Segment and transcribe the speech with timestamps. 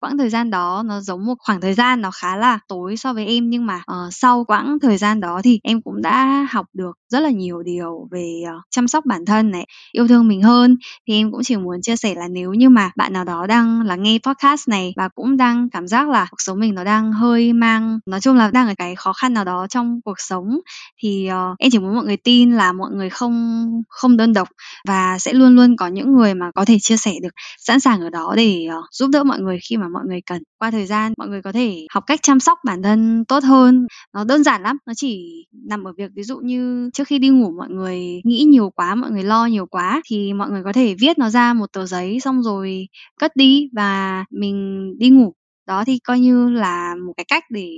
[0.00, 3.12] quãng thời gian đó nó giống một khoảng thời gian nó khá là tối so
[3.12, 6.66] với em nhưng mà uh, sau quãng thời gian đó thì em cũng đã học
[6.72, 10.42] được rất là nhiều điều về ờ, chăm sóc bản thân này yêu thương mình
[10.42, 10.76] hơn.
[11.08, 13.82] Thì em cũng chỉ muốn chia sẻ là nếu như mà bạn nào đó đang
[13.82, 17.12] là nghe podcast này và cũng đang cảm giác là cuộc sống mình nó đang
[17.12, 20.58] hơi mang nói chung là đang ở cái khó khăn nào đó trong cuộc sống
[21.02, 24.48] thì uh, em chỉ muốn mọi người tin là mọi người không không đơn độc
[24.88, 28.00] và sẽ luôn luôn có những người mà có thể chia sẻ được sẵn sàng
[28.00, 30.86] ở đó để uh, giúp đỡ mọi người khi mà mọi người cần qua thời
[30.86, 33.86] gian, mọi người có thể học cách chăm sóc bản thân tốt hơn.
[34.14, 37.28] Nó đơn giản lắm, nó chỉ nằm ở việc ví dụ như trước khi đi
[37.28, 40.72] ngủ mọi người nghĩ nhiều quá, mọi người lo nhiều quá thì mọi người có
[40.72, 42.88] thể viết nó ra một tờ giấy xong rồi
[43.20, 45.32] cất đi và mình đi ngủ.
[45.66, 47.70] Đó thì coi như là một cái cách để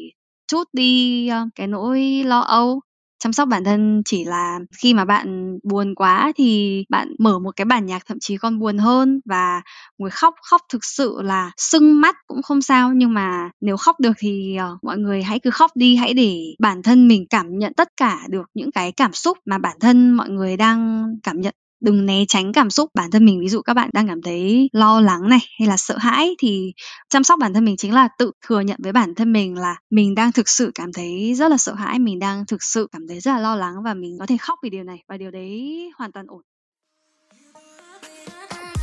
[0.48, 2.80] chút đi ờ, cái nỗi lo âu
[3.22, 7.56] chăm sóc bản thân chỉ là khi mà bạn buồn quá thì bạn mở một
[7.56, 9.20] cái bản nhạc thậm chí còn buồn hơn.
[9.24, 9.62] Và
[9.98, 12.92] ngồi khóc khóc thực sự là sưng mắt cũng không sao.
[12.92, 15.96] Nhưng mà nếu khóc được thì uh, mọi người hãy cứ khóc đi.
[15.96, 19.58] Hãy để bản thân mình cảm nhận tất cả được những cái cảm xúc mà
[19.58, 23.40] bản thân mọi người đang cảm nhận đừng né tránh cảm xúc bản thân mình.
[23.40, 26.72] Ví dụ các bạn đang cảm thấy lo lắng này hay là sợ hãi thì
[27.08, 29.76] chăm sóc bản thân mình chính là tự thừa nhận với bản thân mình là
[29.90, 33.08] mình đang thực sự cảm thấy rất là sợ hãi mình đang thực sự cảm
[33.08, 35.30] thấy rất là lo lắng và mình có thể khóc vì điều này và điều
[35.30, 36.42] đấy hoàn toàn ổn.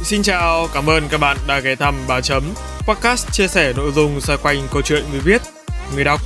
[0.04, 2.44] Xin chào, cảm ơn các bạn đã ghé thăm Bà Chấm
[2.88, 5.42] Podcast chia sẻ nội dung xoay quanh câu chuyện người viết,
[5.96, 6.22] người đọc,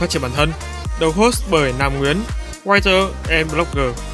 [0.00, 0.50] phát triển bản thân.
[1.00, 2.16] Đầu host bởi Nam Nguyễn,
[2.64, 4.13] writer and blogger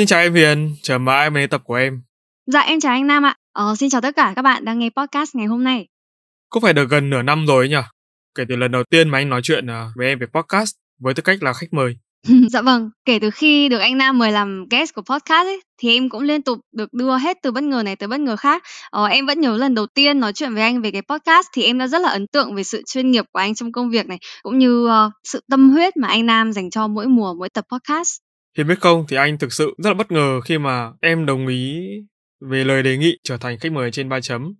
[0.00, 2.02] Xin chào em Huyền, chờ mãi mấy tập của em.
[2.46, 3.36] Dạ em chào anh Nam ạ.
[3.52, 5.86] Ờ, xin chào tất cả các bạn đang nghe podcast ngày hôm nay.
[6.48, 7.86] Cũng phải được gần nửa năm rồi ấy nhỉ?
[8.34, 11.14] Kể từ lần đầu tiên mà anh nói chuyện à, với em về podcast với
[11.14, 11.96] tư cách là khách mời.
[12.50, 15.96] dạ vâng, kể từ khi được anh Nam mời làm guest của podcast ấy, thì
[15.96, 18.62] em cũng liên tục được đưa hết từ bất ngờ này tới bất ngờ khác.
[18.90, 21.62] Ờ, em vẫn nhớ lần đầu tiên nói chuyện với anh về cái podcast thì
[21.62, 24.06] em đã rất là ấn tượng về sự chuyên nghiệp của anh trong công việc
[24.06, 27.48] này cũng như uh, sự tâm huyết mà anh Nam dành cho mỗi mùa mỗi
[27.48, 28.29] tập podcast.
[28.56, 31.46] Hiền biết không thì anh thực sự rất là bất ngờ khi mà em đồng
[31.46, 31.80] ý
[32.40, 34.54] về lời đề nghị trở thành khách mời trên ba chấm.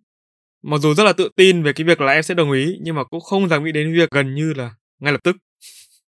[0.63, 2.95] Mặc dù rất là tự tin về cái việc là em sẽ đồng ý nhưng
[2.95, 5.37] mà cũng không dám nghĩ đến việc gần như là ngay lập tức.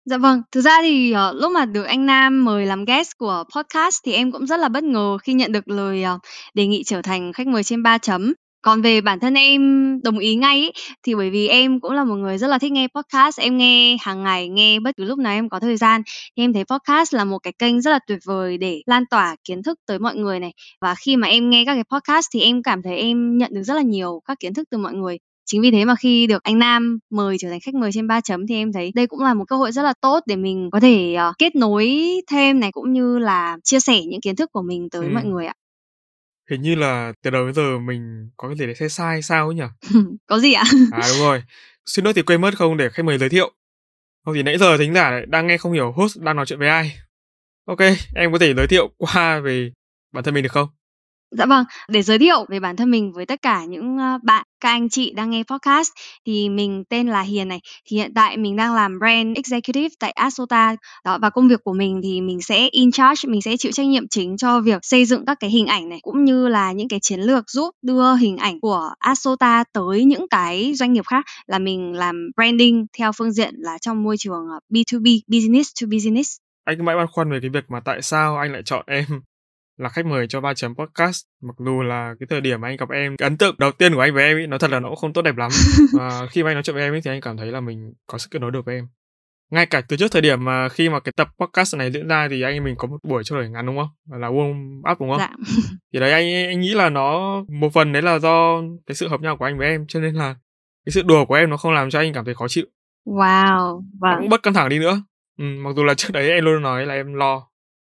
[0.04, 3.44] Dạ vâng, thực ra thì uh, lúc mà được anh Nam mời làm guest của
[3.56, 6.20] podcast thì em cũng rất là bất ngờ khi nhận được lời uh,
[6.54, 8.32] đề nghị trở thành khách mời trên ba chấm.
[8.64, 9.62] Còn về bản thân em
[10.04, 12.72] đồng ý ngay ấy, thì bởi vì em cũng là một người rất là thích
[12.72, 16.02] nghe podcast, em nghe hàng ngày, nghe bất cứ lúc nào em có thời gian.
[16.36, 19.36] Thì em thấy podcast là một cái kênh rất là tuyệt vời để lan tỏa
[19.44, 20.52] kiến thức tới mọi người này.
[20.80, 23.62] Và khi mà em nghe các cái podcast thì em cảm thấy em nhận được
[23.62, 25.18] rất là nhiều các kiến thức từ mọi người.
[25.46, 28.20] Chính vì thế mà khi được anh Nam mời trở thành khách mời trên ba
[28.20, 30.68] chấm thì em thấy đây cũng là một cơ hội rất là tốt để mình
[30.72, 32.00] có thể uh, kết nối
[32.30, 35.10] thêm này cũng như là chia sẻ những kiến thức của mình tới ừ.
[35.14, 35.54] mọi người ạ.
[36.50, 39.46] Hình như là từ đầu đến giờ mình có cái gì để sai sai sao
[39.46, 39.90] ấy nhỉ?
[40.26, 40.64] có gì ạ?
[40.92, 41.42] À đúng rồi.
[41.86, 43.52] Xin lỗi thì quên mất không để khách mời giới thiệu.
[44.24, 46.68] Không thì nãy giờ thính giả đang nghe không hiểu host đang nói chuyện với
[46.68, 46.96] ai.
[47.66, 47.78] Ok,
[48.14, 49.72] em có thể giới thiệu qua về
[50.12, 50.68] bản thân mình được không?
[51.38, 54.46] Dạ vâng, để giới thiệu về bản thân mình với tất cả những ờ, bạn,
[54.60, 55.90] các anh chị đang nghe podcast
[56.26, 57.60] thì mình tên là Hiền này.
[57.86, 60.76] Thì hiện tại mình đang làm brand executive tại Asota.
[61.04, 63.86] Đó và công việc của mình thì mình sẽ in charge, mình sẽ chịu trách
[63.86, 66.88] nhiệm chính cho việc xây dựng các cái hình ảnh này cũng như là những
[66.88, 71.24] cái chiến lược giúp đưa hình ảnh của Asota tới những cái doanh nghiệp khác
[71.46, 75.86] là mình làm branding theo phương diện là trong môi trường ờ, B2B, business to
[75.90, 76.36] business.
[76.64, 79.04] Anh cứ mãi băn khoăn về cái việc mà tại sao anh lại chọn em
[79.76, 82.76] là khách mời cho ba chấm podcast mặc dù là cái thời điểm mà anh
[82.76, 84.80] gặp em cái ấn tượng đầu tiên của anh với em ấy nó thật là
[84.80, 85.50] nó cũng không tốt đẹp lắm.
[85.92, 87.92] Và khi mà anh nói chuyện với em ấy thì anh cảm thấy là mình
[88.06, 88.88] có sức kết nối được với em.
[89.50, 92.28] Ngay cả từ trước thời điểm mà khi mà cái tập podcast này diễn ra
[92.30, 94.20] thì anh em mình có một buổi trao đổi ngắn đúng không?
[94.20, 95.18] Là warm up đúng không?
[95.18, 95.30] Dạ.
[95.92, 99.20] thì đấy anh anh nghĩ là nó một phần đấy là do cái sự hợp
[99.20, 100.34] nhau của anh với em cho nên là
[100.86, 102.64] cái sự đùa của em nó không làm cho anh cảm thấy khó chịu.
[103.06, 104.16] Wow vâng.
[104.18, 105.02] cũng bất căng thẳng đi nữa.
[105.38, 107.48] Ừ, mặc dù là trước đấy em luôn nói là em lo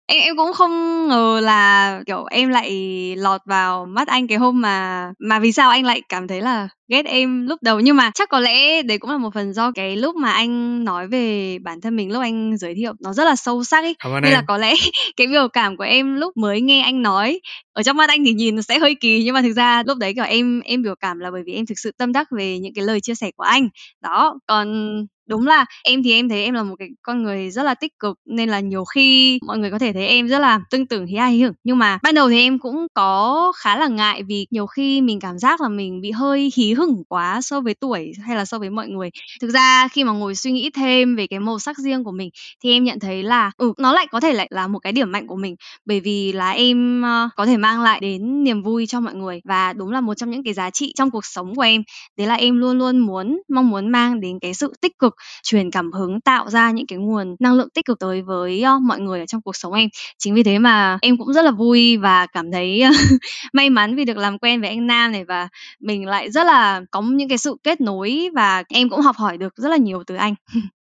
[0.08, 2.70] Em em cũng không ngờ là, kiểu, em lại
[3.18, 6.68] lọt vào mắt anh cái hôm mà mà vì sao anh lại cảm thấy là
[6.88, 7.80] ghét em lúc đầu.
[7.80, 10.84] Nhưng mà chắc có lẽ đấy cũng là một phần do cái lúc mà anh
[10.84, 13.94] nói về bản thân mình, lúc anh giới thiệu nó rất là sâu sắc ấy.
[13.98, 14.44] Cảm ơn Nên là em.
[14.48, 14.74] có lẽ
[15.16, 17.40] cái biểu cảm của em lúc mới nghe anh nói,
[17.72, 19.98] ở trong mắt anh thì nhìn nó sẽ hơi kỳ, nhưng mà thực ra lúc
[19.98, 22.58] đấy, kiểu, em em biểu cảm là bởi vì em thực sự tâm đắc về
[22.58, 23.68] những cái lời chia sẻ của anh.
[24.02, 24.92] Đó, còn
[25.26, 27.99] đúng là em thì em thấy em là một cái con người rất là tích
[27.99, 31.06] cực, nên là nhiều khi mọi người có thể thấy em rất là tương tưởng
[31.06, 31.52] hí ha hưởng.
[31.64, 35.20] Nhưng mà ban đầu thì em cũng có khá là ngại vì nhiều khi mình
[35.20, 38.58] cảm giác là mình bị hơi hí hửng quá so với tuổi hay là so
[38.58, 39.11] với mọi người.
[39.40, 42.31] Thực ra khi mà ngồi suy nghĩ thêm về cái màu sắc riêng của mình
[42.64, 45.12] thì em nhận thấy là, ừ, nó lại có thể lại là một cái điểm
[45.12, 48.87] mạnh của mình, bởi vì là em, uh, có thể mang lại đến niềm vui
[48.87, 49.40] cho mọi người.
[49.44, 51.82] Và đúng là một trong những cái giá trị trong cuộc sống của em,
[52.19, 55.70] đấy là em luôn luôn muốn mong muốn mang đến cái sự tích cực, truyền
[55.70, 59.20] cảm hứng, tạo ra những cái nguồn năng lượng tích cực tới với, mọi người
[59.20, 59.88] ở trong cuộc sống em.
[60.18, 62.82] Chính vì thế mà em cũng rất là vui và cảm thấy
[63.52, 65.48] may mắn vì được làm quen với anh Nam này và
[65.80, 69.38] mình lại rất là có những cái sự kết nối và em cũng học hỏi
[69.38, 70.34] được rất là nhiều từ anh.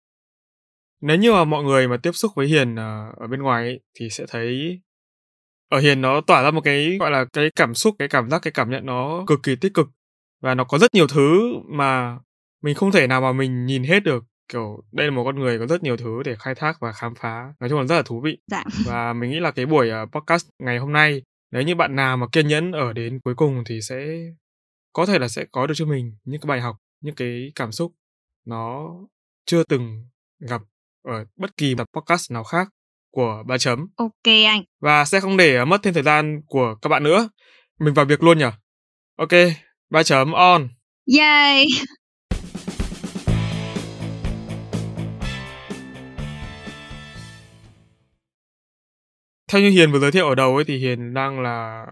[1.01, 3.81] Nếu như mà mọi người mà tiếp xúc với Hiền, ờ, ở bên ngoài ấy,
[3.95, 4.81] thì sẽ thấy
[5.69, 8.43] ở Hiền nó tỏa ra một cái, gọi là, cái cảm xúc, cái cảm giác,
[8.43, 9.89] cái cảm nhận nó cực kỳ tích cực.
[10.41, 12.19] Và nó có rất nhiều thứ mà
[12.63, 14.25] mình không thể nào mà mình nhìn hết được.
[14.49, 17.15] Kiểu, đây là một con người có rất nhiều thứ để khai thác và khám
[17.15, 17.55] phá.
[17.61, 18.39] Nói chung là rất là thú vị.
[18.51, 18.65] Dạ.
[18.87, 22.17] Và mình nghĩ là cái buổi, ờ, podcast ngày hôm nay, nếu như bạn nào
[22.17, 24.07] mà kiên nhẫn ở đến cuối cùng thì sẽ
[24.93, 27.73] có thể là sẽ có được cho mình những cái bài học, những cái cảm
[27.73, 27.93] xúc
[28.47, 28.91] nó
[29.47, 30.05] chưa từng
[30.49, 30.61] gặp
[31.09, 32.69] ở bất kỳ tập podcast nào khác
[33.11, 33.87] của Ba Chấm.
[34.25, 34.63] Kê anh.
[34.81, 37.29] Và sẽ không để mất thêm thời gian của các bạn nữa.
[37.81, 38.47] Mình vào việc luôn nhỉ?
[39.17, 39.55] Ô kê,
[39.91, 40.69] Ba Chấm on.
[41.19, 41.67] Yay!
[49.53, 51.87] Theo như Hiền vừa giới thiệu ở đầu ấy thì Hiền đang là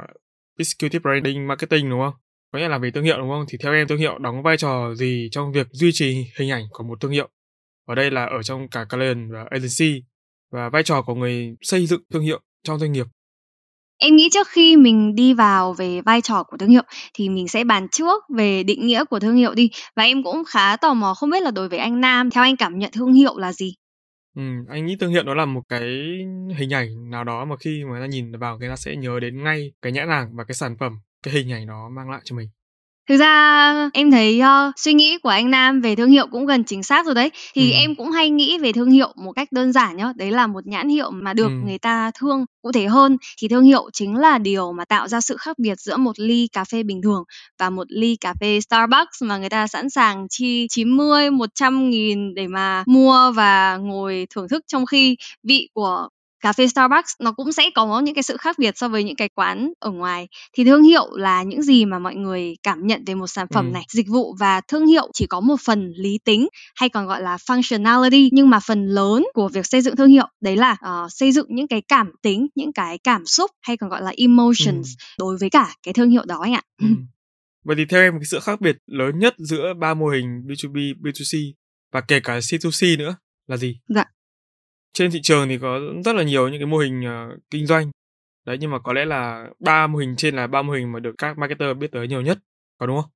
[0.58, 2.14] Executive Branding Marketing, đúng không?
[2.52, 3.44] Có nghĩa là về thương hiệu, đúng không?
[3.48, 6.64] Thì theo em thương hiệu đóng vai trò gì trong việc duy trì hình ảnh
[6.70, 7.28] của một thương hiệu?
[7.86, 10.02] Ở đây là ở trong cả client và agency
[10.52, 13.06] và vai trò của người xây dựng thương hiệu trong doanh nghiệp.
[13.98, 16.84] Em nghĩ trước khi mình đi vào về vai trò của thương hiệu
[17.14, 19.70] thì mình sẽ bàn trước về định nghĩa của thương hiệu đi.
[19.96, 22.56] Và em cũng khá tò mò không biết là đối với anh Nam, theo anh
[22.56, 23.74] cảm nhận thương hiệu là gì?
[24.34, 25.80] Ừm, anh nghĩ thương hiệu nó là một cái
[26.56, 29.20] hình ảnh nào đó mà khi mà người ta nhìn vào người ta sẽ nhớ
[29.20, 32.20] đến ngay cái nhãn hàng và cái sản phẩm, cái hình ảnh nó mang lại
[32.24, 32.48] cho mình.
[33.10, 36.64] Thực ra em thấy, ơ, suy nghĩ của anh Nam về thương hiệu cũng gần
[36.64, 37.30] chính xác rồi đấy.
[37.54, 37.80] Thì Ừm.
[37.80, 40.66] em cũng hay nghĩ về thương hiệu một cách đơn giản nhá, đấy là một
[40.66, 41.66] nhãn hiệu mà được Ừm.
[41.66, 42.46] người ta thương.
[42.62, 45.80] Cụ thể hơn thì thương hiệu chính là điều mà tạo ra sự khác biệt
[45.80, 47.24] giữa một ly cà phê bình thường
[47.60, 52.34] và một ly cà phê Starbucks mà người ta sẵn sàng chi 90, 100 nghìn
[52.34, 56.08] để mà mua và ngồi thưởng thức, trong khi vị của
[56.40, 59.16] cà phê Starbucks nó cũng sẽ có những cái sự khác biệt so với những
[59.16, 60.28] cái quán ở ngoài.
[60.56, 63.64] Thì thương hiệu là những gì mà mọi người cảm nhận về một sản phẩm
[63.64, 63.72] Ừm.
[63.72, 67.22] này, dịch vụ và thương hiệu chỉ có một phần lý tính hay còn gọi
[67.22, 71.06] là functionality, nhưng mà phần lớn của việc xây dựng thương hiệu đấy là, ờ,
[71.10, 74.88] xây dựng những cái cảm tính, những cái cảm xúc hay còn gọi là emotions
[74.88, 74.96] Ừm.
[75.18, 76.62] đối với cả cái thương hiệu đó anh ạ.
[76.82, 77.06] Ừm.
[77.64, 80.94] Vậy thì theo em cái sự khác biệt lớn nhất giữa ba mô hình B2B,
[81.02, 81.52] B2C
[81.92, 83.16] và kể cả C2C nữa
[83.46, 83.80] là gì?
[83.88, 84.04] Dạ.
[84.92, 87.90] Trên thị trường thì có rất là nhiều những cái mô hình, uh, kinh doanh.
[88.46, 91.00] Đấy, nhưng mà có lẽ là ba mô hình trên là ba mô hình mà
[91.00, 92.38] được các marketer biết tới nhiều nhất,
[92.78, 93.10] có đúng không?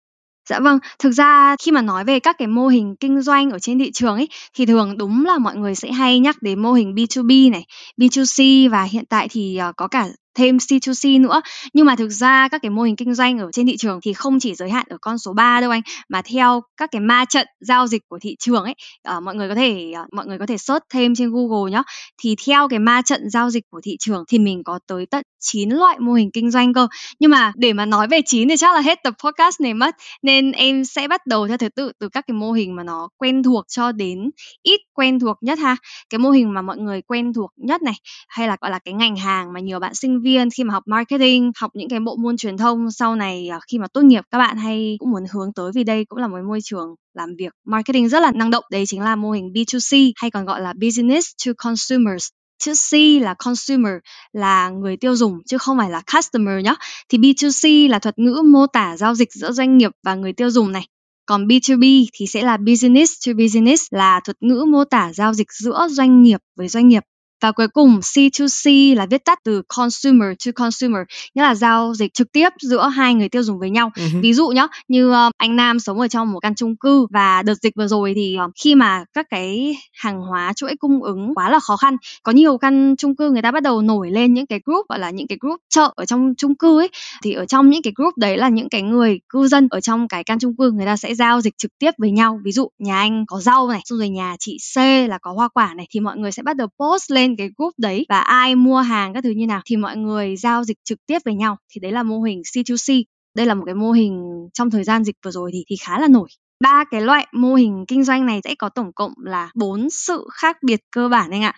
[0.49, 3.59] Dạ vâng, thực ra khi mà nói về các cái mô hình kinh doanh ở
[3.59, 6.73] trên thị trường ấy, thì thường đúng là mọi người sẽ hay nhắc đến mô
[6.73, 7.65] hình B2B này,
[7.97, 11.41] B2C và hiện tại thì, ờ, có cả thêm C2C nữa.
[11.73, 14.13] Nhưng mà thực ra các cái mô hình kinh doanh ở trên thị trường thì
[14.13, 17.25] không chỉ giới hạn ở con số 3 đâu anh, mà theo các cái ma
[17.25, 18.75] trận giao dịch của thị trường ấy,
[19.17, 21.83] uh, mọi người có thể, uh, mọi người có thể search thêm trên Google nhá.
[22.23, 25.23] Thì theo cái ma trận giao dịch của thị trường thì mình có tới tận
[25.41, 26.87] 9 loại mô hình kinh doanh cơ.
[27.21, 29.95] Nhưng mà để mà nói về 9 thì chắc là hết tập podcast này mất,
[30.23, 33.09] nên em sẽ bắt đầu theo thứ tự từ các cái mô hình mà nó
[33.19, 34.31] quen thuộc cho đến
[34.63, 35.77] ít quen thuộc nhất ha.
[36.11, 37.95] Cái mô hình mà mọi người quen thuộc nhất này,
[38.29, 40.83] hay là, gọi là, cái ngành hàng mà nhiều bạn sinh viên khi mà học
[40.87, 44.25] marketing, học những cái bộ môn truyền thông sau này, à, khi mà tốt nghiệp
[44.31, 47.29] các bạn hay cũng muốn hướng tới vì đây cũng là một môi trường làm
[47.39, 48.65] việc marketing rất là năng động.
[48.71, 52.29] Đấy chính là mô hình B2C hay còn gọi là business to consumers.
[52.59, 53.93] Chữ C là consumer,
[54.33, 56.75] là người tiêu dùng chứ không phải là customer nhá.
[57.09, 60.51] Thì B2C là thuật ngữ mô tả giao dịch giữa doanh nghiệp và người tiêu
[60.51, 60.87] dùng này.
[61.27, 65.53] Còn B2B thì sẽ là business to business, là thuật ngữ mô tả giao dịch
[65.53, 67.03] giữa doanh nghiệp với doanh nghiệp
[67.45, 71.03] và cuối cùng C2C là viết tắt từ consumer to consumer
[71.35, 74.21] nghĩa là giao dịch trực tiếp giữa hai người tiêu dùng với nhau uh-huh.
[74.21, 77.43] ví dụ nhá như uh, anh Nam sống ở trong một căn chung cư và
[77.43, 81.35] đợt dịch vừa rồi thì uh, khi mà các cái hàng hóa chuỗi cung ứng
[81.35, 84.35] quá là khó khăn có nhiều căn chung cư người ta bắt đầu nổi lên
[84.35, 86.89] những cái group gọi là những cái group chợ ở trong chung cư ấy
[87.23, 90.09] thì ở trong những cái group đấy là những cái người cư dân ở trong
[90.09, 92.69] cái căn chung cư người ta sẽ giao dịch trực tiếp với nhau ví dụ
[92.79, 95.87] nhà anh có rau này xong rồi nhà chị C là có hoa quả này
[95.91, 99.15] thì mọi người sẽ bắt đầu post lên cái group đấy và ai mua hàng
[99.15, 101.57] các thứ như nào thì mọi người giao dịch trực tiếp với nhau.
[101.73, 103.03] Thì đấy là mô hình C2C
[103.37, 104.23] đây là một cái mô hình
[104.55, 106.29] trong thời gian dịch vừa rồi thì thì khá là nổi.
[106.61, 110.29] Ba cái loại mô hình kinh doanh này sẽ có tổng cộng là bốn sự
[110.33, 111.55] khác biệt cơ bản anh ạ.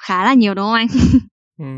[0.00, 0.88] Khá là nhiều đúng không anh?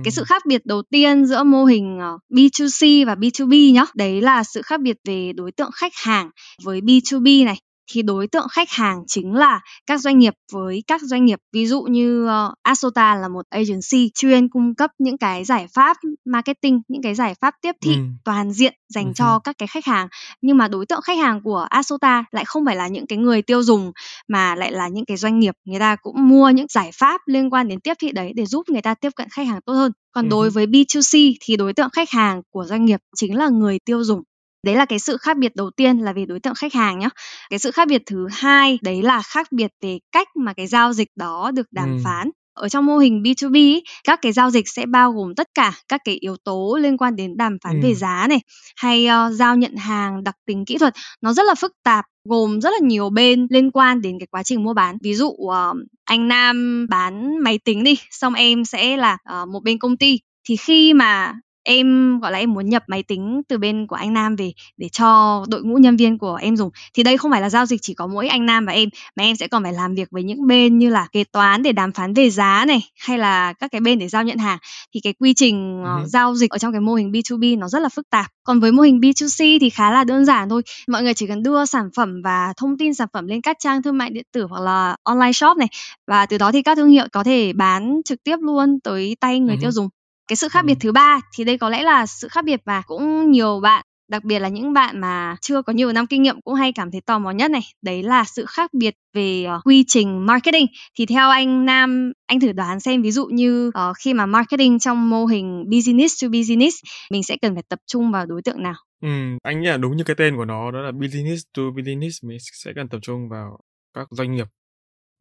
[0.05, 3.85] Cái sự khác biệt đầu tiên giữa mô hình ờ, B2C và B2B nhá.
[3.95, 6.31] Đấy là sự khác biệt về đối tượng khách hàng
[6.65, 7.57] với B2B này
[7.93, 11.67] thì đối tượng khách hàng chính là các doanh nghiệp với các doanh nghiệp ví
[11.67, 16.81] dụ như uh, Asota là một agency chuyên cung cấp những cái giải pháp marketing
[16.89, 18.01] những cái giải pháp tiếp thị ừ.
[18.25, 19.13] toàn diện dành ừ.
[19.15, 20.09] cho các cái khách hàng
[20.43, 23.43] nhưng mà đối tượng khách hàng của Asota lại không phải là những cái người
[23.43, 23.93] tiêu dùng
[24.29, 27.51] mà lại là những cái doanh nghiệp người ta cũng mua những giải pháp liên
[27.51, 29.93] quan đến tiếp thị đấy để giúp người ta tiếp cận khách hàng tốt hơn
[30.13, 30.51] còn đối ừ.
[30.51, 34.23] với B2C thì đối tượng khách hàng của doanh nghiệp chính là người tiêu dùng
[34.63, 37.09] Đấy là cái sự khác biệt đầu tiên là về đối tượng khách hàng nhé.
[37.51, 40.93] Cái sự khác biệt thứ hai đấy là khác biệt về cách mà cái giao
[40.93, 42.01] dịch đó được đàm ừ.
[42.05, 45.73] phán ở trong mô hình B2B các cái giao dịch sẽ bao gồm tất cả
[45.89, 47.87] các cái yếu tố liên quan đến đàm phán ừ.
[47.87, 48.41] về giá này
[48.77, 52.61] hay uh, giao nhận hàng đặc tính kỹ thuật nó rất là phức tạp gồm
[52.61, 55.77] rất là nhiều bên liên quan đến cái quá trình mua bán ví dụ uh,
[56.05, 60.19] anh Nam bán máy tính đi xong em sẽ là uh, một bên công ty
[60.49, 64.15] thì khi mà em gọi là em muốn nhập máy tính từ bên của anh
[64.15, 66.71] Nam về để cho đội ngũ nhân viên của em dùng.
[66.95, 69.25] Thì đây không phải là giao dịch chỉ có mỗi anh Nam và em mà
[69.25, 71.93] em sẽ còn phải làm việc với những bên như là kế toán để đàm
[71.93, 74.59] phán về giá này hay là các cái bên để giao nhận hàng.
[74.95, 77.79] Thì cái quy trình uh, giao dịch ở trong cái mô hình B2B nó rất
[77.79, 78.27] là phức tạp.
[78.45, 80.63] Còn với mô hình B2C thì khá là đơn giản thôi.
[80.89, 83.83] Mọi người chỉ cần đưa sản phẩm và thông tin sản phẩm lên các trang
[83.83, 85.69] thương mại điện tử hoặc là online shop này
[86.07, 89.41] và từ đó thì các thương hiệu có thể bán trực tiếp luôn tới tay
[89.41, 89.89] người tiêu dùng
[90.31, 92.83] cái sự khác biệt thứ ba thì đây có lẽ là sự khác biệt mà
[92.87, 96.41] cũng nhiều bạn đặc biệt là những bạn mà chưa có nhiều năm kinh nghiệm
[96.41, 99.67] cũng hay cảm thấy tò mò nhất này đấy là sự khác biệt về uh,
[99.67, 100.67] quy trình marketing.
[100.99, 104.79] Thì theo anh Nam anh thử đoán xem ví dụ như uh, khi mà marketing
[104.79, 106.77] trong mô hình business to business
[107.11, 108.75] mình sẽ cần phải tập trung vào đối tượng nào?
[109.03, 109.09] Ừ,
[109.43, 112.39] anh nghĩ là đúng như cái tên của nó đó là business to business mình
[112.41, 113.59] sẽ cần tập trung vào
[113.95, 114.47] các doanh nghiệp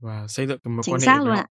[0.01, 1.47] và xây dựng một mối quan hệ luôn ạ.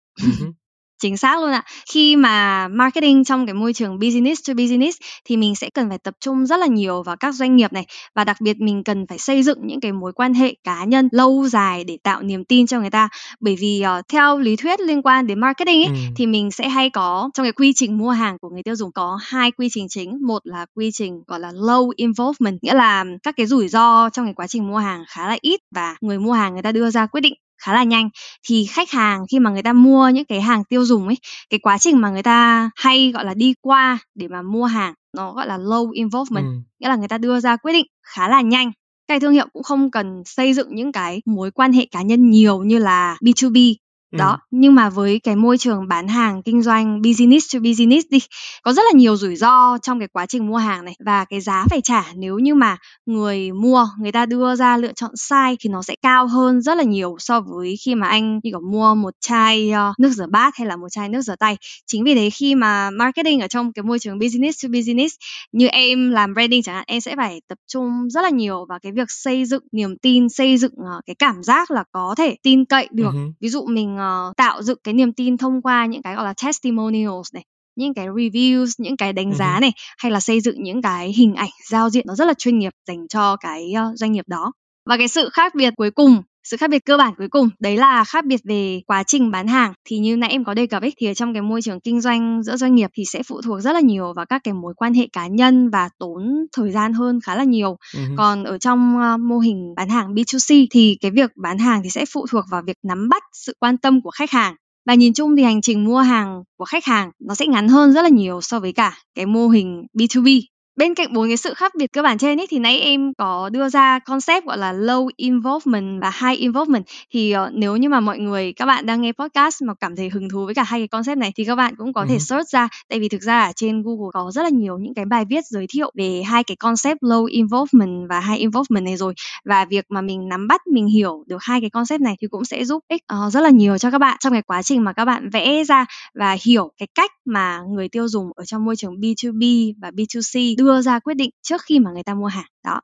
[1.03, 1.65] Chính xác luôn ạ.
[1.91, 5.99] Khi mà marketing trong cái môi trường business to business thì mình sẽ cần phải
[5.99, 9.07] tập trung rất là nhiều vào các doanh nghiệp này và đặc biệt mình cần
[9.07, 12.45] phải xây dựng những cái mối quan hệ cá nhân lâu dài để tạo niềm
[12.45, 13.09] tin cho người ta.
[13.41, 15.95] Bởi vì uh, theo lý thuyết liên quan đến marketing ấy ừ.
[16.17, 18.93] thì mình sẽ hay có trong cái quy trình mua hàng của người tiêu dùng
[18.93, 20.19] có hai quy trình chính.
[20.27, 24.25] Một là quy trình gọi là low involvement nghĩa là các cái rủi ro trong
[24.27, 26.91] cái quá trình mua hàng khá là ít và người mua hàng người ta đưa
[26.91, 28.11] ra quyết định khá là nhanh.
[28.49, 31.17] Thì khách hàng khi mà người ta mua những cái hàng tiêu dùng ấy
[31.51, 34.95] cái quá trình mà người ta hay gọi là đi qua để mà mua hàng
[35.17, 36.53] nó gọi là low involvement ừ.
[36.81, 38.73] nghĩa là người ta đưa ra quyết định khá là nhanh.
[39.09, 42.31] Cái thương hiệu cũng không cần xây dựng những cái mối quan hệ cá nhân
[42.31, 43.75] nhiều như là B2B
[44.13, 44.37] đó ừ.
[44.51, 48.19] nhưng mà với cái môi trường bán hàng kinh doanh business to business đi
[48.63, 51.41] có rất là nhiều rủi ro trong cái quá trình mua hàng này và cái
[51.41, 52.77] giá phải trả nếu như mà
[53.07, 56.75] người mua người ta đưa ra lựa chọn sai thì nó sẽ cao hơn rất
[56.75, 60.27] là nhiều so với khi mà anh như kiểu mua một chai uh, nước rửa
[60.31, 63.49] bát hay là một chai nước rửa tay chính vì thế khi mà marketing ở
[63.49, 65.17] trong cái môi trường business to business
[65.53, 68.79] như em làm branding chẳng hạn em sẽ phải tập trung rất là nhiều vào
[68.83, 72.37] cái việc xây dựng niềm tin xây dựng uh, cái cảm giác là có thể
[72.43, 73.33] tin cậy được uh-huh.
[73.41, 76.35] ví dụ mình uh, tạo dựng cái niềm tin thông qua những cái gọi là
[76.45, 77.45] testimonials này
[77.77, 81.35] những cái reviews những cái đánh giá này hay là xây dựng những cái hình
[81.35, 84.53] ảnh giao diện nó rất là chuyên nghiệp dành cho cái uh, doanh nghiệp đó.
[84.87, 87.77] Và cái sự khác biệt cuối cùng sự khác biệt cơ bản cuối cùng đấy
[87.77, 89.73] là khác biệt về quá trình bán hàng.
[89.85, 92.01] Thì như nãy em có đề cập ấy thì ở trong cái môi trường kinh
[92.01, 94.75] doanh giữa doanh nghiệp thì sẽ phụ thuộc rất là nhiều vào các cái mối
[94.77, 97.77] quan hệ cá nhân và tốn thời gian hơn khá là nhiều.
[97.95, 98.17] Uh-huh.
[98.17, 101.91] còn ở trong uh, mô hình bán hàng B2C thì cái việc bán hàng thì
[101.91, 104.55] sẽ phụ thuộc vào việc nắm bắt sự quan tâm của khách hàng.
[104.87, 107.93] Và nhìn chung thì hành trình mua hàng của khách hàng nó sẽ ngắn hơn
[107.93, 110.41] rất là nhiều so với cả cái mô hình B2B
[110.77, 113.49] bên cạnh bốn cái sự khác biệt cơ bản trên ấy thì nãy em có
[113.49, 116.85] đưa ra concept gọi là low involvement và high involvement.
[117.11, 120.09] Thì uh, nếu như mà mọi người các bạn đang nghe podcast mà cảm thấy
[120.09, 122.49] hứng thú với cả hai cái concept này thì các bạn cũng có thể search
[122.49, 122.69] ra.
[122.89, 125.45] Tại vì thực ra ở trên Google có rất là nhiều những cái bài viết
[125.47, 129.15] giới thiệu về hai cái concept low involvement và high involvement này rồi.
[129.45, 132.45] Và việc mà mình nắm bắt mình hiểu được hai cái concept này thì cũng
[132.45, 134.93] sẽ giúp ích uh, rất là nhiều cho các bạn trong cái quá trình mà
[134.93, 138.77] các bạn vẽ ra và hiểu cái cách mà người tiêu dùng ở trong môi
[138.77, 142.47] trường B2B và B2C đưa ra quyết định trước khi mà người ta mua hàng.
[142.65, 142.81] Đó.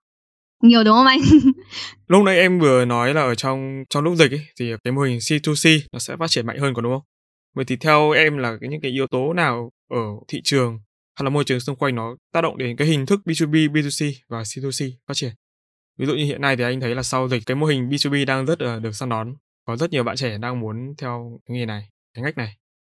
[0.62, 1.20] Nhiều đúng không anh?
[2.06, 5.02] Lúc nãy em vừa nói là ở trong trong lúc dịch ấy, thì cái mô
[5.02, 7.02] hình C2C nó sẽ phát triển mạnh hơn còn đúng không?
[7.54, 10.80] Vậy thì theo em là cái, những cái yếu tố nào ở thị trường
[11.14, 14.12] hay là môi trường xung quanh nó tác động đến cái hình thức B2B, B2C
[14.28, 15.32] và C2C phát triển?
[15.98, 18.26] Ví dụ như hiện nay thì anh thấy là sau dịch cái mô hình B2B
[18.26, 19.34] đang rất là được săn đón.
[19.64, 22.56] Có rất nhiều bạn trẻ đang muốn theo cái nghề này cái ngách này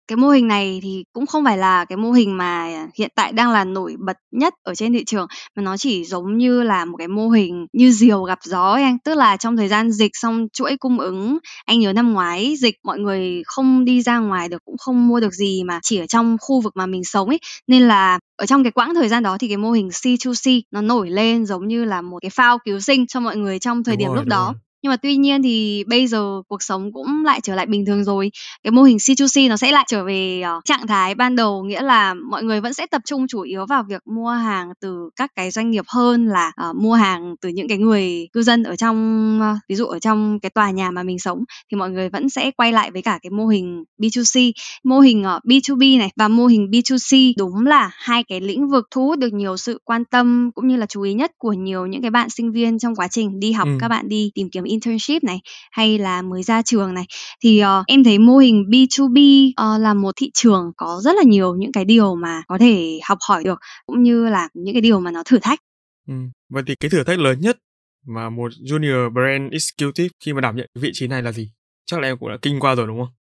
[0.09, 3.33] cái mô hình này thì cũng không phải là cái mô hình mà hiện tại
[3.33, 6.85] đang là nổi bật nhất ở trên thị trường mà nó chỉ giống như là
[6.85, 8.99] một cái mô hình như diều gặp gió ấy anh.
[8.99, 12.75] Tức là trong thời gian dịch xong chuỗi cung ứng anh nhớ năm ngoái dịch
[12.85, 16.07] mọi người không đi ra ngoài được cũng không mua được gì mà chỉ ở
[16.07, 17.39] trong khu vực mà mình sống ấy.
[17.67, 20.81] Nên là ở trong cái quãng thời gian đó thì cái mô hình C2C nó
[20.81, 23.97] nổi lên giống như là một cái phao cứu sinh cho mọi người trong thời
[23.97, 24.45] đúng điểm rồi, lúc đó.
[24.47, 24.55] rồi.
[24.83, 28.05] Nhưng mà tuy nhiên thì bây giờ cuộc sống cũng lại trở lại bình thường
[28.05, 28.31] rồi.
[28.63, 31.83] Cái mô hình C2C nó sẽ lại trở về uh, trạng thái ban đầu nghĩa
[31.83, 35.31] là mọi người vẫn sẽ tập trung chủ yếu vào việc mua hàng từ các
[35.37, 38.77] cái doanh nghiệp hơn là uh, mua hàng từ những cái người cư dân ở
[38.77, 42.09] trong uh, ví dụ ở trong cái tòa nhà mà mình sống thì mọi người
[42.09, 44.53] vẫn sẽ quay lại với cả cái mô hình B2C
[44.85, 48.89] mô hình uh, B2B này và mô hình B2C đúng là hai cái lĩnh vực
[48.91, 51.87] thu hút được nhiều sự quan tâm cũng như là chú ý nhất của nhiều
[51.87, 53.69] những cái bạn sinh viên trong quá trình đi học.
[53.69, 53.77] Ừ.
[53.81, 57.05] các bạn đi tìm kiếm internship này hay là mới ra trường này
[57.43, 61.17] thì uh, em thấy mô hình B2B uh, ờ, là một thị trường có rất
[61.17, 64.75] là nhiều những cái điều mà có thể học hỏi được cũng như là những
[64.75, 65.61] cái điều mà nó thử thách
[66.09, 66.15] Ừ.
[66.49, 67.59] Vậy thì cái thử thách lớn nhất
[68.07, 71.51] mà một junior brand executive khi mà đảm nhận vị trí này là gì?
[71.87, 73.15] Chắc là em cũng đã kinh qua rồi đúng không?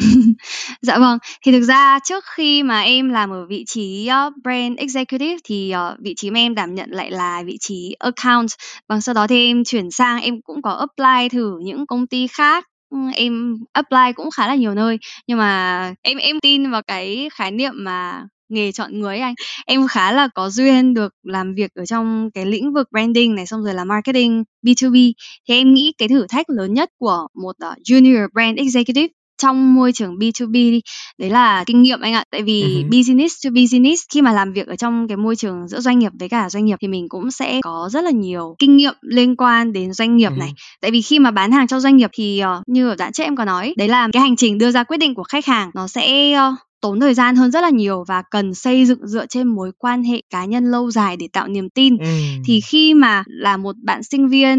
[0.82, 4.78] Dạ vâng, thì thực ra trước khi mà em làm ở vị trí uh, brand
[4.78, 8.50] executive thì uh, vị trí mà em đảm nhận lại là vị trí account.
[8.88, 12.26] Vâng, sau đó thì em chuyển sang em cũng có apply thử những công ty
[12.26, 12.66] khác.
[12.90, 17.28] Ừ, em apply cũng khá là nhiều nơi nhưng mà em em tin vào cái
[17.32, 19.34] khái niệm mà nghề chọn người ấy anh.
[19.66, 23.46] Em khá là có duyên được làm việc ở trong cái lĩnh vực branding này
[23.46, 25.12] xong rồi là marketing B2B
[25.48, 29.08] thì em nghĩ cái thử thách lớn nhất của một uh, junior brand executive
[29.40, 30.80] trong môi trường B2B đi
[31.18, 32.88] đấy là kinh nghiệm anh ạ tại vì hứ.
[32.90, 36.12] business to business khi mà làm việc ở trong cái môi trường giữa doanh nghiệp
[36.20, 39.36] với cả doanh nghiệp thì mình cũng sẽ có rất là nhiều kinh nghiệm liên
[39.36, 40.38] quan đến doanh nghiệp Ừ.
[40.38, 43.12] này tại vì khi mà bán hàng cho doanh nghiệp thì ờ, như ở đoạn
[43.12, 45.46] trước em có nói đấy là cái hành trình đưa ra quyết định của khách
[45.46, 49.06] hàng nó sẽ ờ, tốn thời gian hơn rất là nhiều và cần xây dựng
[49.06, 51.96] dựa trên mối quan hệ cá nhân lâu dài để tạo niềm tin.
[51.98, 52.06] Ừ.
[52.44, 54.58] thì khi mà là một bạn sinh viên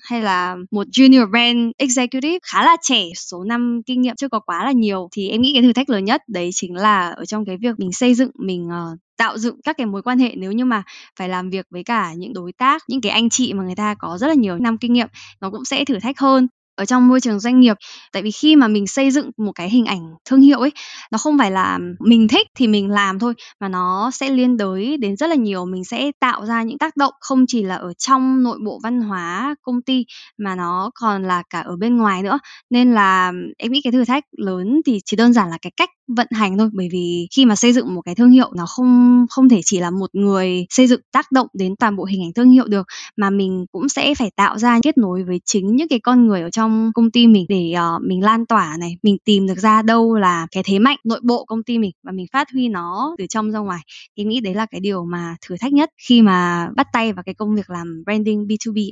[0.00, 4.40] hay là một junior brand executive khá là trẻ số năm kinh nghiệm chưa có
[4.40, 7.24] quá là nhiều thì em nghĩ cái thử thách lớn nhất đấy chính là ở
[7.24, 10.34] trong cái việc mình xây dựng mình ờ, tạo dựng các cái mối quan hệ.
[10.36, 10.82] Nếu như mà
[11.18, 13.94] phải làm việc với cả những đối tác những cái anh chị mà người ta
[13.94, 15.08] có rất là nhiều năm kinh nghiệm
[15.40, 17.76] nó cũng sẽ thử thách hơn ở trong môi trường doanh nghiệp.
[18.12, 20.70] Tại vì khi mà mình xây dựng một cái hình ảnh thương hiệu ấy,
[21.12, 24.96] nó không phải là mình thích thì mình làm thôi, mà nó sẽ liên đới
[24.96, 25.64] đến rất là nhiều.
[25.66, 29.00] Mình sẽ tạo ra những tác động không chỉ là ở trong nội bộ văn
[29.00, 30.04] hóa công ty,
[30.38, 32.38] mà nó còn là cả ở bên ngoài nữa.
[32.70, 35.90] Nên là em nghĩ cái thử thách lớn thì chỉ đơn giản là cái cách
[36.16, 39.26] vận hành thôi bởi vì khi mà xây dựng một cái thương hiệu nó không
[39.30, 42.32] không thể chỉ là một người xây dựng tác động đến toàn bộ hình ảnh
[42.32, 45.88] thương hiệu được mà mình cũng sẽ phải tạo ra kết nối với chính những
[45.88, 49.16] cái con người ở trong công ty mình để uh, mình lan tỏa này mình
[49.24, 52.26] tìm được ra đâu là cái thế mạnh nội bộ công ty mình và mình
[52.32, 53.80] phát huy nó từ trong ra ngoài
[54.16, 57.12] thì em nghĩ đấy là cái điều mà thử thách nhất khi mà bắt tay
[57.12, 58.90] vào cái công việc làm branding B2B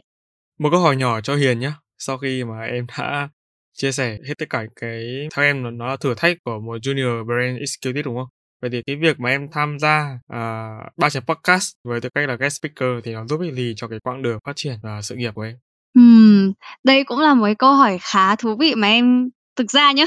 [0.58, 1.72] Một câu hỏi nhỏ cho Hiền nhé.
[1.98, 3.28] Sau khi mà em đã
[3.76, 6.76] chia sẻ hết tất cả cái theo em nó, nó là thử thách của một
[6.76, 8.28] junior brand executive đúng không?
[8.62, 12.28] Vậy thì cái việc mà em tham gia à, ba chấm podcast với tư cách
[12.28, 15.02] là guest speaker thì nó giúp ích gì cho cái quãng đường phát triển và
[15.02, 15.56] sự nghiệp của em?
[15.94, 16.52] Ừm,
[16.84, 20.04] đây cũng là một cái câu hỏi khá thú vị mà em thực ra nhá,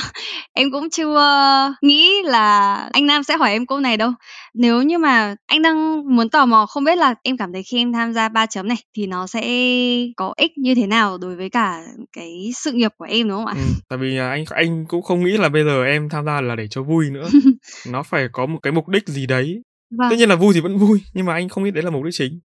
[0.53, 4.11] em cũng chưa nghĩ là anh Nam sẽ hỏi em câu này đâu.
[4.53, 7.77] Nếu như mà anh đang muốn tò mò không biết là em cảm thấy khi
[7.77, 9.41] em tham gia 3 chấm này thì nó sẽ
[10.17, 11.83] có ích như thế nào đối với cả
[12.13, 13.53] cái sự nghiệp của em đúng không ạ?
[13.57, 16.55] Ừ, tại vì anh anh cũng không nghĩ là bây giờ em tham gia là
[16.55, 17.27] để cho vui nữa.
[17.91, 19.61] nó phải có một cái mục đích gì đấy.
[19.97, 20.09] Vâng.
[20.09, 22.03] Tất nhiên là vui thì vẫn vui, nhưng mà anh không nghĩ đấy là mục
[22.03, 22.39] đích chính.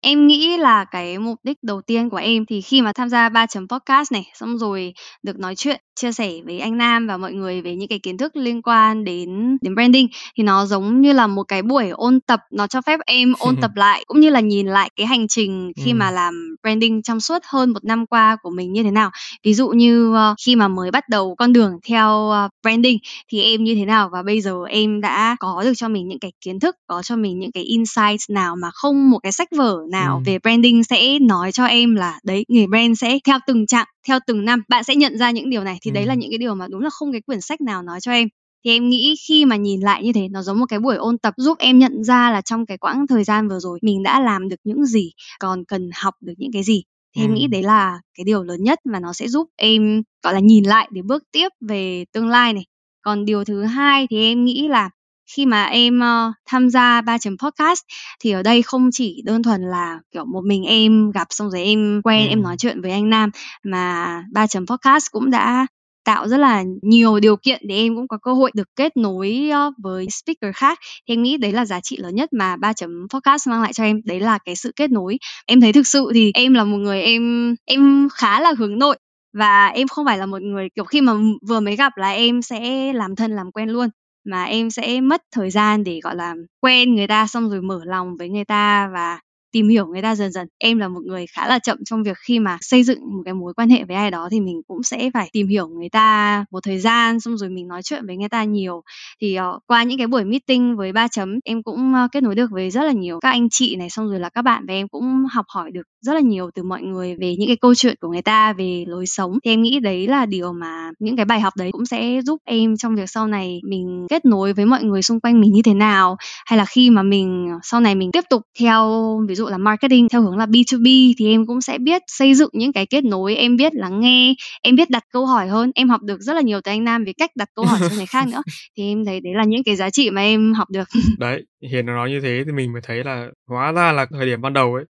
[0.00, 3.28] Em nghĩ là cái mục đích đầu tiên của em thì khi mà tham gia
[3.28, 7.16] 3 chấm podcast này xong rồi được nói chuyện chia sẻ với anh Nam và
[7.16, 11.00] mọi người về những cái kiến thức liên quan đến đến branding thì nó giống
[11.00, 14.20] như là một cái buổi ôn tập nó cho phép em ôn tập lại cũng
[14.20, 17.84] như là nhìn lại cái hành trình khi mà làm branding trong suốt hơn một
[17.84, 19.10] năm qua của mình như thế nào.
[19.44, 22.98] Ví dụ như ờ, khi mà mới bắt đầu con đường theo ờ, branding
[23.32, 24.08] thì em như thế nào?
[24.12, 27.16] Và bây giờ em đã có được cho mình những cái kiến thức có cho
[27.16, 30.22] mình những cái insights nào mà không một cái sách vở nào Ừm.
[30.22, 34.18] về branding sẽ nói cho em là đấy nghề brand sẽ theo từng chặng theo
[34.26, 34.62] từng năm.
[34.68, 36.80] Bạn sẽ nhận ra những điều này thì đấy là những cái điều mà đúng
[36.80, 38.28] là không cái quyển sách nào nói cho em.
[38.64, 41.18] Thì em nghĩ khi mà nhìn lại như thế nó giống một cái buổi ôn
[41.18, 44.20] tập giúp em nhận ra là trong cái quãng thời gian vừa rồi mình đã
[44.20, 46.82] làm được những gì còn cần học được những cái gì.
[47.16, 50.34] Thì em nghĩ đấy là cái điều lớn nhất mà nó sẽ giúp em gọi
[50.34, 52.64] là nhìn lại để bước tiếp về tương lai này.
[53.02, 54.90] Còn điều thứ hai thì em nghĩ là
[55.26, 57.80] khi mà em ờ, tham gia ba chấm podcast
[58.20, 61.62] thì ở đây không chỉ đơn thuần là kiểu một mình em gặp xong rồi
[61.62, 62.42] em quen em Ừm.
[62.42, 63.30] nói chuyện với anh Nam
[63.62, 65.66] mà ba chấm podcast cũng đã
[66.06, 69.50] tạo rất là nhiều điều kiện để em cũng có cơ hội được kết nối
[69.52, 70.78] ờ, với speaker khác.
[71.08, 73.72] Thì em nghĩ đấy là giá trị lớn nhất mà ba chấm podcast mang lại
[73.72, 75.18] cho em, đấy là cái sự kết nối.
[75.46, 78.96] Em thấy thực sự thì em là một người em em khá là hướng nội
[79.38, 81.12] và em không phải là một người, kiểu, khi mà
[81.48, 83.88] vừa mới gặp là em sẽ làm thân, làm quen luôn,
[84.24, 87.80] mà em sẽ mất thời gian để, gọi là, quen người ta xong rồi mở
[87.84, 89.18] lòng với người ta và
[89.56, 90.48] tìm hiểu người ta dần dần.
[90.58, 93.34] Em là một người khá là chậm trong việc khi mà xây dựng một cái
[93.34, 96.44] mối quan hệ với ai đó thì mình cũng sẽ phải tìm hiểu người ta
[96.50, 98.82] một thời gian xong rồi mình nói chuyện với người ta nhiều.
[99.20, 102.34] Thì uh, qua những cái buổi meeting với ba chấm em cũng uh, kết nối
[102.34, 104.74] được với rất là nhiều các anh chị này xong rồi là các bạn và
[104.74, 107.74] em cũng học hỏi được rất là nhiều từ mọi người về những cái câu
[107.74, 109.38] chuyện của người ta về lối sống.
[109.44, 112.40] Thì em nghĩ đấy là điều mà những cái bài học đấy cũng sẽ giúp
[112.44, 115.62] em trong việc sau này mình kết nối với mọi người xung quanh mình như
[115.64, 116.16] thế nào
[116.46, 120.08] hay là khi mà mình sau này mình tiếp tục theo ví dụ là marketing
[120.08, 123.36] theo hướng là B2B thì em cũng sẽ biết xây dựng những cái kết nối.
[123.36, 125.70] Em biết lắng nghe em biết đặt câu hỏi hơn.
[125.74, 127.96] Em học được rất là nhiều từ anh Nam về cách đặt câu hỏi cho
[127.96, 128.42] người khác nữa.
[128.76, 130.88] Thì em thấy đấy là những cái giá trị mà em học được.
[131.18, 134.26] Đấy, Hiền nó nói như thế thì mình mới thấy là hóa ra là thời
[134.26, 134.84] điểm ban đầu ấy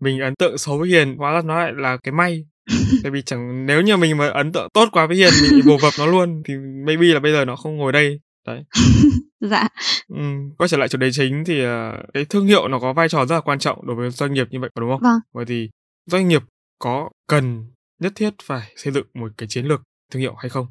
[0.00, 2.44] mình ấn tượng xấu với Hiền, hóa ra nó lại là cái may.
[3.02, 5.76] Tại vì chẳng nếu như mình mà ấn tượng tốt quá với Hiền mình vồ
[5.82, 6.54] vập nó luôn thì
[6.86, 8.20] maybe là bây giờ nó không ngồi đây.
[8.46, 8.64] Đấy.
[9.40, 9.68] dạ
[10.08, 13.08] Ừm, quay trở lại chủ đề chính thì ờ, cái thương hiệu nó có vai
[13.08, 15.00] trò rất là quan trọng đối với doanh nghiệp như vậy đúng không?
[15.02, 15.70] vâng Vậy thì
[16.06, 16.42] doanh nghiệp
[16.78, 17.64] có cần
[18.00, 20.66] nhất thiết phải xây dựng một cái chiến lược thương hiệu hay không?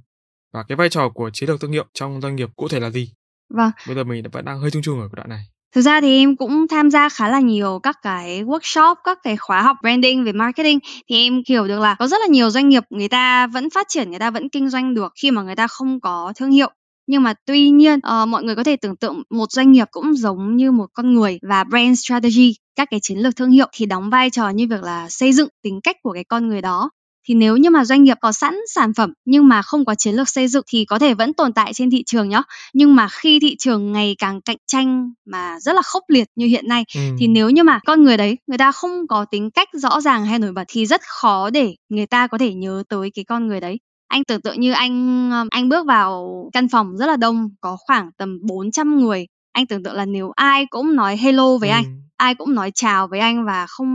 [0.54, 2.90] Và cái vai trò của chiến lược thương hiệu trong doanh nghiệp cụ thể là
[2.90, 3.14] gì?
[3.50, 5.46] vâng Bây giờ mình vẫn đang hơi chung chung ở cái đoạn này.
[5.76, 9.38] Thực ra thì em cũng tham gia khá là nhiều các cái workshop, các cái
[9.38, 12.70] khóa học branding về marketing thì em hiểu được là có rất là nhiều doanh
[12.70, 15.56] nghiệp người ta vẫn phát triển, người ta vẫn kinh doanh được khi mà người
[15.56, 16.72] ta không có thương hiệu.
[17.08, 20.14] Nhưng mà tuy nhiên uh, mọi người có thể tưởng tượng một doanh nghiệp cũng
[20.14, 23.86] giống như một con người và brand strategy, các cái chiến lược thương hiệu thì
[23.86, 26.90] đóng vai trò như việc là xây dựng tính cách của cái con người đó
[27.28, 30.16] thì nếu như mà doanh nghiệp có sẵn sản phẩm nhưng mà không có chiến
[30.16, 32.42] lược xây dựng thì có thể vẫn tồn tại trên thị trường nhá
[32.74, 36.46] nhưng mà khi thị trường ngày càng cạnh tranh mà rất là khốc liệt như
[36.46, 37.16] hiện nay Ừm.
[37.20, 40.26] thì nếu như mà con người đấy người ta không có tính cách rõ ràng
[40.26, 43.48] hay nổi bật thì rất khó để người ta có thể nhớ tới cái con
[43.48, 47.50] người đấy anh tưởng tượng như anh anh bước vào căn phòng rất là đông
[47.62, 51.70] có khoảng tầm 400 người anh tưởng tượng là nếu ai cũng nói hello với
[51.70, 52.02] anh Ừm.
[52.18, 53.90] ai cũng nói chào với anh và không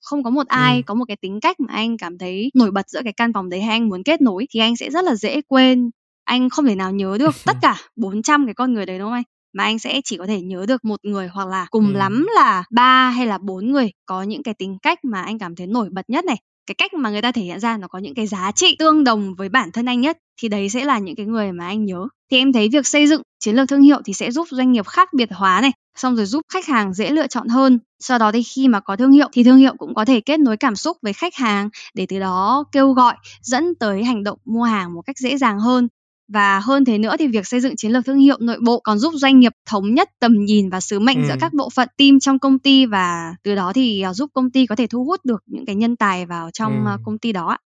[0.00, 0.82] không có một ai Ừm.
[0.82, 3.48] có một cái tính cách mà anh cảm thấy nổi bật giữa cái căn phòng
[3.48, 5.90] đấy hay anh muốn kết nối thì anh sẽ rất là dễ quên
[6.24, 9.14] anh không thể nào nhớ được tất cả 400 cái con người đấy đúng không
[9.14, 9.22] anh
[9.56, 11.94] mà anh sẽ chỉ có thể nhớ được một người hoặc là cùng Ừm.
[11.94, 15.56] lắm là ba hay là bốn người có những cái tính cách mà anh cảm
[15.56, 16.36] thấy nổi bật nhất này
[16.66, 19.04] cái cách mà người ta thể hiện ra nó có những cái giá trị tương
[19.04, 21.84] đồng với bản thân anh nhất thì đấy sẽ là những cái người mà anh
[21.84, 24.72] nhớ thì em thấy việc xây dựng chiến lược thương hiệu thì sẽ giúp doanh
[24.72, 28.18] nghiệp khác biệt hóa này xong rồi giúp khách hàng dễ lựa chọn hơn sau
[28.18, 30.56] đó thì khi mà có thương hiệu thì thương hiệu cũng có thể kết nối
[30.56, 34.62] cảm xúc với khách hàng để từ đó kêu gọi dẫn tới hành động mua
[34.62, 35.88] hàng một cách dễ dàng hơn
[36.28, 38.98] và hơn thế nữa thì việc xây dựng chiến lược thương hiệu nội bộ còn
[38.98, 41.40] giúp doanh nghiệp thống nhất tầm nhìn và sứ mệnh giữa Ừm.
[41.40, 44.66] các bộ phận team trong công ty và từ đó thì à, giúp công ty
[44.66, 47.02] có thể thu hút được những cái nhân tài vào trong à, Ừm.
[47.04, 47.58] công ty đó ạ.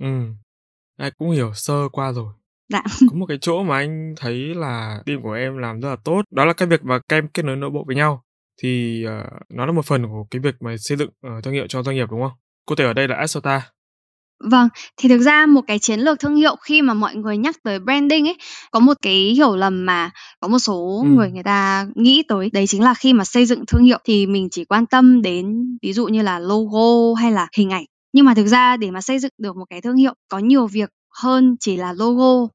[0.00, 0.36] Ừm.
[0.96, 2.37] Anh cũng hiểu sơ qua rồi.
[2.68, 2.82] Dạ.
[3.10, 6.22] Có một cái chỗ mà anh thấy là team của em làm rất là tốt,
[6.30, 8.22] đó là cái việc mà các em kết nối nội bộ với nhau.
[8.62, 11.66] Thì ờ, nó là một phần của cái việc mà xây dựng ờ, thương hiệu
[11.68, 12.32] cho doanh nghiệp đúng không?
[12.66, 13.62] Cụ thể ở đây là Asota.
[14.50, 17.56] Vâng, thì thực ra một cái chiến lược thương hiệu khi mà mọi người nhắc
[17.64, 18.36] tới branding ấy,
[18.70, 21.16] có một cái hiểu lầm mà có một số Ừm.
[21.16, 24.26] người người ta nghĩ tới, đấy chính là khi mà xây dựng thương hiệu thì
[24.26, 27.84] mình chỉ quan tâm đến ví dụ như là logo hay là hình ảnh.
[28.12, 30.66] Nhưng mà thực ra để mà xây dựng được một cái thương hiệu có nhiều
[30.66, 30.90] việc
[31.22, 32.48] hơn chỉ là logo.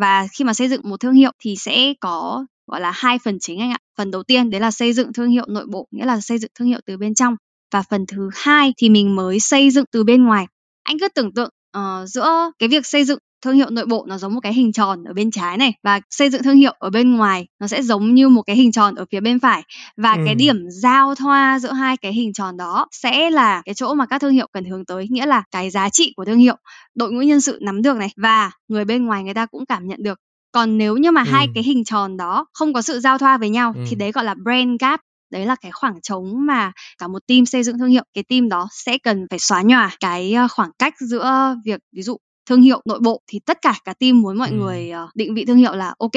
[0.00, 3.38] Và khi mà xây dựng một thương hiệu thì sẽ có gọi là hai phần
[3.40, 3.78] chính anh ạ.
[3.98, 6.50] Phần đầu tiên đấy là xây dựng thương hiệu nội bộ, nghĩa là xây dựng
[6.54, 7.36] thương hiệu từ bên trong.
[7.72, 10.46] Và phần thứ hai thì mình mới xây dựng từ bên ngoài
[10.82, 14.18] anh cứ tưởng tượng uh, giữa cái việc xây dựng thương hiệu nội bộ nó
[14.18, 16.90] giống một cái hình tròn ở bên trái này và xây dựng thương hiệu ở
[16.90, 19.62] bên ngoài nó sẽ giống như một cái hình tròn ở phía bên phải
[19.96, 20.22] và ừ.
[20.24, 24.06] cái điểm giao thoa giữa hai cái hình tròn đó sẽ là cái chỗ mà
[24.06, 26.56] các thương hiệu cần hướng tới nghĩa là cái giá trị của thương hiệu
[26.94, 29.86] đội ngũ nhân sự nắm được này và người bên ngoài người ta cũng cảm
[29.86, 30.18] nhận được
[30.52, 31.30] còn nếu như mà ừ.
[31.30, 33.84] hai cái hình tròn đó không có sự giao thoa với nhau ừ.
[33.88, 35.00] thì đấy gọi là brand gap
[35.30, 38.48] đấy là cái khoảng trống mà cả một team xây dựng thương hiệu cái team
[38.48, 42.16] đó sẽ cần phải xóa nhòa cái ờ, khoảng cách giữa việc ví dụ
[42.50, 44.56] thương hiệu nội bộ thì tất cả cả team muốn mọi ừ.
[44.56, 46.10] người uh, định vị thương hiệu là ok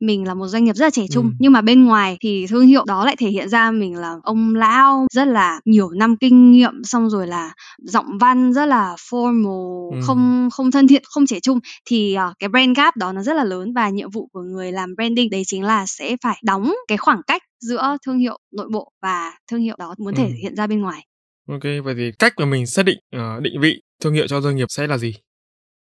[0.00, 1.30] mình là một doanh nghiệp rất là trẻ trung ừ.
[1.38, 4.54] nhưng mà bên ngoài thì thương hiệu đó lại thể hiện ra mình là ông
[4.54, 9.90] lão rất là nhiều năm kinh nghiệm xong rồi là giọng văn rất là formal
[9.92, 10.00] ừ.
[10.02, 13.36] không không thân thiện không trẻ trung thì uh, cái brand gap đó nó rất
[13.36, 16.74] là lớn và nhiệm vụ của người làm branding đấy chính là sẽ phải đóng
[16.88, 20.18] cái khoảng cách giữa thương hiệu nội bộ và thương hiệu đó muốn ừ.
[20.18, 21.06] thể hiện ra bên ngoài
[21.48, 24.56] Ok, vậy thì cách mà mình xác định uh, định vị thương hiệu cho doanh
[24.56, 25.14] nghiệp sẽ là gì?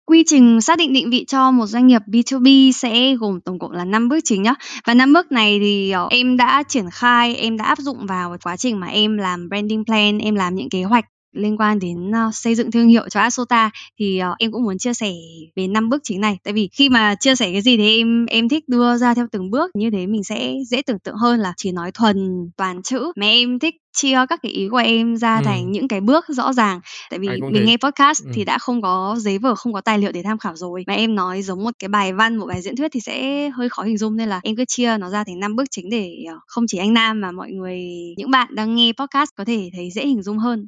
[0.06, 3.72] Quy trình xác định định vị cho một doanh nghiệp B2B sẽ gồm tổng cộng
[3.72, 4.54] là 5 bước chính nhá.
[4.88, 8.38] Và 5 bước này thì ờ, em đã triển khai, em đã áp dụng vào
[8.44, 12.10] quá trình mà em làm branding plan, em làm những kế hoạch liên quan đến
[12.10, 15.12] uh, xây dựng thương hiệu cho Asota thì uh, em cũng muốn chia sẻ
[15.56, 18.26] về năm bước chính này tại vì khi mà chia sẻ cái gì thì em
[18.26, 21.40] em thích đưa ra theo từng bước như thế mình sẽ dễ tưởng tượng hơn
[21.40, 25.18] là chỉ nói thuần toàn chữ mà em thích chia các cái ý của em
[25.18, 25.42] ra ừ.
[25.46, 27.66] thành những cái bước rõ ràng tại vì mình thế.
[27.66, 28.32] nghe podcast ừ.
[28.34, 30.94] thì đã không có giấy vở không có tài liệu để tham khảo rồi mà
[30.94, 33.84] em nói giống một cái bài văn một bài diễn thuyết thì sẽ hơi khó
[33.84, 36.40] hình dung nên là em cứ chia nó ra thành năm bước chính để ờ,
[36.48, 37.80] không chỉ anh Nam mà mọi người
[38.18, 40.68] những bạn đang nghe podcast có thể thấy dễ hình dung hơn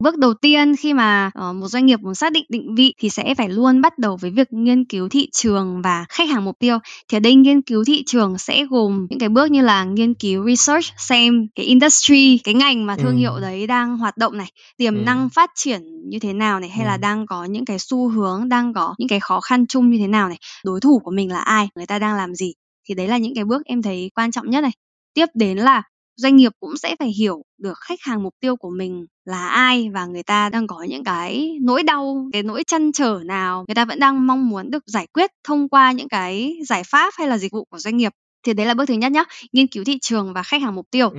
[0.00, 3.10] Bước đầu tiên khi mà uh, một doanh nghiệp muốn xác định định vị thì
[3.10, 6.58] sẽ phải luôn bắt đầu với việc nghiên cứu thị trường và khách hàng mục
[6.58, 6.78] tiêu.
[7.08, 10.14] Thì ở đây nghiên cứu thị trường sẽ gồm những cái bước như là nghiên
[10.14, 13.18] cứu research xem cái industry, cái ngành mà thương ừ.
[13.18, 15.00] hiệu đấy đang hoạt động này, tiềm ừ.
[15.00, 16.88] năng phát triển như thế nào này hay ừ.
[16.88, 19.98] là đang có những cái xu hướng, đang có những cái khó khăn chung như
[19.98, 22.52] thế nào này, đối thủ của mình là ai, người ta đang làm gì.
[22.88, 24.72] Thì đấy là những cái bước em thấy quan trọng nhất này.
[25.14, 25.82] Tiếp đến là
[26.20, 29.88] doanh nghiệp cũng sẽ phải hiểu được khách hàng mục tiêu của mình là ai
[29.94, 33.64] và người ta đang có những cái nỗi đau, cái nỗi chăn trở nào.
[33.68, 37.14] Người ta vẫn đang mong muốn được giải quyết thông qua những cái giải pháp
[37.18, 38.12] hay là dịch vụ của doanh nghiệp.
[38.46, 40.86] Thì đấy là bước thứ nhất nhá, nghiên cứu thị trường và khách hàng mục
[40.90, 41.08] tiêu.
[41.10, 41.18] Ừ.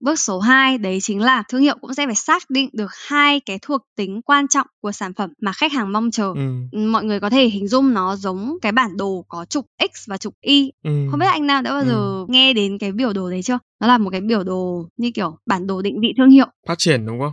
[0.00, 3.40] Bước số 2 đấy chính là thương hiệu cũng sẽ phải xác định được hai
[3.40, 6.32] cái thuộc tính quan trọng của sản phẩm mà khách hàng mong chờ.
[6.36, 6.78] Ừ.
[6.78, 10.16] Mọi người có thể hình dung nó giống cái bản đồ có trục X và
[10.16, 10.72] trục Y.
[10.84, 10.90] Ừ.
[11.10, 12.26] Không biết anh nào đã bao giờ ừ.
[12.28, 13.58] nghe đến cái biểu đồ đấy chưa?
[13.80, 16.46] Nó là một cái biểu đồ như kiểu bản đồ định vị thương hiệu.
[16.68, 17.32] Phát triển đúng không?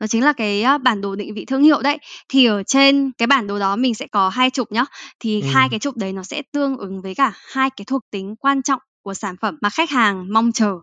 [0.00, 1.98] Đó chính là cái bản đồ định vị thương hiệu đấy.
[2.28, 4.84] Thì ở trên cái bản đồ đó mình sẽ có hai trục nhá.
[5.20, 5.48] Thì ừ.
[5.52, 8.62] hai cái trục đấy nó sẽ tương ứng với cả hai cái thuộc tính quan
[8.62, 10.74] trọng của sản phẩm mà khách hàng mong chờ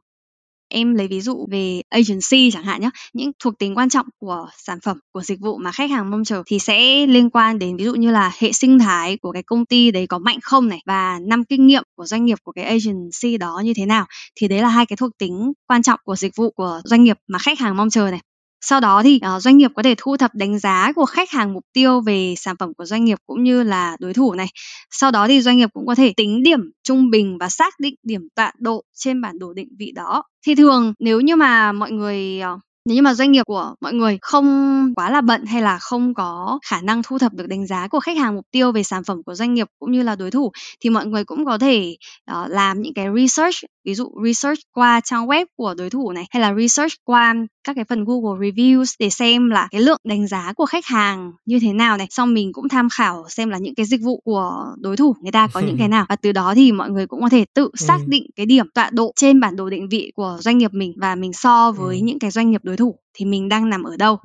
[0.69, 4.47] em lấy ví dụ về agency chẳng hạn nhé những thuộc tính quan trọng của
[4.57, 7.77] sản phẩm, của dịch vụ mà khách hàng mong chờ thì sẽ liên quan đến
[7.77, 10.67] ví dụ như là hệ sinh thái của cái công ty đấy có mạnh không
[10.67, 14.05] này và năm kinh nghiệm của doanh nghiệp của cái agency đó như thế nào.
[14.35, 17.17] Thì đấy là hai cái thuộc tính quan trọng của dịch vụ của doanh nghiệp
[17.27, 18.19] mà khách hàng mong chờ này
[18.61, 21.53] sau đó thì uh, doanh nghiệp có thể thu thập đánh giá của khách hàng
[21.53, 24.47] mục tiêu về sản phẩm của doanh nghiệp cũng như là đối thủ này.
[24.91, 27.95] Sau đó thì doanh nghiệp cũng có thể tính điểm trung bình và xác định
[28.03, 30.23] điểm tọa độ trên bản đồ định vị đó.
[30.45, 33.93] Thì thường nếu như mà mọi người uh, nếu như mà doanh nghiệp của mọi
[33.93, 37.67] người không quá là bận hay là không có khả năng thu thập được đánh
[37.67, 40.15] giá của khách hàng mục tiêu về sản phẩm của doanh nghiệp cũng như là
[40.15, 41.95] đối thủ thì mọi người cũng có thể
[42.31, 46.25] uh, làm những cái research ví dụ research qua trang web của đối thủ này
[46.29, 47.33] hay là research qua
[47.67, 51.31] các cái phần Google reviews để xem là cái lượng đánh giá của khách hàng
[51.45, 52.07] như thế nào này.
[52.09, 55.31] Xong mình cũng tham khảo xem là những cái dịch vụ của đối thủ người
[55.31, 56.05] ta có những cái nào.
[56.09, 58.89] Và từ đó thì mọi người cũng có thể tự xác định cái điểm tọa
[58.93, 60.93] độ trên bản đồ định vị của doanh nghiệp mình.
[60.97, 63.97] Và mình so với những cái doanh nghiệp đối thủ thì mình đang nằm ở
[63.97, 64.17] đâu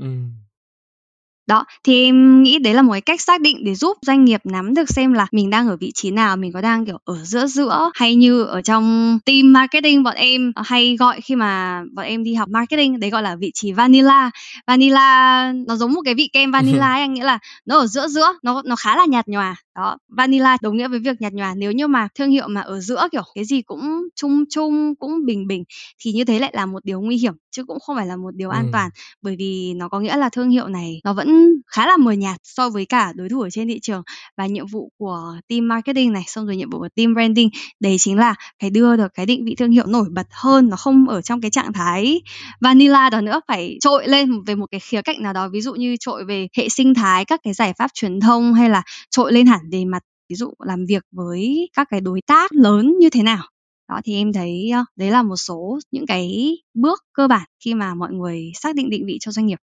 [1.46, 4.40] đó, thì em nghĩ đấy là một cái cách xác định để giúp doanh nghiệp
[4.44, 7.16] nắm được xem là mình đang ở vị trí nào, mình có đang kiểu ở
[7.24, 12.06] giữa giữa hay như ở trong team marketing bọn em hay gọi khi mà bọn
[12.06, 14.30] em đi học marketing đấy gọi là vị trí vanilla.
[14.66, 18.08] Vanilla nó giống một cái vị kem vanilla ấy, anh nghĩa là nó ở giữa
[18.08, 19.56] giữa, nó nó khá là nhạt nhòa.
[19.74, 21.54] Đó, vanilla đồng nghĩa với việc nhạt nhòa.
[21.56, 25.26] Nếu như mà thương hiệu mà ở giữa kiểu cái gì cũng chung chung cũng
[25.26, 25.64] bình bình
[25.98, 28.34] thì như thế lại là một điều nguy hiểm chứ cũng không phải là một
[28.34, 28.90] điều an toàn.
[29.22, 31.28] Bởi vì nó có nghĩa là thương hiệu này nó vẫn
[31.66, 34.02] khá là mờ nhạt so với cả đối thủ ở trên thị trường.
[34.36, 37.96] Và nhiệm vụ của team marketing này xong rồi nhiệm vụ của team branding đấy
[37.98, 41.08] chính là phải đưa được cái định vị thương hiệu nổi bật hơn nó không
[41.08, 42.20] ở trong cái trạng thái
[42.60, 45.48] vanilla đó nữa phải trội lên về một cái khía cạnh nào đó.
[45.48, 48.70] Ví dụ như trội về hệ sinh thái các cái giải pháp truyền thông hay
[48.70, 52.52] là trội lên hẳn về mặt ví dụ làm việc với các cái đối tác
[52.52, 53.44] lớn như thế nào
[53.92, 57.94] đó thì em thấy đấy là một số những cái bước cơ bản khi mà
[57.94, 59.58] mọi người xác định định vị cho doanh nghiệp.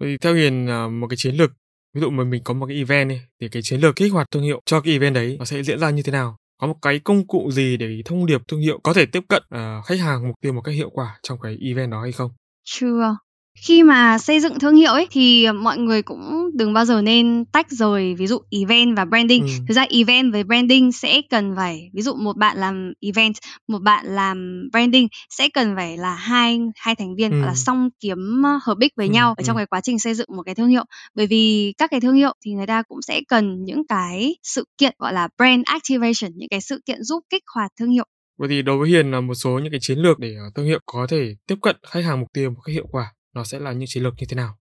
[0.00, 1.50] Vậy theo Hiền à, một cái chiến lược
[1.94, 4.30] ví dụ mà mình có một cái event đi thì cái chiến lược kích hoạt
[4.30, 6.36] thương hiệu cho cái event đấy nó sẽ diễn ra như thế nào?
[6.60, 9.42] Có một cái công cụ gì để thông điệp thương hiệu có thể tiếp cận
[9.54, 12.30] uh, khách hàng mục tiêu một cách hiệu quả trong cái event đó hay không?
[12.64, 13.16] Chưa
[13.66, 17.44] khi mà xây dựng thương hiệu ấy thì mọi người cũng đừng bao giờ nên
[17.44, 19.42] tách rời ví dụ event và branding.
[19.42, 19.48] Ừ.
[19.68, 23.34] Thực ra event với branding sẽ cần phải ví dụ một bạn làm event,
[23.68, 27.40] một bạn làm branding sẽ cần phải là hai hai thành viên ừ.
[27.46, 29.12] là song kiếm hợp ích với ừ.
[29.12, 29.60] nhau ở trong ừ.
[29.60, 30.84] cái quá trình xây dựng một cái thương hiệu.
[31.14, 34.64] Bởi vì các cái thương hiệu thì người ta cũng sẽ cần những cái sự
[34.78, 38.06] kiện gọi là brand activation, những cái sự kiện giúp kích hoạt thương hiệu.
[38.38, 40.78] Vậy thì đối với Hiền là một số những cái chiến lược để thương hiệu
[40.86, 43.72] có thể tiếp cận khách hàng mục tiêu một cách hiệu quả nó sẽ là
[43.72, 44.58] những chiến lược như thế nào?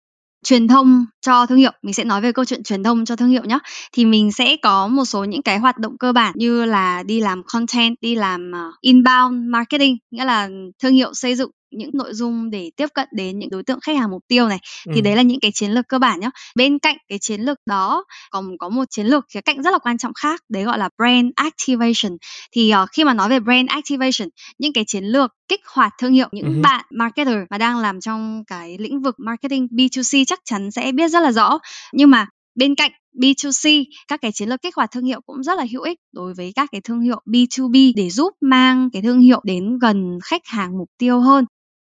[0.45, 1.73] Truyền thông cho thương hiệu.
[1.83, 3.59] Mình sẽ nói về câu chuyện truyền thông cho thương hiệu nhé
[3.93, 7.21] thì mình sẽ có một số những cái hoạt động cơ bản như là đi
[7.21, 10.49] làm content, đi làm ờ, inbound marketing, nghĩa là
[10.83, 13.97] thương hiệu xây dựng những nội dung để tiếp cận đến những đối tượng khách
[13.97, 14.93] hàng mục tiêu này ừ.
[14.95, 17.59] thì đấy là những cái chiến lược cơ bản nhé bên cạnh cái chiến lược
[17.67, 20.79] đó còn có một chiến lược khía cạnh rất là quan trọng khác đấy gọi
[20.79, 22.19] là brand activation
[22.53, 24.29] thì uh, khi mà nói về brand activation
[24.59, 26.61] những cái chiến lược kích hoạt thương hiệu những ừ.
[26.63, 31.09] bạn marketer mà đang làm trong cái lĩnh vực marketing B2C chắc chắn sẽ biết
[31.09, 31.59] rất là rõ
[31.93, 35.59] nhưng mà bên cạnh B2C, các cái chiến lược kích hoạt thương hiệu cũng rất
[35.59, 39.21] là hữu ích đối với các cái thương hiệu B2B để giúp mang cái thương
[39.21, 41.45] hiệu đến gần khách hàng mục tiêu hơn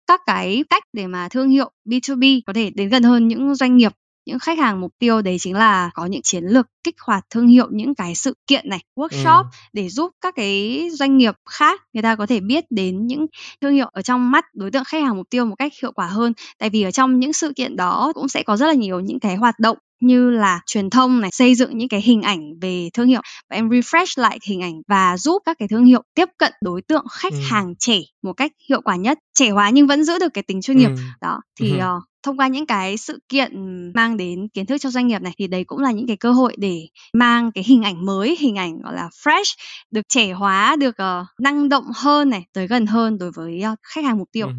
[0.09, 3.77] các cái cách để mà thương hiệu B2B có thể đến gần hơn những doanh
[3.77, 3.91] nghiệp
[4.25, 7.47] những khách hàng mục tiêu đấy chính là có những chiến lược kích hoạt thương
[7.47, 9.49] hiệu những cái sự kiện này workshop ừ.
[9.73, 13.25] để giúp các cái doanh nghiệp khác người ta có thể biết đến những
[13.61, 16.07] thương hiệu ở trong mắt đối tượng khách hàng mục tiêu một cách hiệu quả
[16.07, 18.99] hơn tại vì ở trong những sự kiện đó cũng sẽ có rất là nhiều
[18.99, 22.59] những cái hoạt động như là truyền thông này xây dựng những cái hình ảnh
[22.61, 26.01] về thương hiệu và em refresh lại hình ảnh và giúp các cái thương hiệu
[26.15, 27.39] tiếp cận đối tượng khách ừ.
[27.49, 30.61] hàng trẻ một cách hiệu quả nhất trẻ hóa nhưng vẫn giữ được cái tính
[30.61, 31.01] chuyên nghiệp ừ.
[31.21, 31.85] đó thì ừ.
[31.97, 33.51] uh, thông qua những cái sự kiện
[33.95, 36.31] mang đến kiến thức cho doanh nghiệp này thì đấy cũng là những cái cơ
[36.31, 39.55] hội để mang cái hình ảnh mới hình ảnh gọi là fresh
[39.91, 43.79] được trẻ hóa được uh, năng động hơn này tới gần hơn đối với uh,
[43.81, 44.53] khách hàng mục tiêu ừ.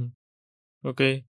[0.85, 1.30] ok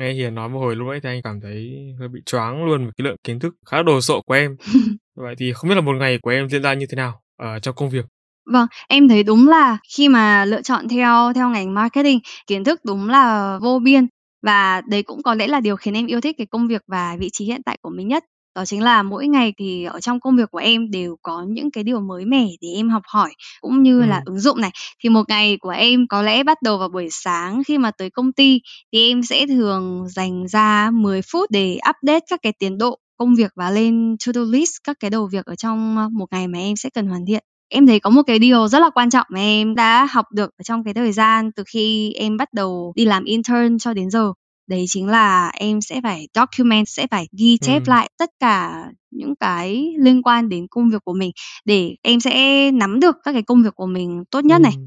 [0.00, 2.84] nghe hiền nói một hồi lúc ấy thì anh cảm thấy hơi bị choáng luôn
[2.84, 4.56] với cái lượng kiến thức khá đồ sộ của em.
[5.16, 7.58] Vậy thì không biết là một ngày của em diễn ra như thế nào ở
[7.58, 8.04] trong công việc?
[8.52, 12.80] Vâng, em thấy đúng là khi mà lựa chọn theo theo ngành marketing, kiến thức
[12.84, 14.06] đúng là vô biên.
[14.42, 17.16] Và đấy cũng có lẽ là điều khiến em yêu thích cái công việc và
[17.18, 18.24] vị trí hiện tại của mình nhất.
[18.54, 21.70] Đó chính là mỗi ngày thì ở trong công việc của em đều có những
[21.70, 24.70] cái điều mới mẻ để em học hỏi cũng như là ứng dụng này.
[25.02, 28.10] Thì một ngày của em có lẽ bắt đầu vào buổi sáng khi mà tới
[28.10, 28.60] công ty
[28.92, 33.34] thì em sẽ thường dành ra 10 phút để update các cái tiến độ công
[33.34, 36.76] việc và lên to-do list các cái đầu việc ở trong một ngày mà em
[36.76, 37.44] sẽ cần hoàn thiện.
[37.68, 40.50] Em thấy có một cái điều rất là quan trọng mà em đã học được
[40.58, 44.10] ở trong cái thời gian từ khi em bắt đầu đi làm intern cho đến
[44.10, 44.32] giờ
[44.70, 47.90] đấy chính là em sẽ phải document sẽ phải ghi chép ừ.
[47.90, 51.30] lại tất cả những cái liên quan đến công việc của mình
[51.64, 54.82] để em sẽ nắm được các cái công việc của mình tốt nhất này ừ.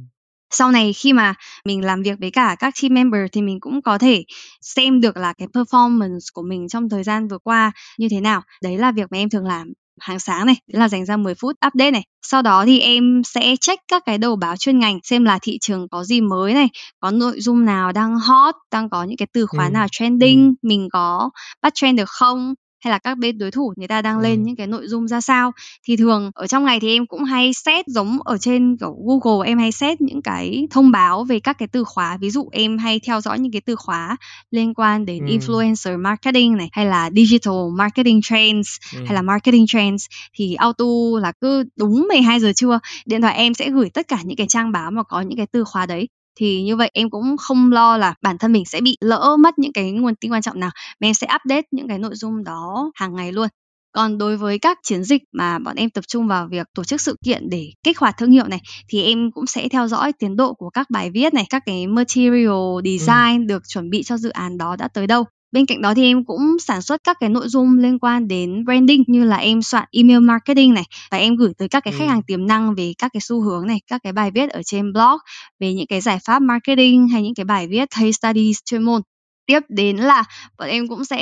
[0.49, 1.33] sau này khi mà
[1.65, 4.23] mình làm việc với cả các team member thì mình cũng có thể
[4.61, 8.41] xem được là cái performance của mình trong thời gian vừa qua như thế nào
[8.61, 11.55] đấy là việc mà em thường làm hàng sáng này là dành ra 10 phút
[11.67, 15.25] update này sau đó thì em sẽ check các cái đầu báo chuyên ngành xem
[15.25, 16.67] là thị trường có gì mới này
[16.99, 19.71] có nội dung nào đang hot đang có những cái từ khóa ừ.
[19.71, 20.53] nào trending ừ.
[20.61, 21.29] mình có
[21.61, 22.53] bắt trend được không
[22.83, 24.43] hay là các bên đối thủ người ta đang lên ừ.
[24.45, 25.51] những cái nội dung ra sao
[25.87, 29.47] thì thường ở trong ngày thì em cũng hay set giống ở trên kiểu Google
[29.47, 32.77] em hay set những cái thông báo về các cái từ khóa ví dụ em
[32.77, 34.17] hay theo dõi những cái từ khóa
[34.51, 35.37] liên quan đến ừ.
[35.37, 39.03] influencer marketing này hay là digital marketing trends ừ.
[39.05, 40.85] hay là marketing trends thì auto
[41.21, 44.47] là cứ đúng 12 giờ trưa điện thoại em sẽ gửi tất cả những cái
[44.47, 47.71] trang báo mà có những cái từ khóa đấy thì như vậy em cũng không
[47.71, 50.59] lo là bản thân mình sẽ bị lỡ mất những cái nguồn tin quan trọng
[50.59, 53.47] nào mà em sẽ update những cái nội dung đó hàng ngày luôn
[53.93, 57.01] còn đối với các chiến dịch mà bọn em tập trung vào việc tổ chức
[57.01, 60.35] sự kiện để kích hoạt thương hiệu này thì em cũng sẽ theo dõi tiến
[60.35, 62.81] độ của các bài viết này, các cái material ừ.
[62.85, 63.45] design ừ.
[63.47, 65.23] được chuẩn bị cho dự án đó đã tới đâu.
[65.53, 68.65] Bên cạnh đó thì em cũng sản xuất các cái nội dung liên quan đến
[68.65, 72.07] branding như là em soạn email marketing này và em gửi tới các cái khách
[72.07, 74.93] hàng tiềm năng về các cái xu hướng này, các cái bài viết ở trên
[74.93, 75.17] blog
[75.59, 79.01] về những cái giải pháp marketing hay những cái bài viết case studies chuyên môn.
[79.45, 80.23] Tiếp đến là
[80.57, 81.17] bọn em cũng sẽ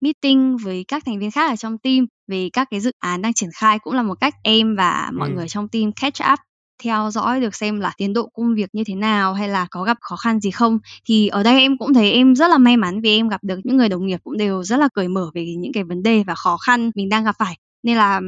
[0.00, 3.32] meeting với các thành viên khác ở trong team về các cái dự án đang
[3.32, 5.34] triển khai cũng là một cách em và mọi ừ.
[5.34, 6.38] người trong team catch up
[6.84, 9.84] theo dõi được xem là tiến độ công việc như thế nào hay là có
[9.84, 10.78] gặp khó khăn gì không.
[11.04, 13.60] Thì ở đây em cũng thấy em rất là may mắn vì em gặp được
[13.64, 16.24] những người đồng nghiệp cũng đều rất là cởi mở về những cái vấn đề
[16.26, 17.58] và khó khăn mình đang gặp phải.
[17.82, 18.20] Nên là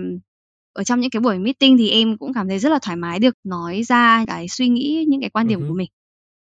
[0.73, 3.19] ở trong những cái buổi meeting thì em cũng cảm thấy rất là thoải mái
[3.19, 5.69] được nói ra cái suy nghĩ những cái quan điểm uh-huh.
[5.69, 5.89] của mình.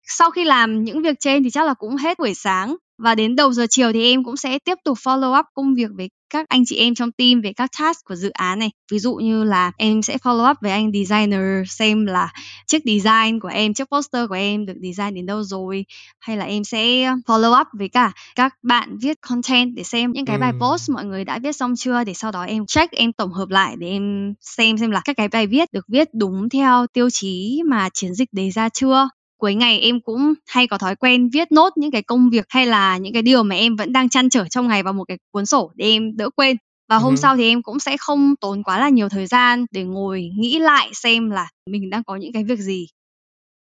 [0.06, 3.36] Sau khi làm những việc trên thì chắc là cũng hết buổi sáng và đến
[3.36, 6.48] đầu giờ chiều thì em cũng sẽ tiếp tục follow up công việc với các
[6.48, 8.70] anh chị em trong team về các task của dự án này.
[8.90, 12.32] Ví dụ như là em sẽ follow up với anh designer xem là
[12.66, 15.84] chiếc design của em chiếc poster của em được design đến đâu rồi.
[16.18, 16.78] Hay là em sẽ
[17.26, 21.04] follow up với cả các bạn viết content để xem những cái bài post mọi
[21.04, 23.88] người đã viết xong chưa để sau đó em check em tổng hợp lại để
[23.88, 27.88] em xem xem là các cái bài viết được viết đúng theo tiêu chí mà
[27.94, 29.08] chiến dịch đề ra chưa
[29.44, 32.66] cuối ngày em cũng hay có thói quen viết nốt những cái công việc hay
[32.66, 35.18] là những cái điều mà em vẫn đang chăn trở trong ngày vào một cái
[35.30, 36.56] cuốn sổ để em đỡ quên
[36.88, 37.16] và hôm ừ.
[37.16, 40.58] sau thì em cũng sẽ không tốn quá là nhiều thời gian để ngồi nghĩ
[40.58, 42.86] lại xem là mình đang có những cái việc gì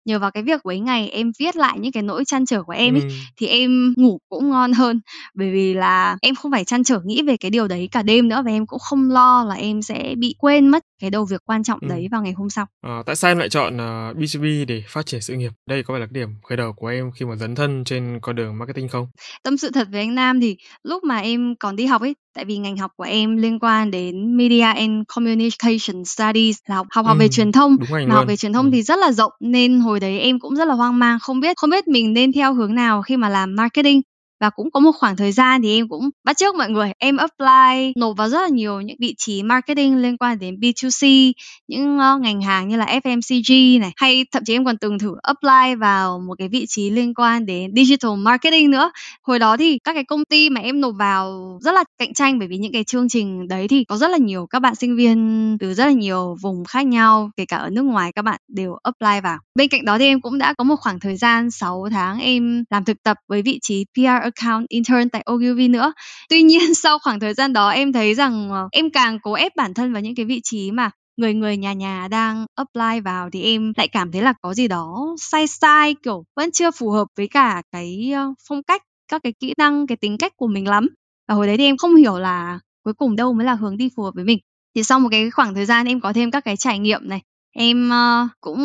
[0.05, 2.73] nhờ vào cái việc cuối ngày em viết lại những cái nỗi chăn trở của
[2.73, 3.09] em ấy, ừ.
[3.37, 5.01] thì em ngủ cũng ngon hơn
[5.35, 8.29] bởi vì là em không phải chăn trở nghĩ về cái điều đấy cả đêm
[8.29, 11.41] nữa và em cũng không lo là em sẽ bị quên mất cái đầu việc
[11.47, 11.89] quan trọng ừ.
[11.89, 12.67] đấy vào ngày hôm sau.
[12.87, 15.53] À, tại sao em lại chọn uh, B2B để phát triển sự nghiệp?
[15.69, 18.19] Đây có phải là cái điểm khởi đầu của em khi mà dấn thân trên
[18.23, 19.07] con đường marketing không?
[19.43, 22.45] Tâm sự thật với anh Nam thì lúc mà em còn đi học ấy, tại
[22.45, 27.07] vì ngành học của em liên quan đến Media and Communication Studies là học học,
[27.07, 27.77] học ừ, về truyền thông,
[28.07, 28.71] mà học về truyền thông ừ.
[28.73, 31.57] thì rất là rộng nên hồi đấy em cũng rất là hoang mang, không biết
[31.57, 34.03] không biết mình nên theo hướng nào khi mà làm marketing
[34.43, 37.17] và cũng có một khoảng thời gian thì em cũng bắt chước mọi người em
[37.17, 41.33] apply nộp vào rất là nhiều những vị trí marketing liên quan đến B2C
[41.69, 45.15] những uh, ngành hàng như là FMCG này hay thậm chí em còn từng thử
[45.23, 48.91] apply vào một cái vị trí liên quan đến digital marketing nữa.
[49.23, 52.39] Hồi đó thì các cái công ty mà em nộp vào rất là cạnh tranh
[52.39, 54.97] bởi vì những cái chương trình đấy thì có rất là nhiều các bạn sinh
[54.97, 58.41] viên từ rất là nhiều vùng khác nhau kể cả ở nước ngoài các bạn
[58.49, 59.39] đều apply vào.
[59.55, 62.65] Bên cạnh đó thì em cũng đã có một khoảng thời gian 6 tháng em
[62.71, 65.93] làm thực tập với vị trí PR account intern tại Ogilvy nữa.
[66.29, 69.57] Tuy nhiên, sau khoảng thời gian đó, em thấy rằng ờ, em càng cố ép
[69.57, 73.31] bản thân vào những cái vị trí mà người người nhà nhà đang apply vào
[73.33, 76.91] thì em lại cảm thấy là có gì đó sai sai, kiểu, vẫn chưa phù
[76.91, 80.47] hợp với cả cái ờ, phong cách, các cái kỹ năng, cái tính cách của
[80.47, 80.89] mình lắm
[81.29, 83.89] và hồi đấy thì em không hiểu là cuối cùng đâu mới là hướng đi
[83.97, 84.39] phù hợp với mình
[84.75, 87.23] thì sau một cái khoảng thời gian, em có thêm các cái trải nghiệm này
[87.55, 88.59] Em, ơ, cũng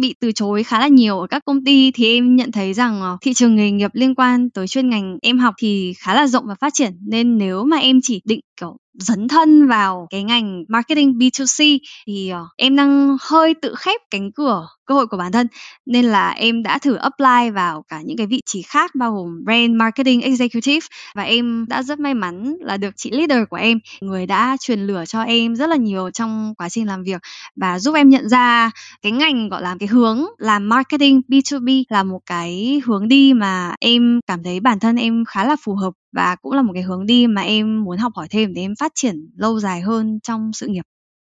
[0.00, 3.00] bị từ chối khá là nhiều ở các công ty thì em nhận thấy rằng,
[3.00, 6.26] ờ, thị trường nghề nghiệp liên quan tới chuyên ngành em học thì khá là
[6.26, 10.22] rộng và phát triển, nên nếu mà em chỉ định, kiểu, dấn thân vào cái
[10.22, 15.16] ngành marketing B2C thì, ờ, em đang hơi tự khép cánh cửa cơ hội của
[15.16, 15.46] bản thân,
[15.86, 19.44] nên là em đã thử apply vào cả những cái vị trí khác bao gồm
[19.44, 23.78] brand marketing executive và em đã rất may mắn là được chị leader của em,
[24.00, 27.20] người đã truyền lửa cho em rất là nhiều trong quá trình làm việc
[27.56, 28.70] và giúp em nhận ra
[29.02, 33.74] cái ngành, gọi là, cái hướng làm marketing B2B là một cái hướng đi mà
[33.80, 36.82] em cảm thấy bản thân em khá là phù hợp và cũng là một cái
[36.82, 40.18] hướng đi mà em muốn học hỏi thêm để em phát triển lâu dài hơn
[40.22, 40.82] trong sự nghiệp.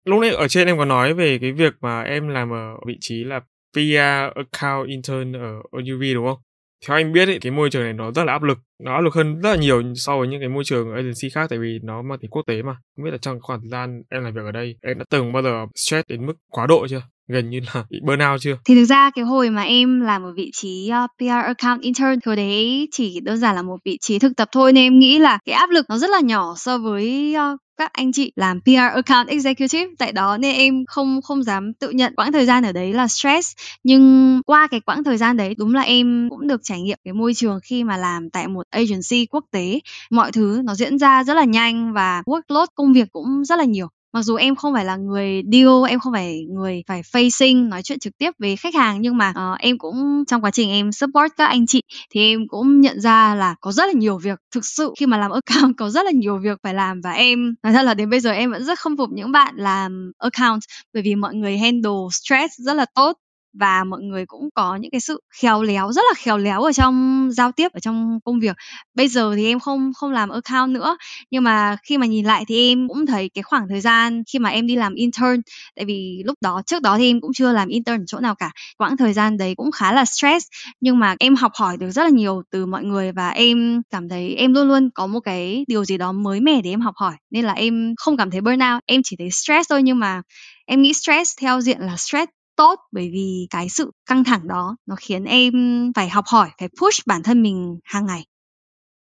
[0.08, 2.96] Lúc nãy ở trên em có nói về cái việc mà em làm ở vị
[3.00, 3.40] trí là
[3.72, 6.38] PR account intern ở UV đúng không?
[6.86, 9.00] Theo anh biết ấy, cái môi trường này nó rất là áp lực, nó áp
[9.00, 11.78] lực hơn rất là nhiều so với những cái môi trường agency khác tại vì
[11.82, 12.76] nó mang tính quốc tế mà.
[12.96, 15.32] Không biết là trong khoảng thời gian em làm việc ở đây, em đã từng
[15.32, 17.02] bao giờ stress đến mức quá độ chưa?
[17.28, 18.56] Gần như là bị burnout chưa?
[18.64, 21.80] Thì thực ra cái hồi mà em làm ở vị trí ờ, uh, PR account
[21.80, 24.98] intern hồi đấy chỉ đơn giản là một vị trí thực tập thôi nên em
[24.98, 28.32] nghĩ là cái áp lực nó rất là nhỏ so với uh, các anh chị
[28.36, 29.86] làm PR account executive.
[29.98, 33.08] Tại đó nên em không không dám tự nhận quãng thời gian ở đấy là
[33.08, 33.52] stress.
[33.84, 37.14] Nhưng qua cái quãng thời gian đấy đúng là em cũng được trải nghiệm cái
[37.14, 39.80] môi trường khi mà làm tại một agency quốc tế.
[40.10, 43.64] Mọi thứ nó diễn ra rất là nhanh và workload công việc cũng rất là
[43.64, 43.88] nhiều
[44.18, 47.82] mặc dù em không phải là người deal em không phải người phải facing nói
[47.82, 50.92] chuyện trực tiếp với khách hàng nhưng mà uh, em cũng trong quá trình em
[50.92, 54.38] support các anh chị thì em cũng nhận ra là có rất là nhiều việc.
[54.54, 57.54] Thực sự khi mà làm account có rất là nhiều việc phải làm và em
[57.62, 60.60] nói thật là đến bây giờ em vẫn rất không phục những bạn làm account
[60.94, 63.12] bởi vì mọi người handle stress rất là tốt
[63.60, 66.72] và mọi người cũng có những cái sự khéo léo, rất là khéo léo ở
[66.72, 68.56] trong giao tiếp, ở trong công việc.
[68.94, 70.96] Bây giờ thì em không không làm account nữa,
[71.30, 74.38] nhưng mà khi mà nhìn lại thì em cũng thấy cái khoảng thời gian khi
[74.38, 75.40] mà em đi làm intern,
[75.76, 78.34] tại vì lúc đó, trước đó thì em cũng chưa làm intern ở chỗ nào
[78.34, 80.46] cả, quãng thời gian đấy cũng khá là stress.
[80.80, 84.08] Nhưng mà em học hỏi được rất là nhiều từ mọi người và em cảm
[84.08, 86.94] thấy em luôn luôn có một cái điều gì đó mới mẻ để em học
[86.96, 87.14] hỏi.
[87.30, 90.22] Nên là em không cảm thấy burnout, em chỉ thấy stress thôi, nhưng mà
[90.66, 94.76] em nghĩ stress theo diện là stress tốt bởi vì cái sự căng thẳng đó
[94.86, 95.52] nó khiến em
[95.94, 98.26] phải học hỏi, phải push bản thân mình hàng ngày.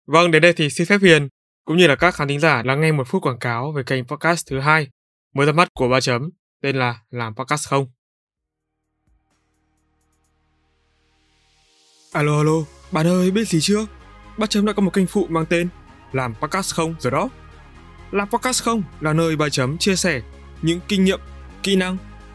[0.07, 1.29] Vâng, đến đây thì xin phép Hiền
[1.65, 4.05] cũng như là các khán thính giả lắng nghe một phút quảng cáo về kênh
[4.05, 4.89] podcast thứ hai
[5.35, 6.31] mới ra mắt của ba chấm
[6.63, 7.87] tên là làm podcast không.
[12.13, 13.87] Alo alo, bạn ơi biết gì chưa?
[14.39, 15.69] Ba chấm đã có một kênh phụ mang tên
[16.13, 17.29] làm podcast không rồi đó.
[18.11, 20.23] Làm podcast không là nơi ba chấm chia sẻ
[20.63, 21.21] những kinh nghiệm,
[21.63, 21.97] kỹ năng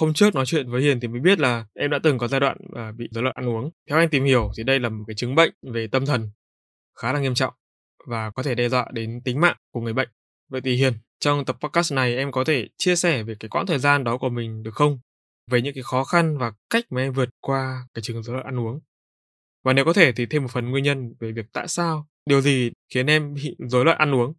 [0.00, 2.40] Hôm trước nói chuyện với Hiền thì mới biết là em đã từng có giai
[2.40, 3.70] đoạn à, bị rối loạn ăn uống.
[3.88, 6.30] Theo anh tìm hiểu thì đây là một cái chứng bệnh về tâm thần
[6.98, 7.54] khá là nghiêm trọng
[8.06, 10.08] và có thể đe dọa đến tính mạng của người bệnh.
[10.48, 13.66] Vậy thì Hiền, trong tập podcast này em có thể chia sẻ về cái quãng
[13.66, 14.98] thời gian đó của mình được không?
[15.50, 18.46] Về những cái khó khăn và cách mà em vượt qua cái chứng rối loạn
[18.46, 18.80] ăn uống.
[19.64, 22.40] Và nếu có thể thì thêm một phần nguyên nhân về việc tại sao, điều
[22.40, 24.32] gì khiến em bị rối loạn ăn uống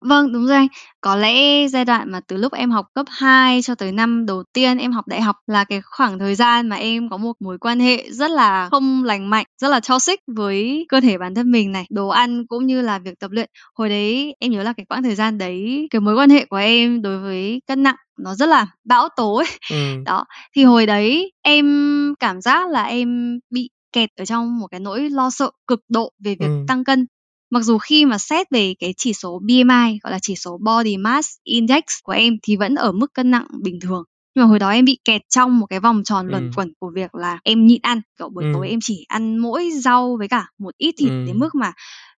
[0.00, 0.68] Vâng, đúng rồi anh.
[1.00, 4.42] Có lẽ giai đoạn mà từ lúc em học cấp 2 cho tới năm đầu
[4.52, 7.58] tiên em học đại học là cái khoảng thời gian mà em có một mối
[7.58, 11.50] quan hệ rất là không lành mạnh, rất là toxic với cơ thể bản thân
[11.50, 13.50] mình này, đồ ăn cũng như là việc tập luyện.
[13.74, 16.56] Hồi đấy em nhớ là cái quãng thời gian đấy, cái mối quan hệ của
[16.56, 19.46] em đối với cân nặng nó rất là bão tố ấy.
[19.70, 19.76] Ừ.
[20.06, 20.24] Đó,
[20.56, 25.10] thì hồi đấy em cảm giác là em bị kẹt ở trong một cái nỗi
[25.10, 26.64] lo sợ cực độ về việc Ừ.
[26.68, 27.06] tăng cân.
[27.50, 30.96] Mặc dù khi mà xét về cái chỉ số BMI, gọi là chỉ số Body
[30.96, 34.02] Mass Index của em thì vẫn ở mức cân nặng bình thường.
[34.34, 36.52] Nhưng mà hồi đó em bị kẹt trong một cái vòng tròn luẩn Ừm.
[36.56, 38.52] quẩn của việc là em nhịn ăn, kiểu buổi Ừm.
[38.52, 41.38] tối em chỉ ăn mỗi rau với cả một ít thịt đến Ừm.
[41.40, 41.72] mức mà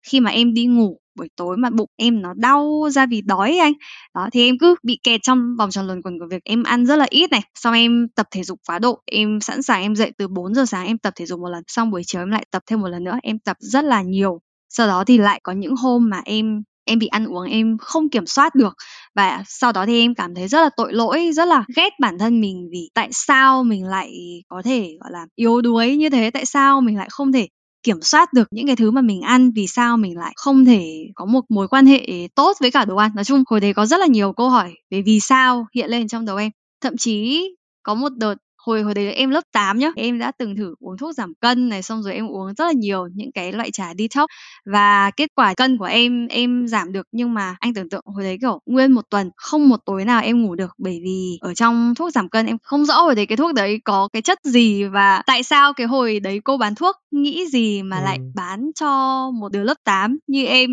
[0.09, 3.57] khi mà em đi ngủ buổi tối mà bụng em nó đau ra vì đói
[3.59, 3.72] anh.
[4.14, 6.87] Đó thì em cứ bị kẹt trong vòng tròn luẩn quẩn của việc em ăn
[6.87, 9.95] rất là ít này, xong em tập thể dục quá độ, em sẵn sàng em
[9.97, 12.30] dậy từ 4 giờ sáng em tập thể dục một lần, xong buổi chiều em
[12.30, 14.41] lại tập thêm một lần nữa, em tập rất là nhiều.
[14.76, 18.10] Sau đó thì lại có những hôm mà em em bị ăn uống em không
[18.10, 18.74] kiểm soát được
[19.14, 22.18] và sau đó thì em cảm thấy rất là tội lỗi, rất là ghét bản
[22.18, 24.12] thân mình vì tại sao mình lại
[24.48, 27.48] có thể gọi là yếu đuối như thế, tại sao mình lại không thể
[27.82, 31.06] kiểm soát được những cái thứ mà mình ăn, vì sao mình lại không thể
[31.14, 33.10] có một mối quan hệ tốt với cả đồ ăn.
[33.14, 36.08] Nói chung hồi đấy có rất là nhiều câu hỏi về vì sao hiện lên
[36.08, 36.50] trong đầu em.
[36.80, 37.48] Thậm chí
[37.82, 38.34] có một đợt
[38.66, 41.68] hồi hồi đấy em lớp 8 nhá, em đã từng thử uống thuốc giảm cân
[41.68, 44.26] này xong rồi em uống rất là nhiều những cái loại trà detox
[44.64, 48.24] và kết quả cân của em em giảm được nhưng mà anh tưởng tượng hồi
[48.24, 51.54] đấy kiểu nguyên một tuần không một tối nào em ngủ được bởi vì ở
[51.54, 54.38] trong thuốc giảm cân em không rõ hồi đấy cái thuốc đấy có cái chất
[54.44, 58.32] gì và tại sao cái hồi đấy cô bán thuốc nghĩ gì mà lại Ừm.
[58.34, 60.70] bán cho một đứa lớp 8 như em.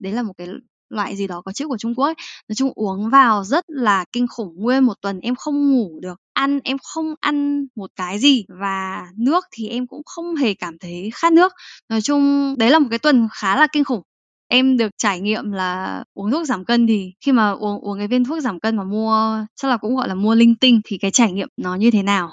[0.00, 0.46] Đấy là một cái
[0.90, 2.14] loại gì đó có chữ của Trung Quốc ấy.
[2.48, 6.20] Nói chung uống vào rất là kinh khủng, nguyên một tuần em không ngủ được,
[6.32, 10.78] ăn em không ăn một cái gì và nước thì em cũng không hề cảm
[10.78, 11.52] thấy khát nước.
[11.88, 14.02] Nói chung đấy là một cái tuần khá là kinh khủng.
[14.48, 18.08] Em được trải nghiệm là uống thuốc giảm cân thì khi mà uống uống cái
[18.08, 20.98] viên thuốc giảm cân mà mua chắc là cũng, gọi là, mua linh tinh thì
[20.98, 22.30] cái trải nghiệm nó như thế nào.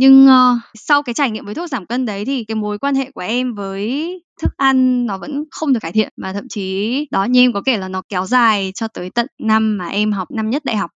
[0.00, 2.94] Nhưng, uh, sau cái trải nghiệm với thuốc giảm cân đấy thì cái mối quan
[2.94, 4.08] hệ của em với
[4.42, 7.62] thức ăn nó vẫn không được cải thiện, mà thậm chí đó, như em có
[7.66, 10.76] kể là nó kéo dài cho tới tận năm mà em học năm nhất đại
[10.76, 10.90] học.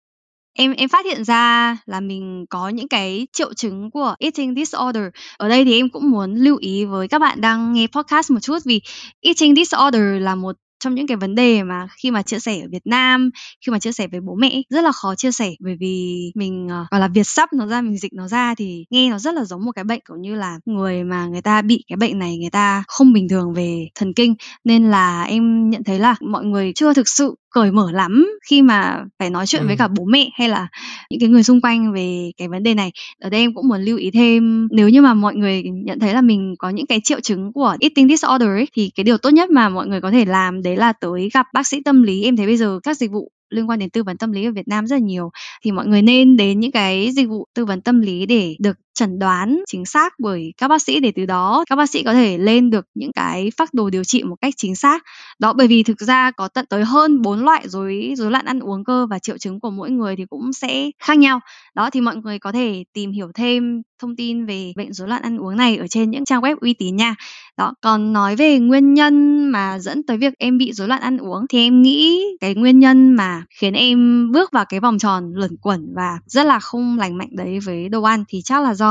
[0.57, 5.03] Em em phát hiện ra là mình có những cái triệu chứng của eating disorder.
[5.37, 8.39] Ở đây thì em cũng muốn lưu ý với các bạn đang nghe podcast một
[8.39, 8.81] chút vì
[9.21, 12.67] eating disorder là một trong những cái vấn đề mà khi mà chia sẻ ở
[12.71, 13.29] Việt Nam,
[13.65, 16.67] khi mà chia sẻ với bố mẹ rất là khó chia sẻ bởi vì mình,
[16.69, 19.19] ờ, uh, gọi là, Việt sắp nó ra, mình dịch nó ra thì nghe nó
[19.19, 21.97] rất là giống một cái bệnh, cũng như là, người mà người ta bị cái
[21.97, 24.35] bệnh này người ta không bình thường về thần kinh.
[24.63, 28.61] Nên là em nhận thấy là mọi người chưa thực sự cởi mở lắm khi
[28.61, 29.77] mà phải nói chuyện với Ừm.
[29.77, 30.67] cả bố mẹ hay là
[31.09, 32.91] những cái người xung quanh về cái vấn đề này.
[33.21, 36.13] Ở đây em cũng muốn lưu ý thêm, nếu như mà mọi người nhận thấy
[36.13, 39.29] là mình có những cái triệu chứng của eating disorder ấy, thì cái điều tốt
[39.29, 42.23] nhất mà mọi người có thể làm đấy là tới gặp bác sĩ tâm lý.
[42.23, 44.51] Em thấy bây giờ các dịch vụ liên quan đến tư vấn tâm lý ở
[44.51, 45.29] Việt Nam rất là nhiều,
[45.63, 48.77] thì mọi người nên đến những cái dịch vụ tư vấn tâm lý để được
[48.99, 52.13] chẩn đoán chính xác bởi các bác sĩ để từ đó các bác sĩ có
[52.13, 55.03] thể lên được những cái phác đồ điều trị một cách chính xác.
[55.39, 58.59] Đó, bởi vì thực ra có tận tới hơn 4 loại rối rối loạn ăn
[58.59, 61.39] uống cơ và triệu chứng của mỗi người thì cũng sẽ khác nhau.
[61.75, 65.21] Đó, thì mọi người có thể tìm hiểu thêm thông tin về bệnh rối loạn
[65.21, 67.15] ăn uống này ở trên những trang web uy tín nha.
[67.57, 71.17] Đó, còn nói về nguyên nhân mà dẫn tới việc em bị rối loạn ăn
[71.17, 75.31] uống thì em nghĩ cái nguyên nhân mà khiến em bước vào cái vòng tròn
[75.33, 78.73] luẩn quẩn và rất là không lành mạnh đấy với đồ ăn thì chắc là
[78.73, 78.88] do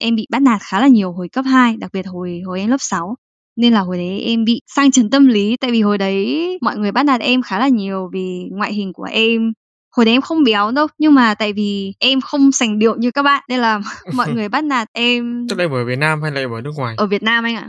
[0.00, 2.70] em bị bắt nạt khá là nhiều hồi cấp 2, đặc biệt hồi hồi em
[2.70, 3.14] lớp 6.
[3.56, 6.76] Nên là hồi đấy em bị sang chấn tâm lý, tại vì hồi đấy mọi
[6.78, 9.52] người bắt nạt em khá là nhiều vì ngoại hình của em.
[9.96, 13.10] Hồi đấy em không béo đâu, nhưng mà tại vì em không sành điệu như
[13.10, 13.80] các bạn nên là
[14.14, 16.60] mọi người bắt nạt em Tức là em ở Việt Nam hay là em ở
[16.60, 16.94] nước ngoài?
[16.98, 17.68] ở Việt Nam anh ạ.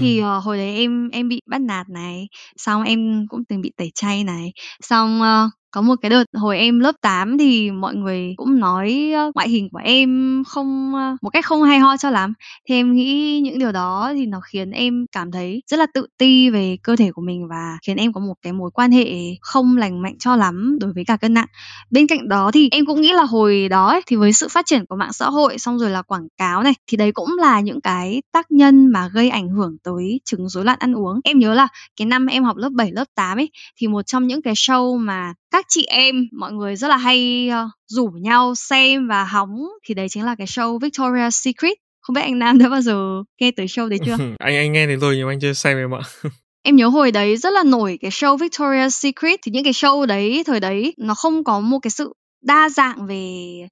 [0.00, 0.28] Thì, Ừm.
[0.28, 3.90] ờ, hồi đấy em em bị bắt nạt này, xong em cũng từng bị tẩy
[3.94, 8.34] chay này, xong, ơ, có một cái đợt hồi em lớp 8 thì mọi người
[8.36, 10.92] cũng nói ngoại hình của em không
[11.22, 12.32] một cách không hay ho cho lắm.
[12.68, 16.06] Thì em nghĩ những điều đó thì nó khiến em cảm thấy rất là tự
[16.18, 19.06] ti về cơ thể của mình và khiến em có một cái mối quan hệ
[19.40, 21.46] không lành mạnh cho lắm đối với cả cân nặng.
[21.90, 24.66] Bên cạnh đó thì em cũng nghĩ là hồi đó ấy, thì với sự phát
[24.66, 27.60] triển của mạng xã hội xong rồi là quảng cáo này thì đấy cũng là
[27.60, 31.20] những cái tác nhân mà gây ảnh hưởng tới chứng rối loạn ăn uống.
[31.24, 34.26] Em nhớ là cái năm em học lớp 7, lớp 8 ấy thì một trong
[34.26, 38.54] những cái show mà các chị em mọi người rất là hay uh, rủ nhau
[38.54, 41.78] xem và hóng thì đấy chính là cái show Victoria's Secret.
[42.00, 44.16] Không biết anh Nam đã bao giờ nghe tới show đấy chưa?
[44.38, 46.00] Anh anh nghe đến rồi nhưng anh chưa xem em ạ.
[46.62, 50.06] Em nhớ hồi đấy rất là nổi cái show Victoria's Secret thì những cái show
[50.06, 52.12] đấy thời đấy nó không có một cái sự
[52.44, 53.16] đa dạng về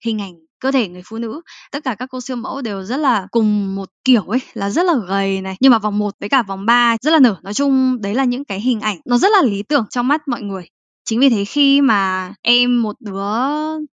[0.04, 1.40] hình ảnh cơ thể người phụ nữ.
[1.72, 4.86] Tất cả các cô siêu mẫu đều rất là cùng một kiểu ấy là rất
[4.86, 5.56] là gầy này.
[5.60, 7.36] Nhưng mà vòng 1 với cả vòng 3 rất là nở.
[7.42, 10.28] Nói chung đấy là những cái hình ảnh nó rất là lý tưởng trong mắt
[10.28, 10.68] mọi người
[11.06, 13.22] chính vì thế khi mà em một đứa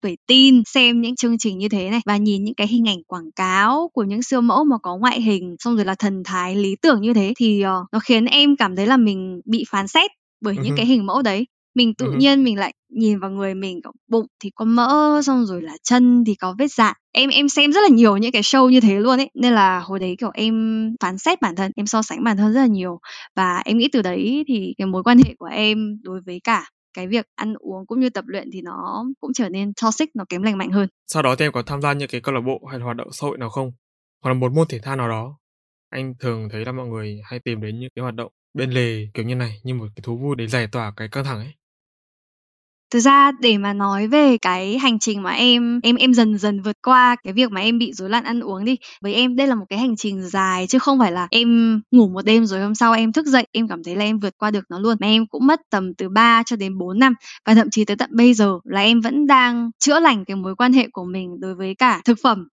[0.03, 3.03] tuổi teen xem những chương trình như thế này và nhìn những cái hình ảnh
[3.07, 6.57] quảng cáo của những siêu mẫu mà có ngoại hình xong rồi là thần thái
[6.57, 9.89] lý tưởng như thế thì uh, nó khiến em cảm thấy là mình bị phán
[9.89, 11.47] xét bởi những cái hình mẫu đấy.
[11.75, 15.63] Mình tự nhiên mình lại nhìn vào người mình bụng thì có mỡ xong rồi
[15.63, 16.97] là chân thì có vết dạn.
[17.13, 19.81] Em em xem rất là nhiều những cái show như thế luôn ấy nên là
[19.81, 20.55] hồi đấy kiểu em
[21.01, 22.99] phán xét bản thân em so sánh bản thân rất là nhiều.
[23.37, 26.67] Và em nghĩ từ đấy thì cái mối quan hệ của em đối với cả
[26.95, 30.25] cái việc ăn uống cũng như tập luyện thì nó cũng trở nên toxic, nó
[30.29, 30.89] kém lành mạnh hơn.
[31.07, 32.97] Sau đó thì em có tham gia những cái câu lạc bộ hay là hoạt
[32.97, 33.73] động xã hội nào không?
[34.23, 35.39] Hoặc là một môn thể thao nào đó.
[35.91, 39.07] Anh thường thấy là mọi người hay tìm đến những cái hoạt động bên lề
[39.15, 41.53] kiểu như này, như một cái thú vui để giải tỏa cái căng thẳng ấy.
[42.91, 46.63] Thực ra để mà nói về cái hành trình mà em em em dần dần
[46.63, 49.47] vượt qua cái việc mà em bị rối loạn ăn uống đi, với em đây
[49.47, 52.61] là một cái hành trình dài chứ không phải là em ngủ một đêm rồi
[52.61, 54.97] hôm sau em thức dậy em cảm thấy là em vượt qua được nó luôn.
[55.01, 57.15] Mà em cũng mất tầm từ 3 cho đến 4 năm
[57.47, 60.57] và thậm chí tới tận bây giờ là em vẫn đang chữa lành cái mối
[60.57, 62.49] quan hệ của mình đối với cả thực phẩm,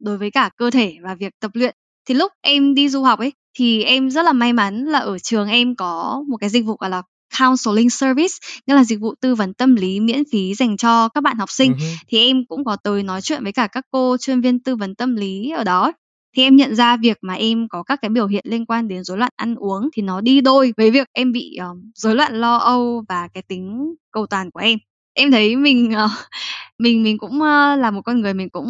[0.00, 1.74] đối với cả cơ thể và việc tập luyện.
[2.08, 5.18] Thì lúc em đi du học ấy thì em rất là may mắn là ở
[5.18, 7.02] trường em có một cái dịch vụ gọi là
[7.38, 8.34] counseling service
[8.66, 11.50] nghĩa là dịch vụ tư vấn tâm lý miễn phí dành cho các bạn học
[11.50, 11.72] sinh.
[11.72, 11.96] Uh-huh.
[12.08, 14.94] thì em cũng có tới nói chuyện với cả các cô chuyên viên tư vấn
[14.94, 15.92] tâm lý ở đó.
[16.36, 19.04] Thì em nhận ra việc mà em có các cái biểu hiện liên quan đến
[19.04, 22.40] rối loạn ăn uống thì nó đi đôi với việc em bị um, rối loạn
[22.40, 24.78] lo âu và cái tính cầu toàn của em
[25.14, 26.10] em thấy mình uh,
[26.78, 28.68] mình mình cũng uh, là một con người mình cũng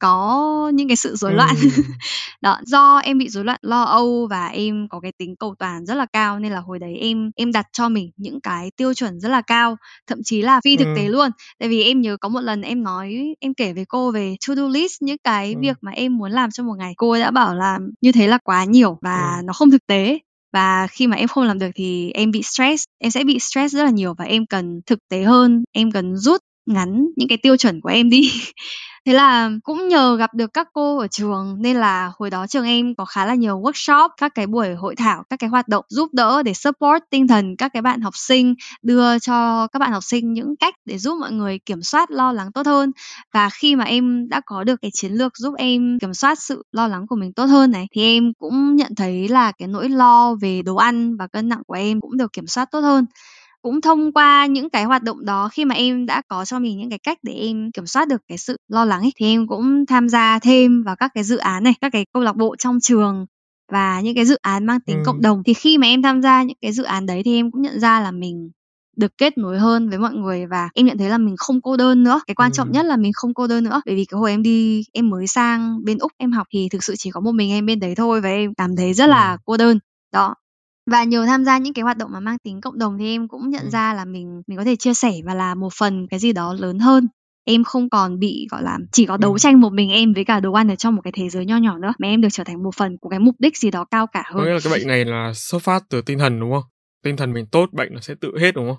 [0.00, 1.54] có những cái sự rối loạn.
[2.40, 5.86] Đó do em bị rối loạn lo âu và em có cái tính cầu toàn
[5.86, 8.94] rất là cao nên là hồi đấy em em đặt cho mình những cái tiêu
[8.94, 9.76] chuẩn rất là cao
[10.06, 11.30] thậm chí là phi thực tế luôn.
[11.58, 14.54] Tại vì em nhớ có một lần em nói em kể với cô về to
[14.54, 15.60] do list những cái ừ.
[15.60, 16.94] việc mà em muốn làm trong một ngày.
[16.96, 19.42] Cô ấy đã bảo là như thế là quá nhiều và ừ.
[19.44, 20.18] nó không thực tế
[20.54, 23.74] và khi mà em không làm được thì em bị stress, em sẽ bị stress
[23.76, 27.38] rất là nhiều và em cần thực tế hơn, em cần rút ngắn những cái
[27.38, 28.32] tiêu chuẩn của em đi
[29.06, 32.64] Thế là cũng nhờ gặp được các cô ở trường nên là hồi đó trường
[32.64, 35.84] em có khá là nhiều workshop, các cái buổi hội thảo, các cái hoạt động
[35.88, 39.92] giúp đỡ để support tinh thần các cái bạn học sinh, đưa cho các bạn
[39.92, 42.92] học sinh những cách để giúp mọi người kiểm soát lo lắng tốt hơn.
[43.32, 46.62] Và khi mà em đã có được cái chiến lược giúp em kiểm soát sự
[46.72, 49.88] lo lắng của mình tốt hơn này thì em cũng nhận thấy là cái nỗi
[49.88, 53.04] lo về đồ ăn và cân nặng của em cũng được kiểm soát tốt hơn
[53.64, 56.78] cũng thông qua những cái hoạt động đó khi mà em đã có cho mình
[56.78, 59.46] những cái cách để em kiểm soát được cái sự lo lắng ấy thì em
[59.46, 62.56] cũng tham gia thêm vào các cái dự án này các cái câu lạc bộ
[62.58, 63.26] trong trường
[63.72, 65.02] và những cái dự án mang tính ừ.
[65.06, 65.42] cộng đồng.
[65.46, 67.80] Thì khi mà em tham gia những cái dự án đấy thì em cũng nhận
[67.80, 68.50] ra là mình
[68.96, 71.76] được kết nối hơn với mọi người và em nhận thấy là mình không cô
[71.76, 72.20] đơn nữa.
[72.26, 72.54] Cái quan ừ.
[72.54, 75.10] trọng nhất là mình không cô đơn nữa bởi vì cái hồi em đi em
[75.10, 77.80] mới sang bên úc em học thì thực sự chỉ có một mình em bên
[77.80, 79.78] đấy thôi và em cảm thấy rất là cô đơn.
[80.12, 80.34] Đó
[80.90, 83.28] và nhờ tham gia những cái hoạt động mà mang tính cộng đồng thì em
[83.28, 83.70] cũng nhận Ừm.
[83.70, 86.54] ra là mình mình có thể chia sẻ và là một phần cái gì đó
[86.58, 87.08] lớn hơn.
[87.46, 89.38] Em không còn bị, gọi là, chỉ có đấu Ừm.
[89.38, 91.56] tranh một mình em với cả đồ ăn ở trong một cái thế giới nho
[91.56, 93.84] nhỏ nữa, mà em được trở thành một phần của cái mục đích gì đó
[93.90, 96.52] cao cả Có nghĩa là cái bệnh này là xuất phát từ tinh thần, đúng
[96.52, 96.62] không?
[97.02, 98.76] Tinh thần mình tốt, bệnh nó sẽ tự hết, đúng không?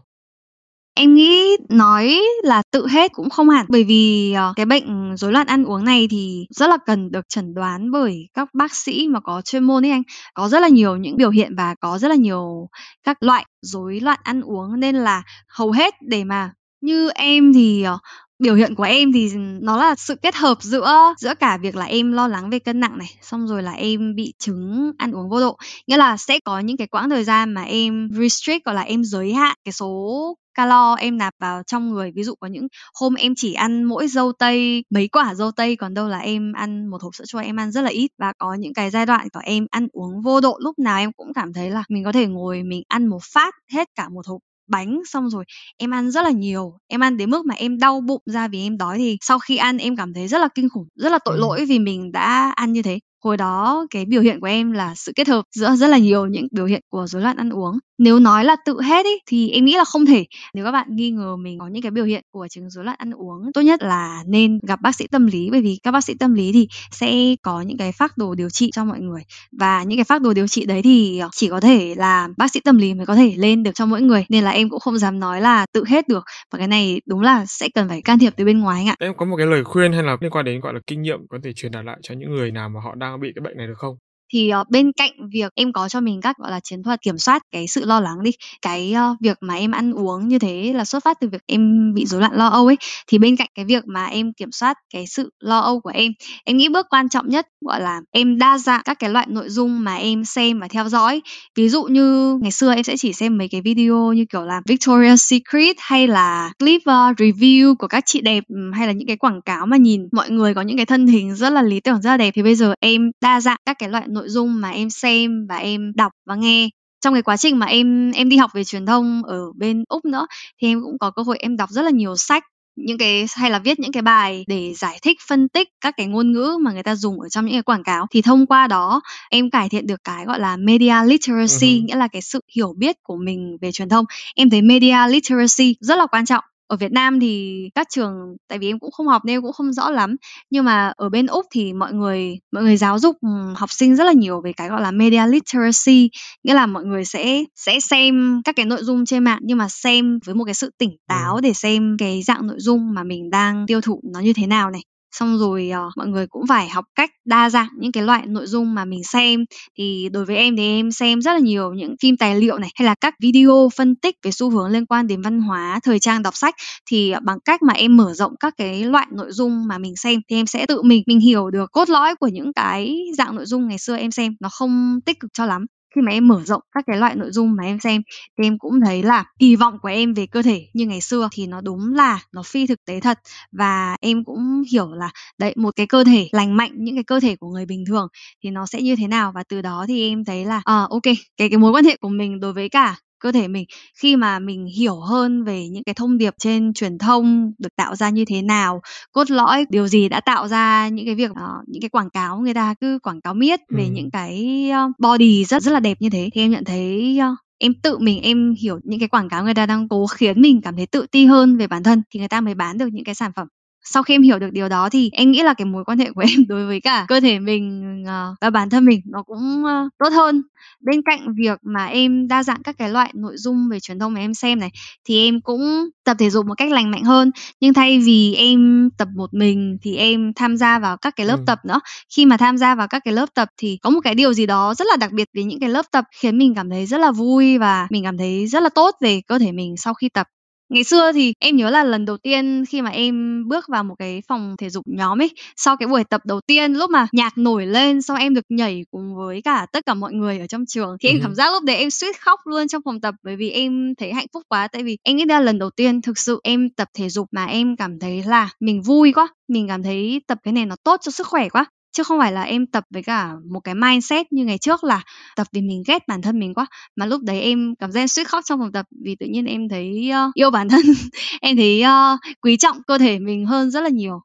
[0.97, 5.31] Em nghĩ nói là tự hết cũng không hẳn, bởi vì, ờ, cái bệnh rối
[5.31, 9.07] loạn ăn uống này thì rất là cần được chẩn đoán bởi các bác sĩ
[9.07, 10.01] mà có chuyên môn ấy anh.
[10.33, 12.69] Có rất là nhiều những biểu hiện và có rất là nhiều
[13.03, 17.83] các loại rối loạn ăn uống nên là hầu hết để mà như em thì,
[17.83, 17.97] ờ,
[18.39, 19.31] biểu hiện của em thì
[19.61, 22.79] nó là sự kết hợp giữa giữa cả việc là em lo lắng về cân
[22.79, 25.57] nặng này, xong rồi là em bị chứng ăn uống vô độ.
[25.87, 29.03] Nghĩa là sẽ có những cái quãng thời gian mà em restrict, gọi là, em
[29.03, 32.11] giới hạn cái số calo em nạp vào trong người.
[32.15, 32.67] Ví dụ có những
[32.99, 36.53] hôm em chỉ ăn mỗi dâu tây, mấy quả dâu tây, còn đâu là em
[36.53, 38.11] ăn một hộp sữa chua em ăn rất là ít.
[38.19, 41.11] Và có những cái giai đoạn của em ăn uống vô độ, lúc nào em
[41.13, 44.27] cũng cảm thấy là mình có thể ngồi mình ăn một phát hết cả một
[44.27, 45.43] hộp bánh xong rồi
[45.77, 48.61] em ăn rất là nhiều em ăn đến mức mà em đau bụng ra vì
[48.61, 51.19] em đói thì sau khi ăn em cảm thấy rất là kinh khủng rất là
[51.25, 54.71] tội lỗi vì mình đã ăn như thế hồi đó cái biểu hiện của em
[54.71, 57.49] là sự kết hợp giữa rất là nhiều những biểu hiện của rối loạn ăn
[57.49, 60.25] uống nếu nói là tự hết ý, thì em nghĩ là không thể.
[60.53, 62.97] Nếu các bạn nghi ngờ mình có những cái biểu hiện của chứng rối loạn
[62.99, 66.03] ăn uống tốt nhất là nên gặp bác sĩ tâm lý bởi vì các bác
[66.03, 69.21] sĩ tâm lý thì sẽ có những cái phác đồ điều trị cho mọi người.
[69.59, 72.51] Và những cái phác đồ điều trị đấy thì ờ, chỉ có thể là bác
[72.51, 74.79] sĩ tâm lý mới có thể lên được cho mỗi người nên là em cũng
[74.79, 76.23] không dám nói là tự hết được.
[76.51, 78.95] Và cái này đúng là sẽ cần phải can thiệp từ bên ngoài anh ạ.
[78.99, 81.19] Em có một cái lời khuyên hay là liên quan đến gọi là kinh nghiệm
[81.29, 83.57] có thể truyền đạt lại cho những người nào mà họ đang bị cái bệnh
[83.57, 84.04] này được không?
[84.33, 87.17] Thì uh, bên cạnh việc em có cho mình các gọi là chiến thuật kiểm
[87.17, 90.73] soát cái sự lo lắng đi cái uh, việc mà em ăn uống như thế
[90.75, 93.49] là xuất phát từ việc em bị rối loạn lo âu ấy thì bên cạnh
[93.55, 96.11] cái việc mà em kiểm soát cái sự lo âu của em
[96.45, 99.49] em nghĩ bước quan trọng nhất gọi là em đa dạng các cái loại nội
[99.49, 101.21] dung mà em xem và theo dõi.
[101.55, 104.61] Ví dụ như ngày xưa em sẽ chỉ xem mấy cái video như kiểu là
[104.65, 109.17] Victoria's Secret hay là clip uh, review của các chị đẹp hay là những cái
[109.17, 112.01] quảng cáo mà nhìn mọi người có những cái thân hình rất là lý tưởng
[112.01, 112.31] rất là đẹp.
[112.35, 115.57] Thì bây giờ em đa dạng các cái loại nội dung mà em xem và
[115.57, 116.69] em đọc và nghe.
[117.01, 120.05] Trong cái quá trình mà em em đi học về truyền thông ở bên úc
[120.05, 120.25] nữa
[120.61, 122.43] thì em cũng có cơ hội em đọc rất là nhiều sách
[122.75, 126.05] những cái hay là viết những cái bài để giải thích phân tích các cái
[126.07, 128.05] ngôn ngữ mà người ta dùng ở trong những cái quảng cáo.
[128.11, 131.85] Thì thông qua đó em cải thiện được cái gọi là media literacy Ừ.
[131.87, 134.05] nghĩa là cái sự hiểu biết của mình về truyền thông.
[134.35, 138.13] Em thấy media literacy rất là quan trọng ở Việt Nam thì các trường
[138.47, 140.15] tại vì em cũng không học nên em cũng không rõ lắm
[140.49, 143.95] nhưng mà ở bên Úc thì mọi người mọi người giáo dục ừm, học sinh
[143.95, 146.09] rất là nhiều về cái gọi là media literacy
[146.43, 149.67] nghĩa là mọi người sẽ sẽ xem các cái nội dung trên mạng nhưng mà
[149.69, 153.29] xem với một cái sự tỉnh táo để xem cái dạng nội dung mà mình
[153.29, 154.81] đang tiêu thụ nó như thế nào này
[155.19, 158.47] xong rồi uh, mọi người cũng phải học cách đa dạng những cái loại nội
[158.47, 159.45] dung mà mình xem.
[159.77, 162.69] Thì đối với em thì em xem rất là nhiều những phim tài liệu này
[162.75, 165.99] hay là các video phân tích về xu hướng liên quan đến văn hóa thời
[165.99, 166.55] trang đọc sách.
[166.89, 169.95] Thì uh, bằng cách mà em mở rộng các cái loại nội dung mà mình
[169.95, 173.35] xem thì em sẽ tự mình mình hiểu được cốt lõi của những cái dạng
[173.35, 174.33] nội dung ngày xưa em xem.
[174.39, 177.31] Nó không tích cực cho lắm khi mà em mở rộng các cái loại nội
[177.31, 178.01] dung mà em xem
[178.37, 181.29] thì em cũng thấy là kỳ vọng của em về cơ thể như ngày xưa
[181.31, 183.19] thì nó đúng là nó phi thực tế thật.
[183.51, 187.19] Và em cũng hiểu là đấy một cái cơ thể lành mạnh những cái cơ
[187.19, 188.07] thể của người bình thường
[188.43, 189.31] thì nó sẽ như thế nào.
[189.35, 191.01] Và từ đó thì em thấy là à, ok
[191.37, 192.95] cái cái mối quan hệ của mình đối với cả
[193.25, 193.65] cơ thể mình
[194.01, 197.95] khi mà mình hiểu hơn về những cái thông điệp trên truyền thông được tạo
[197.95, 201.49] ra như thế nào cốt lõi điều gì đã tạo ra những cái việc ờ,
[201.67, 203.89] những cái quảng cáo người ta cứ quảng cáo miết về Ừ.
[203.93, 207.35] những cái ờ, body rất rất là đẹp như thế thì em nhận thấy ờ,
[207.57, 210.61] em tự mình em hiểu những cái quảng cáo người ta đang cố khiến mình
[210.61, 213.03] cảm thấy tự ti hơn về bản thân thì người ta mới bán được những
[213.05, 213.47] cái sản phẩm
[213.85, 216.11] sau khi em hiểu được điều đó thì em nghĩ là cái mối quan hệ
[216.11, 219.63] của em đối với cả cơ thể mình ờ, và bản thân mình nó cũng
[219.65, 220.41] ờ, tốt hơn.
[220.81, 224.13] Bên cạnh việc mà em đa dạng các cái loại nội dung về truyền thông
[224.13, 224.69] mà em xem này
[225.05, 227.31] thì em cũng tập thể dục một cách lành mạnh hơn.
[227.59, 231.37] Nhưng thay vì em tập một mình thì em tham gia vào các cái lớp
[231.37, 231.43] Ừ.
[231.45, 231.79] tập nữa.
[232.15, 234.45] Khi mà tham gia vào các cái lớp tập thì có một cái điều gì
[234.45, 236.97] đó rất là đặc biệt về những cái lớp tập khiến mình cảm thấy rất
[236.97, 240.09] là vui và mình cảm thấy rất là tốt về cơ thể mình sau khi
[240.09, 240.27] tập
[240.69, 243.95] ngày xưa thì em nhớ là lần đầu tiên khi mà em bước vào một
[243.99, 247.37] cái phòng thể dục nhóm ấy sau cái buổi tập đầu tiên lúc mà nhạc
[247.37, 250.65] nổi lên xong em được nhảy cùng với cả tất cả mọi người ở trong
[250.65, 253.35] trường thì em cảm giác lúc đấy em suýt khóc luôn trong phòng tập bởi
[253.35, 254.67] vì em thấy hạnh phúc quá.
[254.67, 257.27] Tại vì em nghĩ đây là lần đầu tiên thực sự em tập thể dục
[257.31, 260.75] mà em cảm thấy là mình vui quá mình cảm thấy tập cái này nó
[260.83, 263.75] tốt cho sức khỏe quá chứ không phải là em tập với cả một cái
[263.75, 265.01] mindset như ngày trước là
[265.35, 266.65] tập vì mình ghét bản thân mình quá
[266.95, 269.45] mà lúc đấy em cảm giác em suýt khóc trong phòng tập vì tự nhiên
[269.45, 270.81] em thấy uh, yêu bản thân.
[271.41, 274.21] Em thấy uh, quý trọng cơ thể mình hơn rất là nhiều.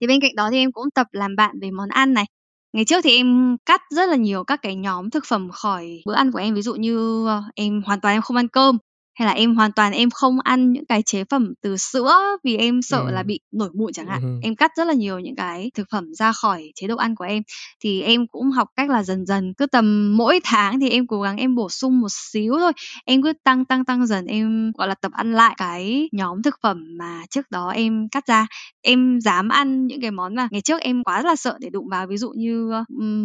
[0.00, 2.24] Thì bên cạnh đó thì em cũng tập làm bạn về món ăn này.
[2.72, 6.14] Ngày trước thì em cắt rất là nhiều các cái nhóm thực phẩm khỏi bữa
[6.14, 8.78] ăn của em ví dụ như ờ, em hoàn toàn em không ăn cơm
[9.14, 12.56] hay là em hoàn toàn em không ăn những cái chế phẩm từ sữa vì
[12.56, 13.26] em sợ là Ừm.
[13.26, 14.22] bị nổi mụn chẳng hạn.
[14.22, 14.40] Ừm.
[14.42, 17.24] em cắt rất là nhiều những cái thực phẩm ra khỏi chế độ ăn của
[17.24, 17.42] em.
[17.84, 21.20] Thì em cũng học cách là dần dần cứ tầm mỗi tháng thì em cố
[21.22, 22.72] gắng em bổ sung một xíu thôi.
[23.04, 26.54] Em cứ tăng tăng tăng dần em gọi là tập ăn lại cái nhóm thực
[26.62, 28.46] phẩm mà trước đó em cắt ra.
[28.82, 31.88] Em dám ăn những cái món mà ngày trước em quá là sợ để đụng
[31.90, 32.72] vào ví dụ như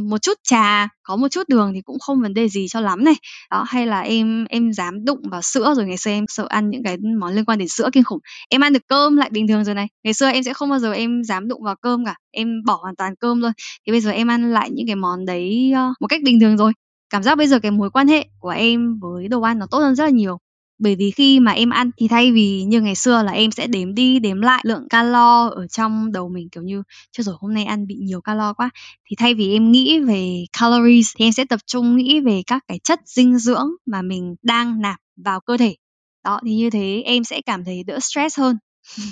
[0.10, 3.04] một chút trà có một chút đường thì cũng không vấn đề gì cho lắm
[3.04, 3.16] này.
[3.52, 6.70] Đó hay là em em dám đụng vào sữa rồi ngày xưa em sợ ăn
[6.70, 8.20] những cái món liên quan đến sữa kinh khủng.
[8.50, 9.88] Em ăn được cơm lại bình thường rồi này.
[10.04, 12.16] Ngày xưa em sẽ không bao giờ em dám đụng vào cơm cả.
[12.32, 13.52] Em bỏ hoàn toàn cơm luôn
[13.86, 16.58] thì bây giờ em ăn lại những cái món đấy ờ, một cách bình thường
[16.58, 16.72] rồi.
[17.10, 19.80] Cảm giác bây giờ cái mối quan hệ của em với đồ ăn nó tốt
[19.80, 20.38] hơn rất là nhiều.
[20.80, 23.68] Bởi vì khi mà em ăn thì thay vì như ngày xưa là em sẽ
[23.68, 27.54] đếm đi, đếm lại lượng calo ở trong đầu mình, kiểu như cho rồi, hôm
[27.54, 28.70] nay ăn bị nhiều calo quá.
[29.10, 32.64] Thì thay vì em nghĩ về calories thì em sẽ tập trung nghĩ về các
[32.68, 35.76] cái chất dinh dưỡng mà mình đang nạp vào cơ thể
[36.24, 38.58] Đó, thì như thế em sẽ cảm thấy đỡ stress hơn.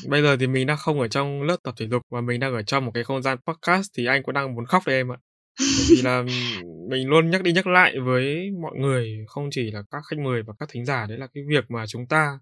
[0.07, 2.53] Bây giờ thì mình đang không ở trong lớp tập thể dục mà mình đang
[2.53, 5.11] ở trong một cái không gian podcast thì anh cũng đang muốn khóc đấy em
[5.11, 5.17] ạ.
[5.59, 6.23] Bởi vì là
[6.89, 10.41] mình luôn nhắc đi nhắc lại với mọi người, không chỉ là các khách mời
[10.47, 12.39] và các thính giả đấy là cái việc mà chúng ta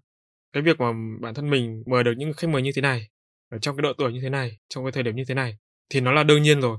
[0.52, 3.08] cái việc mà bản thân mình mời được những khách mời như thế này
[3.54, 5.56] ở trong cái độ tuổi như thế này, trong cái thời điểm như thế này
[5.90, 6.78] thì nó là đương nhiên rồi.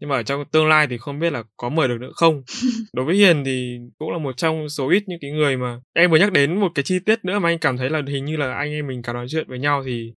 [0.00, 2.42] Nhưng mà ở trong tương lai thì không biết là có mời được nữa không.
[2.92, 6.10] Đối với Hiền thì cũng là một trong số ít những cái người mà em
[6.10, 8.36] vừa nhắc đến một cái chi tiết nữa mà anh cảm thấy là hình như
[8.36, 10.12] là anh em mình càng nói chuyện với nhau thì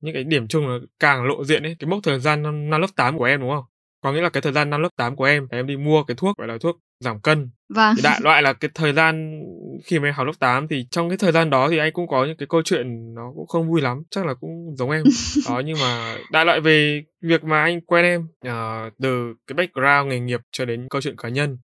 [0.00, 1.76] những cái điểm chung là càng lộ diện ấy.
[1.78, 3.64] Cái mốc thời gian năm, năm lớp 8 của em đúng không?
[4.02, 6.14] Có nghĩa là cái thời gian năm lớp 8 của em em đi mua cái
[6.14, 7.50] thuốc gọi là thuốc giảm cân.
[7.74, 7.94] Vâng.
[7.96, 9.42] Thì đại loại là cái thời gian
[9.84, 12.08] khi mà em học lớp 8 thì trong cái thời gian đó thì anh cũng
[12.08, 15.04] có những cái câu chuyện nó cũng không vui lắm, chắc là cũng giống em.
[15.48, 20.10] đó nhưng mà đại loại về việc mà anh quen em uh, từ cái background
[20.10, 21.58] nghề nghiệp cho đến câu chuyện cá nhân.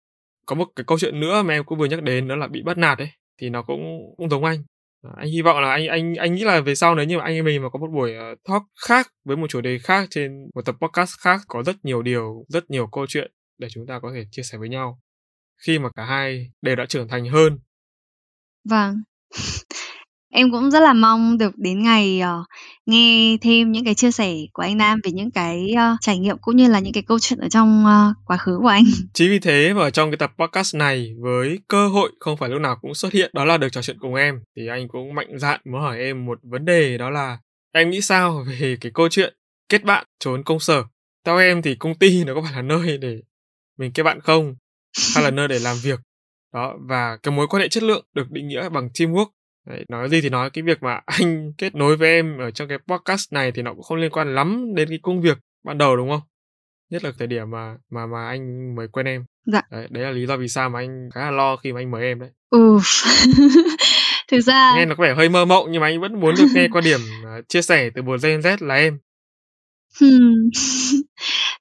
[0.45, 2.61] Có một cái câu chuyện nữa mà em cũng vừa nhắc đến đó là bị
[2.61, 3.09] bắt nạt ấy
[3.41, 4.63] thì nó cũng cũng giống anh
[5.17, 7.33] anh hy vọng là anh anh anh nghĩ là về sau nếu như mà anh
[7.33, 10.31] em mình mà có một buổi ờ, talk khác với một chủ đề khác trên
[10.55, 13.99] một tập podcast khác có rất nhiều điều, rất nhiều câu chuyện để chúng ta
[13.99, 15.01] có thể chia sẻ với nhau
[15.65, 17.59] khi mà cả hai đều đã trưởng thành hơn.
[18.69, 19.01] Vâng.
[20.37, 22.43] Em cũng rất là mong được đến ngày, ờ,
[22.85, 26.37] nghe thêm những cái chia sẻ của anh Nam về những cái, ơ, trải nghiệm
[26.41, 28.83] cũng như là những cái câu chuyện ở trong, ơ, quá khứ của anh.
[29.13, 32.61] Chính vì thế mà trong cái tập podcast này với cơ hội không phải lúc
[32.61, 35.39] nào cũng xuất hiện đó là được trò chuyện cùng em, thì anh cũng mạnh
[35.39, 37.37] dạn muốn hỏi em một vấn đề đó là
[37.73, 39.33] em nghĩ sao về cái câu chuyện
[39.69, 40.83] kết bạn trốn công sở?
[41.25, 43.17] Theo em thì công ty nó có phải là nơi để
[43.77, 44.55] mình kết bạn không?
[45.15, 45.99] Hay là nơi để làm việc?
[46.53, 49.27] Đó, và cái mối quan hệ chất lượng được định nghĩa bằng teamwork
[49.65, 52.67] Đấy, nói gì thì nói cái việc mà anh kết nối với em ở trong
[52.67, 55.77] cái podcast này thì nó cũng không liên quan lắm đến cái công việc ban
[55.77, 56.21] đầu đúng không?
[56.89, 59.25] Nhất là thời điểm mà mà mà anh mới quen em.
[59.45, 59.61] Dạ.
[59.71, 61.91] Đấy, đấy là lý do vì sao mà anh khá là lo khi mà anh
[61.91, 62.29] mời em đấy.
[62.49, 62.79] Ừ.
[64.31, 66.47] Thực ra nghe nó có vẻ hơi mơ mộng nhưng mà anh vẫn muốn được
[66.53, 68.99] nghe quan điểm uh, chia sẻ từ một Gen Z là em.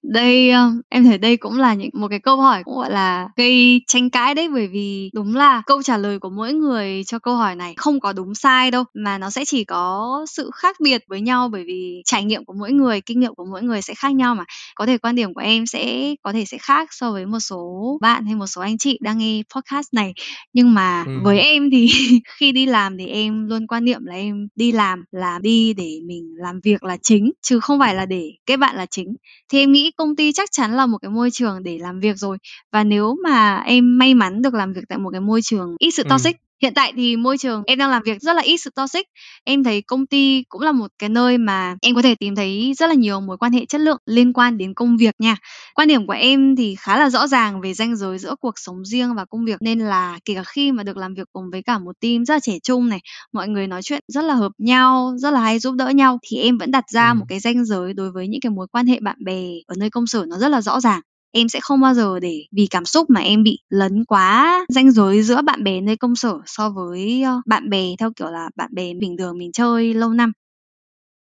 [0.03, 3.29] Đây, ơ, em thấy đây cũng là những một cái câu hỏi cũng, gọi là,
[3.37, 7.19] gây tranh cãi đấy, bởi vì đúng là câu trả lời của mỗi người cho
[7.19, 10.77] câu hỏi này không có đúng sai đâu, mà nó sẽ chỉ có sự khác
[10.83, 13.83] biệt với nhau bởi vì trải nghiệm của mỗi người, kinh nghiệm của mỗi người
[13.83, 14.45] sẽ khác nhau mà.
[14.75, 17.99] Có thể quan điểm của em sẽ có thể sẽ khác so với một số
[18.03, 20.15] bạn hay một số anh chị đang nghe podcast này,
[20.53, 21.23] nhưng mà Ừm.
[21.25, 21.89] với em thì
[22.39, 25.99] khi đi làm thì em luôn quan niệm là em đi làm là đi để
[26.07, 29.15] mình làm việc là chính, chứ không phải là để kết bạn là chính.
[29.53, 32.17] Thì em nghĩ công ty chắc chắn là một cái môi trường để làm việc
[32.17, 32.39] rồi.
[32.73, 35.91] Và nếu mà em may mắn được làm việc tại một cái môi trường ít
[35.91, 38.71] sự toxic Hiện tại thì môi trường em đang làm việc rất là ít sự
[38.77, 39.07] toxic.
[39.45, 42.73] Em thấy công ty cũng là một cái nơi mà em có thể tìm thấy
[42.79, 45.37] rất là nhiều mối quan hệ chất lượng liên quan đến công việc nha.
[45.75, 48.85] Quan điểm của em thì khá là rõ ràng về ranh giới giữa cuộc sống
[48.85, 51.63] riêng và công việc nên là kể cả khi mà được làm việc cùng với
[51.63, 53.01] cả một team rất là trẻ trung này,
[53.33, 56.37] mọi người nói chuyện rất là hợp nhau, rất là hay giúp đỡ nhau thì
[56.39, 57.19] em vẫn đặt ra Ừm.
[57.19, 59.91] một cái ranh giới đối với những cái mối quan hệ bạn bè ở nơi
[59.91, 61.01] công sở nó rất là rõ ràng
[61.35, 64.91] em sẽ không bao giờ để vì cảm xúc mà em bị lấn quá ranh
[64.93, 68.51] giới giữa bạn bè nơi công sở so với ờ, bạn bè theo kiểu là
[68.57, 70.33] bạn bè bình thường mình chơi lâu năm.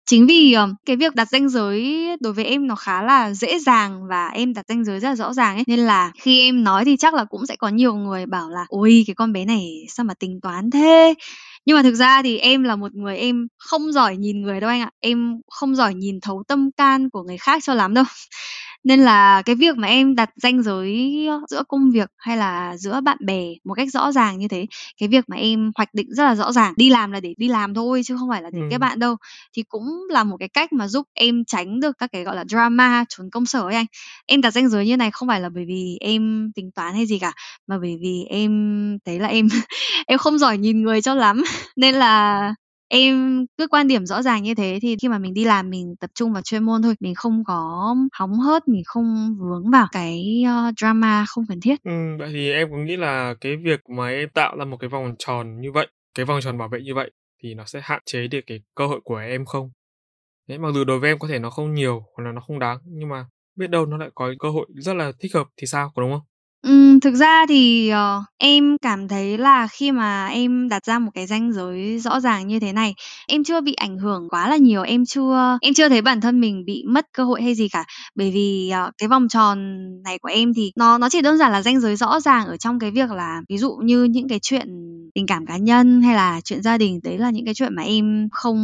[0.06, 3.60] Chính vì ờ, cái việc đặt ranh giới đối với em nó khá là dễ
[3.60, 5.64] dàng và em đặt ranh giới rất là rõ ràng ấy.
[5.68, 8.66] Nên là khi em nói thì chắc là cũng sẽ có nhiều người bảo là,
[8.70, 11.14] ôi, cái con bé này sao mà tính toán thế?
[11.66, 14.70] Nhưng mà thực ra thì em là một người em không giỏi nhìn người đâu
[14.70, 14.92] anh ạ.
[15.00, 18.04] Em không giỏi nhìn thấu tâm can của người khác cho lắm đâu
[18.84, 21.12] nên là cái việc mà em đặt ranh giới
[21.50, 24.66] giữa công việc hay là giữa bạn bè một cách rõ ràng như thế
[25.00, 27.48] cái việc mà em hoạch định rất là rõ ràng đi làm là để đi
[27.48, 28.80] làm thôi chứ không phải là để kết Ừm.
[28.80, 29.16] bạn đâu
[29.58, 32.44] thì cũng là một cái cách mà giúp em tránh được các cái gọi là
[32.50, 33.86] drama trốn công sở ấy anh
[34.26, 37.06] em đặt ranh giới như này không phải là bởi vì em tính toán hay
[37.06, 37.32] gì cả
[37.68, 38.52] mà bởi vì em
[39.06, 39.48] thấy là em
[40.08, 41.44] em không giỏi nhìn người cho lắm
[41.76, 42.54] nên là
[42.94, 45.96] Em cứ quan điểm rõ ràng như thế thì khi mà mình đi làm mình
[46.00, 49.88] tập trung vào chuyên môn thôi, mình không có hóng hớt, mình không vướng vào
[49.92, 51.76] cái, ơ, drama không cần thiết.
[51.84, 54.90] Ừm, vậy thì em có nghĩ là cái việc mà em tạo ra một cái
[54.90, 57.12] vòng tròn như vậy, cái vòng tròn bảo vệ như vậy
[57.44, 59.72] thì nó sẽ hạn chế được cái cơ hội của em không?
[60.48, 62.60] Đấy, mặc dù đối với em có thể nó không nhiều hoặc là nó không
[62.60, 63.26] đáng, nhưng mà
[63.56, 66.12] biết đâu nó lại có cơ hội rất là thích hợp thì sao, có đúng
[66.14, 66.22] không?
[66.64, 71.12] Ừm, thực ra thì, ờ, em cảm thấy là khi mà em đặt ra một
[71.14, 72.94] cái ranh giới rõ ràng như thế này,
[73.28, 76.42] em chưa bị ảnh hưởng quá là nhiều, em chưa em chưa thấy bản thân
[76.42, 77.84] mình bị mất cơ hội hay gì cả.
[78.16, 79.58] Bởi vì, ờ, cái vòng tròn
[80.04, 82.58] này của em thì nó nó chỉ đơn giản là ranh giới rõ ràng ở
[82.58, 84.68] trong cái việc là ví dụ như những cái chuyện
[85.16, 87.84] tình cảm cá nhân hay là chuyện gia đình, đấy là những cái chuyện mà
[87.84, 88.60] em không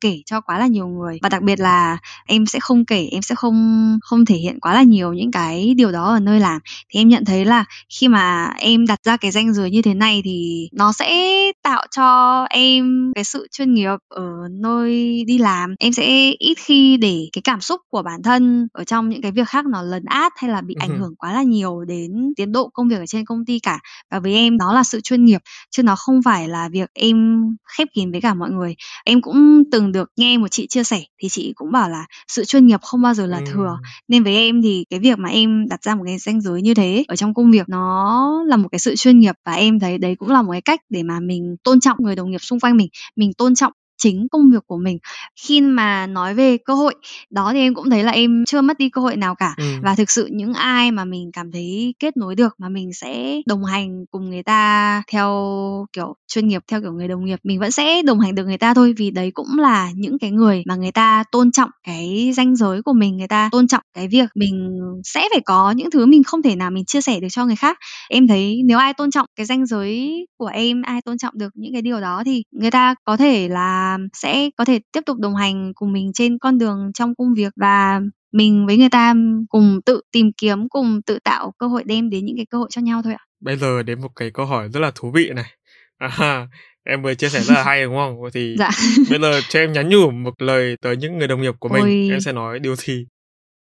[0.00, 1.18] kể cho quá là nhiều người.
[1.22, 4.74] Và đặc biệt là em sẽ không kể, em sẽ không không thể hiện quá
[4.74, 6.60] là nhiều những cái điều đó ở nơi làm.
[6.92, 9.82] Thì em nhận thấy thấy là khi mà em đặt ra cái ranh giới như
[9.82, 15.38] thế này thì nó sẽ tạo cho em cái sự chuyên nghiệp ở nơi đi
[15.38, 15.74] làm.
[15.78, 19.32] Em sẽ ít khi để cái cảm xúc của bản thân ở trong những cái
[19.32, 22.52] việc khác nó lấn át hay là bị ảnh hưởng quá là nhiều đến tiến
[22.52, 23.78] độ công việc ở trên công ty cả.
[24.10, 27.44] Và với em đó là sự chuyên nghiệp chứ nó không phải là việc em
[27.76, 28.74] khép kín với cả mọi người.
[29.04, 32.44] Em cũng từng được nghe một chị chia sẻ thì chị cũng bảo là sự
[32.44, 33.78] chuyên nghiệp không bao giờ là thừa.
[34.08, 36.74] Nên với em thì cái việc mà em đặt ra một cái ranh giới như
[36.74, 39.98] thế ở trong công việc nó là một cái sự chuyên nghiệp và em thấy
[39.98, 42.60] đấy cũng là một cái cách để mà mình tôn trọng người đồng nghiệp xung
[42.60, 44.98] quanh mình mình tôn trọng chính công việc của mình.
[45.42, 46.94] Khi mà nói về cơ hội
[47.30, 49.54] đó thì em cũng thấy là em chưa mất đi cơ hội nào cả.
[49.58, 49.80] Ừm.
[49.82, 53.40] và thực sự những ai mà mình cảm thấy kết nối được mà mình sẽ
[53.46, 55.30] đồng hành cùng người ta theo
[55.92, 58.58] kiểu chuyên nghiệp theo kiểu người đồng nghiệp mình vẫn sẽ đồng hành được người
[58.58, 58.94] ta thôi.
[58.96, 62.82] Vì đấy cũng là những cái người mà người ta tôn trọng cái ranh giới
[62.82, 66.22] của mình người ta tôn trọng cái việc mình sẽ phải có những thứ mình
[66.24, 67.78] không thể nào mình chia sẻ được cho người khác.
[68.10, 71.48] Em thấy nếu ai tôn trọng cái ranh giới của em ai tôn trọng được
[71.54, 75.18] những cái điều đó thì người ta có thể là sẽ có thể tiếp tục
[75.18, 78.00] đồng hành cùng mình trên con đường trong công việc và
[78.32, 79.14] mình với người ta
[79.48, 82.68] cùng tự tìm kiếm cùng tự tạo cơ hội đem đến những cái cơ hội
[82.70, 85.30] cho nhau thôi ạ Bây giờ đến một cái câu hỏi rất là thú vị
[85.34, 85.50] này.
[85.98, 86.08] À,
[86.84, 88.16] em vừa chia sẻ rất là hay đúng không?
[88.34, 88.70] Thì dạ
[89.10, 91.82] bây giờ cho em nhắn nhủ một lời tới những người đồng nghiệp của mình,
[91.82, 92.08] Ôi.
[92.10, 93.06] em sẽ nói điều gì?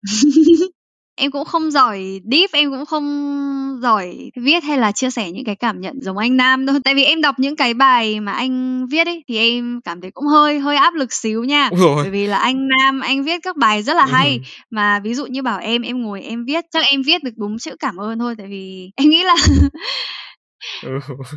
[1.15, 5.45] em cũng không giỏi deep em cũng không giỏi viết hay là chia sẻ những
[5.45, 6.75] cái cảm nhận giống anh Nam đâu.
[6.83, 10.11] Tại vì em đọc những cái bài mà anh viết ấy thì em cảm thấy
[10.11, 11.69] cũng hơi hơi áp lực xíu nha.
[11.95, 14.29] Bởi vì là anh Nam anh viết các bài rất là hay.
[14.31, 14.43] Ừm.
[14.71, 17.57] mà ví dụ như bảo em em ngồi em viết chắc em viết được đúng
[17.59, 18.35] chữ cảm ơn thôi.
[18.37, 19.35] Tại vì em nghĩ là
[20.83, 20.89] Ừ.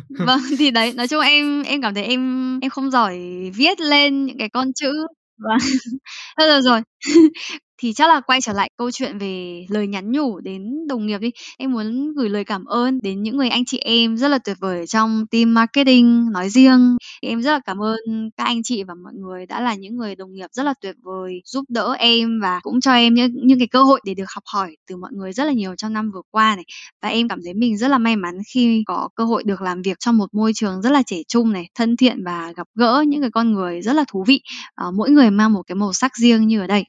[0.27, 3.19] vâng thì đấy nói chung em em cảm thấy em em không giỏi
[3.55, 4.91] viết lên những cái con chữ.
[5.37, 5.57] Vâng.
[6.37, 6.81] Thôi được rồi
[7.77, 11.17] thì chắc là quay trở lại câu chuyện về lời nhắn nhủ đến đồng nghiệp
[11.17, 11.31] đi.
[11.57, 14.57] Em muốn gửi lời cảm ơn đến những người anh chị em rất là tuyệt
[14.59, 16.97] vời trong team marketing nói riêng.
[17.21, 20.15] Em rất là cảm ơn các anh chị và mọi người đã là những người
[20.15, 23.59] đồng nghiệp rất là tuyệt vời giúp đỡ em và cũng cho em những những
[23.59, 26.11] cái cơ hội để được học hỏi từ mọi người rất là nhiều trong năm
[26.13, 26.65] vừa qua này.
[27.01, 29.81] Và em cảm thấy mình rất là may mắn khi có cơ hội được làm
[29.81, 33.03] việc trong một môi trường rất là trẻ trung này thân thiện và gặp gỡ
[33.07, 34.41] những cái con người rất là thú vị.
[34.75, 36.83] À, mỗi người mang một cái màu sắc riêng như ở đây.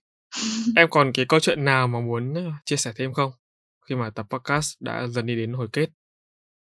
[0.77, 3.33] Em còn cái câu chuyện nào mà muốn ờ, chia sẻ thêm không?
[3.89, 5.91] Khi mà tập podcast đã dần đi đến hồi kết.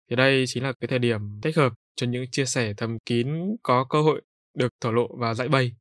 [0.10, 3.28] Thì đây chính là cái thời điểm thích hợp cho những chia sẻ thầm kín
[3.64, 4.22] có cơ hội
[4.58, 5.72] được thổ lộ và giải bày.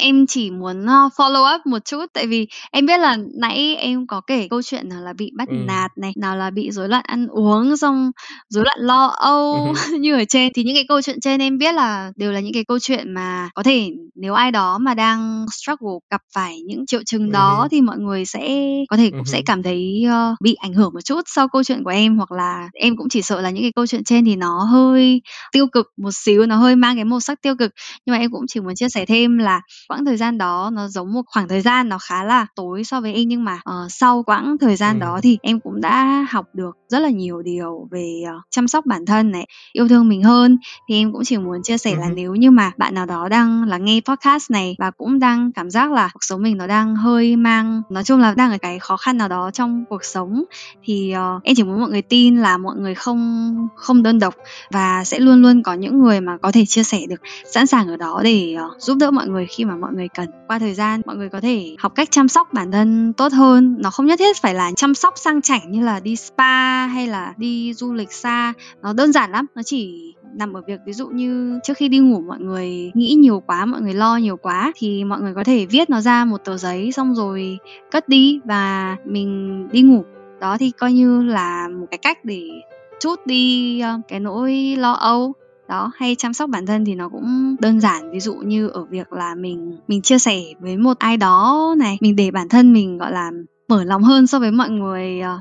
[0.00, 4.06] Em chỉ muốn, ơ, follow up một chút, tại vì em biết là nãy em
[4.06, 5.66] có kể câu chuyện nào là bị bắt Ừm.
[5.66, 8.10] nạt này, nào là bị rối loạn ăn uống, xong
[8.48, 10.52] rối loạn lo âu Ừm như ở trên.
[10.54, 13.14] Thì những cái câu chuyện trên em biết là đều là những cái câu chuyện
[13.14, 17.32] mà có thể nếu ai đó mà đang struggle gặp phải những triệu chứng Ừm
[17.32, 17.68] đó hứm.
[17.70, 18.48] thì mọi người sẽ
[18.90, 19.44] có thể Ừm cũng sẽ hứm.
[19.46, 22.68] cảm thấy, ơ, bị ảnh hưởng một chút sau câu chuyện của em, hoặc là
[22.74, 25.20] em cũng chỉ sợ là những cái câu chuyện trên thì nó hơi
[25.52, 27.70] tiêu cực một xíu, nó hơi mang cái màu sắc tiêu cực.
[28.06, 29.60] Nhưng mà em cũng chỉ muốn chia sẻ thêm là
[29.90, 33.00] quãng thời gian đó nó giống một khoảng thời gian nó khá là tối so
[33.00, 35.20] với em, nhưng mà, ờ, sau quãng thời gian đó Ừm.
[35.22, 39.06] thì em cũng đã học được rất là nhiều điều về, ờ, chăm sóc bản
[39.06, 40.58] thân này, yêu thương mình hơn.
[40.88, 43.28] Thì em cũng chỉ muốn chia sẻ Ừm là nếu như mà bạn nào đó
[43.28, 46.66] đang lắng nghe podcast này và cũng đang cảm giác là cuộc sống mình nó
[46.66, 50.04] đang hơi mang nói chung là đang ở cái khó khăn nào đó trong cuộc
[50.04, 50.44] sống,
[50.84, 53.20] thì, ờ, em chỉ muốn mọi người tin là mọi người không
[53.76, 54.34] không đơn độc
[54.72, 57.20] và sẽ luôn luôn có những người mà có thể chia sẻ được,
[57.52, 60.28] sẵn sàng ở đó để, ờ, giúp đỡ mọi người khi mà mọi người cần.
[60.48, 63.76] Qua thời gian mọi người có thể học cách chăm sóc bản thân tốt hơn,
[63.78, 67.06] nó không nhất thiết phải là chăm sóc sang chảnh như là đi spa hay
[67.06, 68.52] là đi du lịch xa,
[68.82, 71.98] nó đơn giản lắm, nó chỉ nằm ở việc ví dụ như trước khi đi
[71.98, 75.44] ngủ mọi người nghĩ nhiều quá, mọi người lo nhiều quá thì mọi người có
[75.44, 77.58] thể viết nó ra một tờ giấy xong rồi
[77.90, 80.04] cất đi và mình đi ngủ.
[80.40, 82.48] Đó thì coi như là một cái cách để
[83.00, 85.32] chút đi, ờ, cái nỗi lo âu.
[85.70, 88.84] Đó, hay chăm sóc bản thân thì nó cũng đơn giản, ví dụ như ở
[88.84, 92.72] việc là mình mình chia sẻ với một ai đó này, mình để bản thân
[92.72, 93.30] mình, gọi là,
[93.68, 95.38] mở lòng hơn so với mọi người, ờ,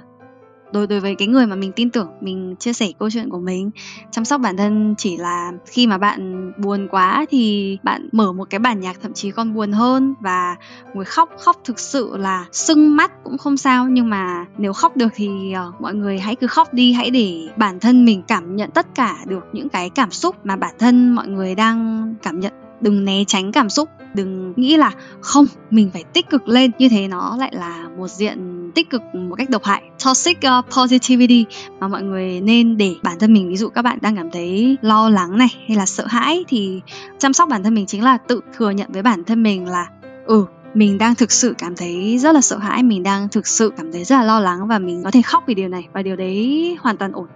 [0.73, 3.39] đối đối với cái người mà mình tin tưởng, mình chia sẻ câu chuyện của
[3.39, 3.71] mình.
[4.11, 8.49] Chăm sóc bản thân chỉ là khi mà bạn buồn quá thì bạn mở một
[8.49, 10.55] cái bản nhạc thậm chí còn buồn hơn và
[10.93, 14.97] ngồi khóc, khóc thực sự là sưng mắt cũng không sao, nhưng mà nếu khóc
[14.97, 18.55] được thì, ờ, mọi người hãy cứ khóc đi, hãy để bản thân mình cảm
[18.55, 22.39] nhận tất cả được những cái cảm xúc mà bản thân mọi người đang cảm
[22.39, 22.53] nhận.
[22.81, 24.91] Đừng né tránh cảm xúc, đừng nghĩ là
[25.21, 29.01] "Không, mình phải tích cực lên", như thế nó lại là một diện tích cực
[29.13, 31.45] một cách độc hại, toxic, ờ, positivity
[31.79, 33.49] mà mọi người nên để bản thân mình.
[33.49, 36.81] Ví dụ các bạn đang cảm thấy lo lắng này, hay là sợ hãi thì
[37.17, 39.87] chăm sóc bản thân mình chính là tự thừa nhận với bản thân mình là
[40.25, 43.71] "Ừ, mình đang thực sự cảm thấy rất là sợ hãi mình đang thực sự
[43.77, 46.01] cảm thấy rất là lo lắng và mình có thể khóc vì điều này và
[46.01, 47.27] điều đấy hoàn toàn ổn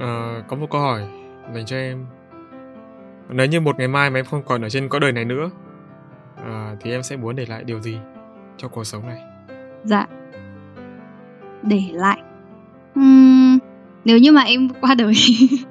[0.00, 1.02] à, có một câu hỏi
[1.54, 2.06] dành cho em
[3.30, 5.50] nếu như một ngày mai mà em không còn ở trên cõi đời này nữa
[6.44, 7.98] à, thì em sẽ muốn để lại điều gì
[8.56, 9.18] cho cuộc sống này?
[9.84, 10.06] Dạ.
[11.62, 12.18] Để lại.
[13.00, 13.58] Uhm,
[14.04, 15.14] nếu như mà em qua đời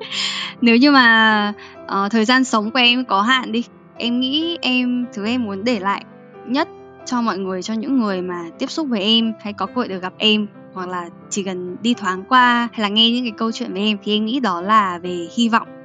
[0.61, 1.53] nếu như mà
[1.83, 3.63] uh, thời gian sống của em có hạn đi
[3.97, 6.05] em nghĩ em thứ em muốn để lại
[6.45, 6.67] nhất
[7.05, 9.87] cho mọi người cho những người mà tiếp xúc với em hay có cơ hội
[9.87, 13.33] được gặp em hoặc là chỉ cần đi thoáng qua hay là nghe những cái
[13.37, 15.76] câu chuyện về em thì em nghĩ đó là về hy vọng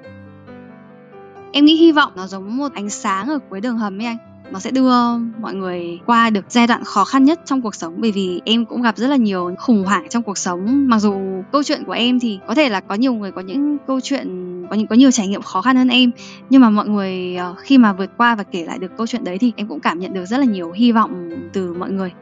[1.53, 4.17] em nghĩ hy vọng nó giống một ánh sáng ở cuối đường hầm ấy anh.
[4.51, 4.93] Nó sẽ đưa
[5.41, 8.65] mọi người qua được giai đoạn khó khăn nhất trong cuộc sống, bởi vì em
[8.65, 10.89] cũng gặp rất là nhiều khủng hoảng trong cuộc sống.
[10.89, 13.77] Mặc dù câu chuyện của em thì có thể là có nhiều người có những
[13.87, 14.27] câu chuyện,
[14.71, 16.11] có những, có nhiều trải nghiệm khó khăn hơn em,
[16.51, 19.25] nhưng mà mọi người ờ, khi mà vượt qua và kể lại được câu chuyện
[19.25, 22.13] đấy thì em cũng cảm nhận được rất là nhiều hy vọng từ mọi người.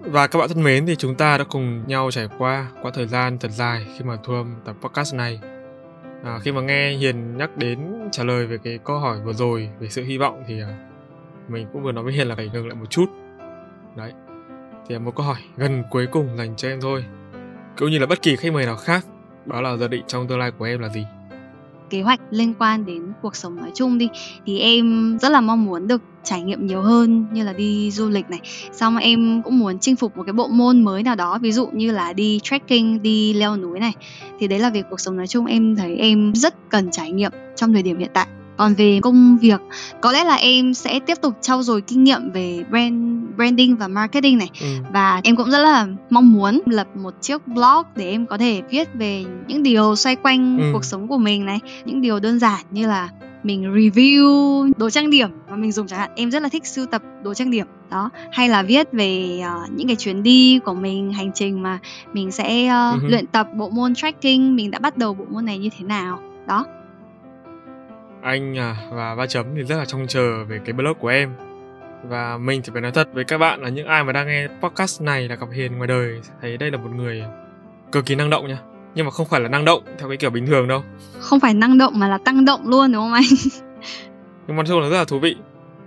[0.00, 3.06] Và các bạn thân mến, thì chúng ta đã cùng nhau trải qua quãng thời
[3.06, 5.40] gian thật dài khi mà thu âm tập podcast này
[6.24, 9.68] à, khi mà nghe hiền nhắc đến trả lời về cái câu hỏi vừa rồi
[9.78, 10.88] về sự hy vọng thì à,
[11.48, 13.06] mình cũng vừa nói với hiền là phải ngừng lại một chút.
[13.96, 14.12] Đấy
[14.88, 17.04] thì một câu hỏi gần cuối cùng dành cho em thôi.
[17.78, 19.06] Cũng như là bất kỳ khách mời nào khác
[19.46, 21.06] đó là dự định trong tương lai của em là gì?
[21.90, 24.08] Kế hoạch liên quan đến cuộc sống nói chung đi.
[24.46, 28.08] Thì em rất là mong muốn được trải nghiệm nhiều hơn như là đi du
[28.08, 28.40] lịch này.
[28.72, 31.66] Xong em cũng muốn chinh phục một cái bộ môn mới nào đó, ví dụ
[31.66, 33.92] như là đi trekking, đi leo núi này.
[34.38, 35.46] Thì đấy là việc cuộc sống nói chung.
[35.46, 38.26] Em thấy em rất cần trải nghiệm trong thời điểm hiện tại
[38.56, 39.60] còn về công việc
[40.00, 43.88] có lẽ là em sẽ tiếp tục trau dồi kinh nghiệm về brand branding và
[43.88, 44.66] marketing này ừ.
[44.92, 48.62] và em cũng rất là mong muốn lập một chiếc blog để em có thể
[48.70, 50.64] viết về những điều xoay quanh ừ.
[50.72, 53.08] cuộc sống của mình này những điều đơn giản như là
[53.42, 56.86] mình review đồ trang điểm mà mình dùng chẳng hạn em rất là thích sưu
[56.86, 60.74] tập đồ trang điểm đó hay là viết về uh, những cái chuyến đi của
[60.74, 61.78] mình hành trình mà
[62.12, 63.08] mình sẽ uh, uh-huh.
[63.08, 66.20] luyện tập bộ môn trekking mình đã bắt đầu bộ môn này như thế nào
[66.46, 66.66] đó
[68.24, 71.34] anh à, và ba chấm thì rất là trông chờ về cái blog của em.
[72.04, 74.48] Và mình thì phải nói thật với các bạn là những ai mà đang nghe
[74.62, 77.24] podcast này là gặp hiền ngoài đời thấy đây là một người
[77.92, 78.58] cực kỳ năng động nha.
[78.94, 80.82] Nhưng mà không phải là năng động theo cái kiểu bình thường đâu.
[81.20, 83.24] Không phải năng động mà là tăng động luôn đúng không anh?
[84.46, 85.36] Nhưng mà chung là rất là thú vị.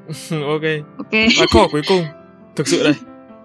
[0.32, 0.62] Ok.
[0.98, 1.12] Ok.
[1.12, 2.06] Và câu hỏi cuối cùng.
[2.56, 2.94] Thực sự đây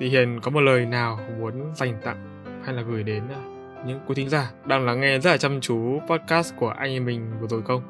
[0.00, 3.40] thì hiền có một lời nào muốn dành tặng hay là gửi đến à,
[3.86, 7.04] những quý thính giả đang lắng nghe rất là chăm chú podcast của anh em
[7.04, 7.82] mình vừa rồi không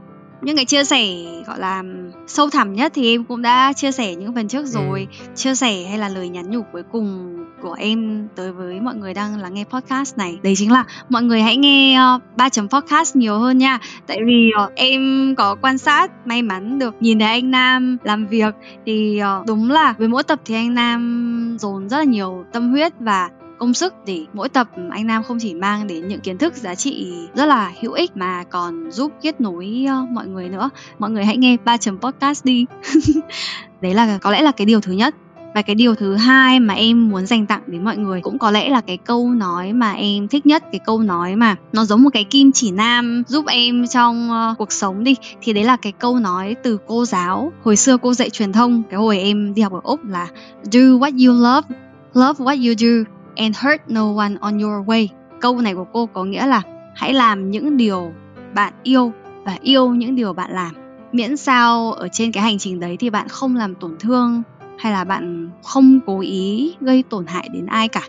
[0.43, 1.07] những cái chia sẻ
[1.47, 1.83] gọi là
[2.27, 4.71] sâu thẳm nhất thì em cũng đã chia sẻ những phần trước ừ.
[4.71, 5.27] rồi ừ.
[5.35, 9.15] chia sẻ hay là lời nhắn nhủ cuối cùng của em tới với mọi người
[9.15, 12.69] đang lắng nghe podcast này đấy chính là mọi người hãy nghe uh, ba chấm
[12.69, 17.19] podcast nhiều hơn nha tại vì uh, em có quan sát may mắn được nhìn
[17.19, 18.55] thấy anh Nam làm việc
[18.87, 22.71] thì uh, đúng là với mỗi tập thì anh Nam dồn rất là nhiều tâm
[22.71, 23.31] huyết và
[23.63, 26.75] công sức để mỗi tập anh Nam không chỉ mang đến những kiến thức giá
[26.75, 30.71] trị rất là hữu ích mà còn giúp kết nối ờ, mọi người nữa.
[30.99, 32.67] Mọi người hãy nghe ba chấm podcast đi.
[33.81, 35.15] Đấy là có lẽ là cái điều thứ nhất
[35.55, 38.51] và cái điều thứ hai mà em muốn dành tặng đến mọi người cũng có
[38.51, 42.03] lẽ là cái câu nói mà em thích nhất cái câu nói mà nó giống
[42.03, 45.77] một cái kim chỉ nam giúp em trong uh, cuộc sống đi thì đấy là
[45.77, 49.55] cái câu nói từ cô giáo hồi xưa cô dạy truyền thông cái hồi em
[49.55, 50.29] đi học ở úc là
[50.63, 51.69] do what you love
[52.15, 55.09] love what you do and hurt no one on your way.
[55.41, 56.63] Câu này của cô có nghĩa là
[56.95, 58.13] hãy làm những điều
[58.55, 59.13] bạn yêu
[59.45, 60.75] và yêu những điều bạn làm.
[61.13, 64.43] Miễn sao ở trên cái hành trình đấy thì bạn không làm tổn thương
[64.79, 68.03] hay là bạn không cố ý gây tổn hại đến ai cả.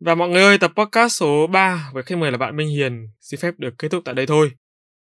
[0.00, 3.06] Và mọi người ơi, tập podcast số 3 với khách mời là bạn Minh Hiền
[3.20, 4.50] xin phép được kết thúc tại đây thôi.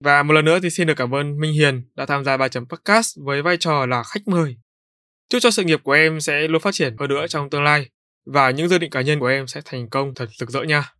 [0.05, 2.49] Và một lần nữa thì xin được cảm ơn Minh Hiền đã tham gia bài
[2.49, 4.57] chấm podcast với vai trò là khách mời
[5.35, 7.87] Chúc cho sự nghiệp của em sẽ luôn phát triển hơn nữa trong tương lai
[8.27, 10.93] và những dự định cá nhân của em sẽ thành công thật rực rỡ nha.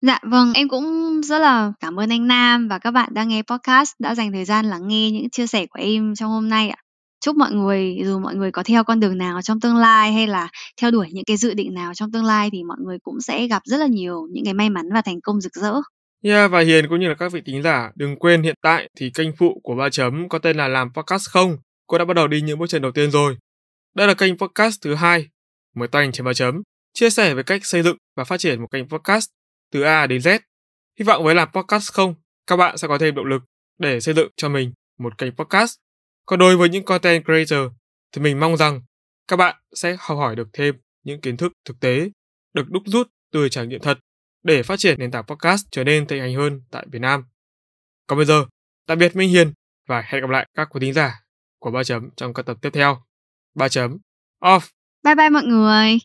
[0.00, 3.42] Dạ vâng, em cũng rất là cảm ơn anh Nam và các bạn đang nghe
[3.42, 6.68] podcast đã dành thời gian lắng nghe những chia sẻ của em trong hôm nay
[6.68, 6.76] ạ.
[7.24, 10.26] Chúc mọi người dù mọi người có theo con đường nào trong tương lai hay
[10.26, 10.48] là
[10.80, 13.46] theo đuổi những cái dự định nào trong tương lai thì mọi người cũng sẽ
[13.46, 15.74] gặp rất là nhiều những cái may mắn và thành công rực rỡ.
[16.24, 19.10] Yeah, và Hiền cũng như là các vị tính giả, đừng quên hiện tại thì
[19.14, 21.56] kênh phụ của Ba Chấm có tên là Làm Podcast Không.
[21.86, 23.36] Cô đã bắt đầu đi những bước chân đầu tiên rồi.
[23.96, 25.28] Đây là kênh podcast thứ hai,
[25.74, 26.62] mới toanh chấm ba chấm,
[26.94, 29.28] chia sẻ về cách xây dựng và phát triển một kênh podcast
[29.72, 30.38] từ A đến Z.
[30.98, 32.14] Hy vọng với làm podcast không,
[32.46, 33.42] các bạn sẽ có thêm động lực
[33.78, 35.76] để xây dựng cho mình một kênh podcast.
[36.26, 37.72] Còn đối với những content creator
[38.12, 38.82] thì mình mong rằng
[39.28, 40.74] các bạn sẽ học hỏi được thêm
[41.04, 42.10] những kiến thức thực tế
[42.54, 43.98] được đúc rút từ trải nghiệm thật
[44.42, 47.24] để phát triển nền tảng podcast trở nên thịnh hành hơn tại Việt Nam.
[48.06, 48.46] Còn bây giờ,
[48.86, 49.52] tạm biệt Minh Hiền
[49.88, 51.20] và hẹn gặp lại các quý thính giả
[51.58, 53.05] của Ba Chấm trong các tập tiếp theo.
[53.56, 53.98] Ba Chấm
[54.40, 54.60] Off.
[55.02, 55.98] Bye bye mọi người.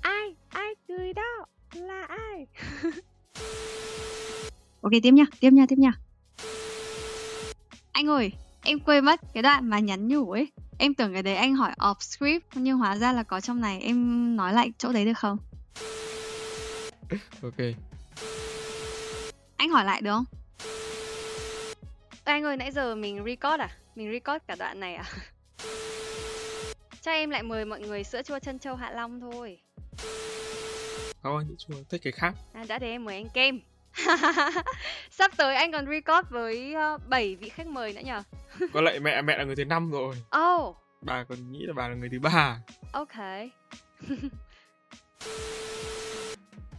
[0.00, 0.34] Ai?
[0.48, 1.46] Ai cười đó?
[1.74, 2.46] Là ai?
[4.80, 5.92] ok tiếp nha, tiếp nha, tiếp nha.
[7.92, 8.32] Anh ơi,
[8.62, 10.52] em quên mất cái đoạn mà nhắn nhủ ấy.
[10.78, 13.80] Em tưởng cái đấy anh hỏi off script nhưng hóa ra là có trong này.
[13.80, 15.38] Em nói lại chỗ đấy được không?
[17.42, 17.58] ok.
[19.56, 20.24] Anh hỏi lại được không?
[22.26, 23.68] Anh ơi, nãy giờ mình record à?
[23.94, 25.04] Mình record cả đoạn này à?
[27.02, 29.58] Cho em lại mời mọi người sữa chua chân châu Hạ Long thôi.
[31.22, 32.34] Không, anh chua thích cái khác.
[32.52, 33.60] À, đã để em mời anh kem.
[35.10, 38.22] Sắp tới anh còn record với uh, 7 vị khách mời nữa nhờ?
[38.72, 40.14] Có lại mẹ mẹ là người thứ năm rồi.
[40.38, 40.76] Oh.
[41.00, 42.58] Bà còn nghĩ là bà là người thứ ba.
[42.92, 43.16] Ok.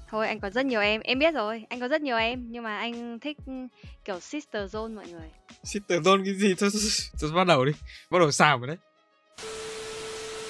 [0.09, 2.63] Thôi anh có rất nhiều em, em biết rồi, anh có rất nhiều em nhưng
[2.63, 3.37] mà anh thích
[4.05, 5.29] kiểu sister zone mọi người.
[5.63, 6.55] Sister zone cái gì?
[6.57, 6.69] Thôi,
[7.21, 7.71] thôi, bắt đầu đi.
[8.09, 8.77] Bắt đầu xàm rồi đấy.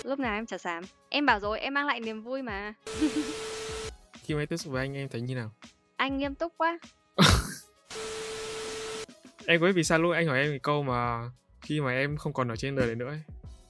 [0.04, 0.84] Lúc nào em chả xàm.
[1.10, 2.74] Em bảo rồi, em mang lại niềm vui mà.
[4.24, 5.52] Khi mà tiếp xúc với anh em thấy như nào?
[5.96, 6.80] Anh nghiêm túc quá.
[9.46, 11.30] em có biết vì sao lúc anh hỏi em một câu mà
[11.62, 13.22] khi mà em không còn ở trên đời này nữa ấy,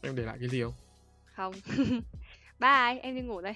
[0.02, 0.74] em để lại cái gì không?
[1.36, 1.54] Không.
[2.60, 3.56] Bye, em đi ngủ đây.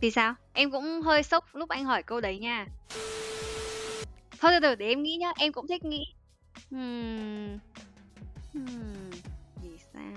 [0.00, 0.34] Vì sao?
[0.52, 2.66] Em cũng hơi sốc lúc anh hỏi câu đấy nha.
[4.40, 6.06] Thôi từ từ để em nghĩ nhá, em cũng thích nghĩ.
[6.70, 7.58] Hmm.
[8.54, 9.10] Hmm.
[9.62, 10.14] Vì sao?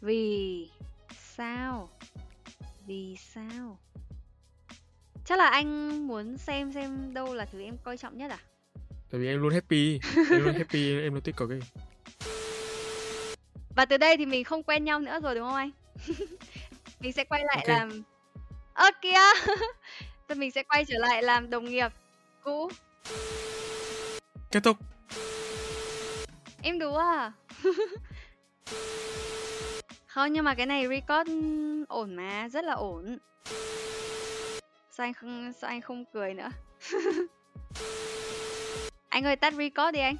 [0.00, 0.68] Vì
[1.36, 1.88] sao?
[2.86, 3.78] Vì sao?
[5.24, 8.38] Chắc là anh muốn xem xem đâu là thứ em coi trọng nhất à?
[9.10, 10.00] Tại vì em luôn happy,
[10.30, 11.60] em luôn happy, em luôn tích cực ấy.
[13.76, 15.70] Và từ đây thì mình không quen nhau nữa rồi đúng không anh?
[17.00, 17.78] mình sẽ quay lại okay.
[17.78, 18.02] làm
[18.74, 19.20] ơ kìa.
[20.28, 21.88] Thì mình sẽ quay trở lại làm đồng nghiệp
[22.42, 22.70] cũ.
[24.50, 24.76] Kết thúc.
[26.62, 27.32] Em đùa à?
[30.06, 31.30] Không nhưng mà cái này record
[31.88, 33.18] ổn mà rất là ổn.
[34.90, 36.50] Sao anh không sao anh không cười nữa?
[39.08, 40.16] Anh ơi tắt record đi anh.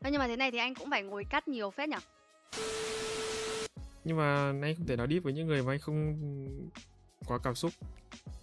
[0.00, 1.96] Nhưng mà thế này thì anh cũng phải ngồi cắt nhiều phết nhỉ
[4.10, 6.18] nhưng mà anh không thể nói deep với những người mà anh không
[7.26, 7.72] quá cảm xúc.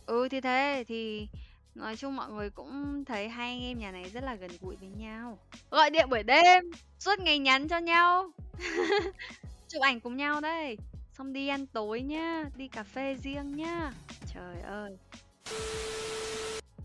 [0.05, 1.27] Ừ thì thế, thì
[1.75, 4.75] nói chung mọi người cũng thấy hai anh em nhà này rất là gần gũi
[4.75, 5.37] với nhau.
[5.71, 8.31] Gọi điện buổi đêm, suốt ngày nhắn cho nhau,
[9.67, 10.77] chụp ảnh cùng nhau đây.
[11.17, 13.91] Xong đi ăn tối nhá, đi cà phê riêng nhá.
[14.33, 14.97] Trời ơi.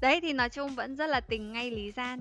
[0.00, 2.20] Đấy, thì nói chung vẫn rất là tình ngay lý gian.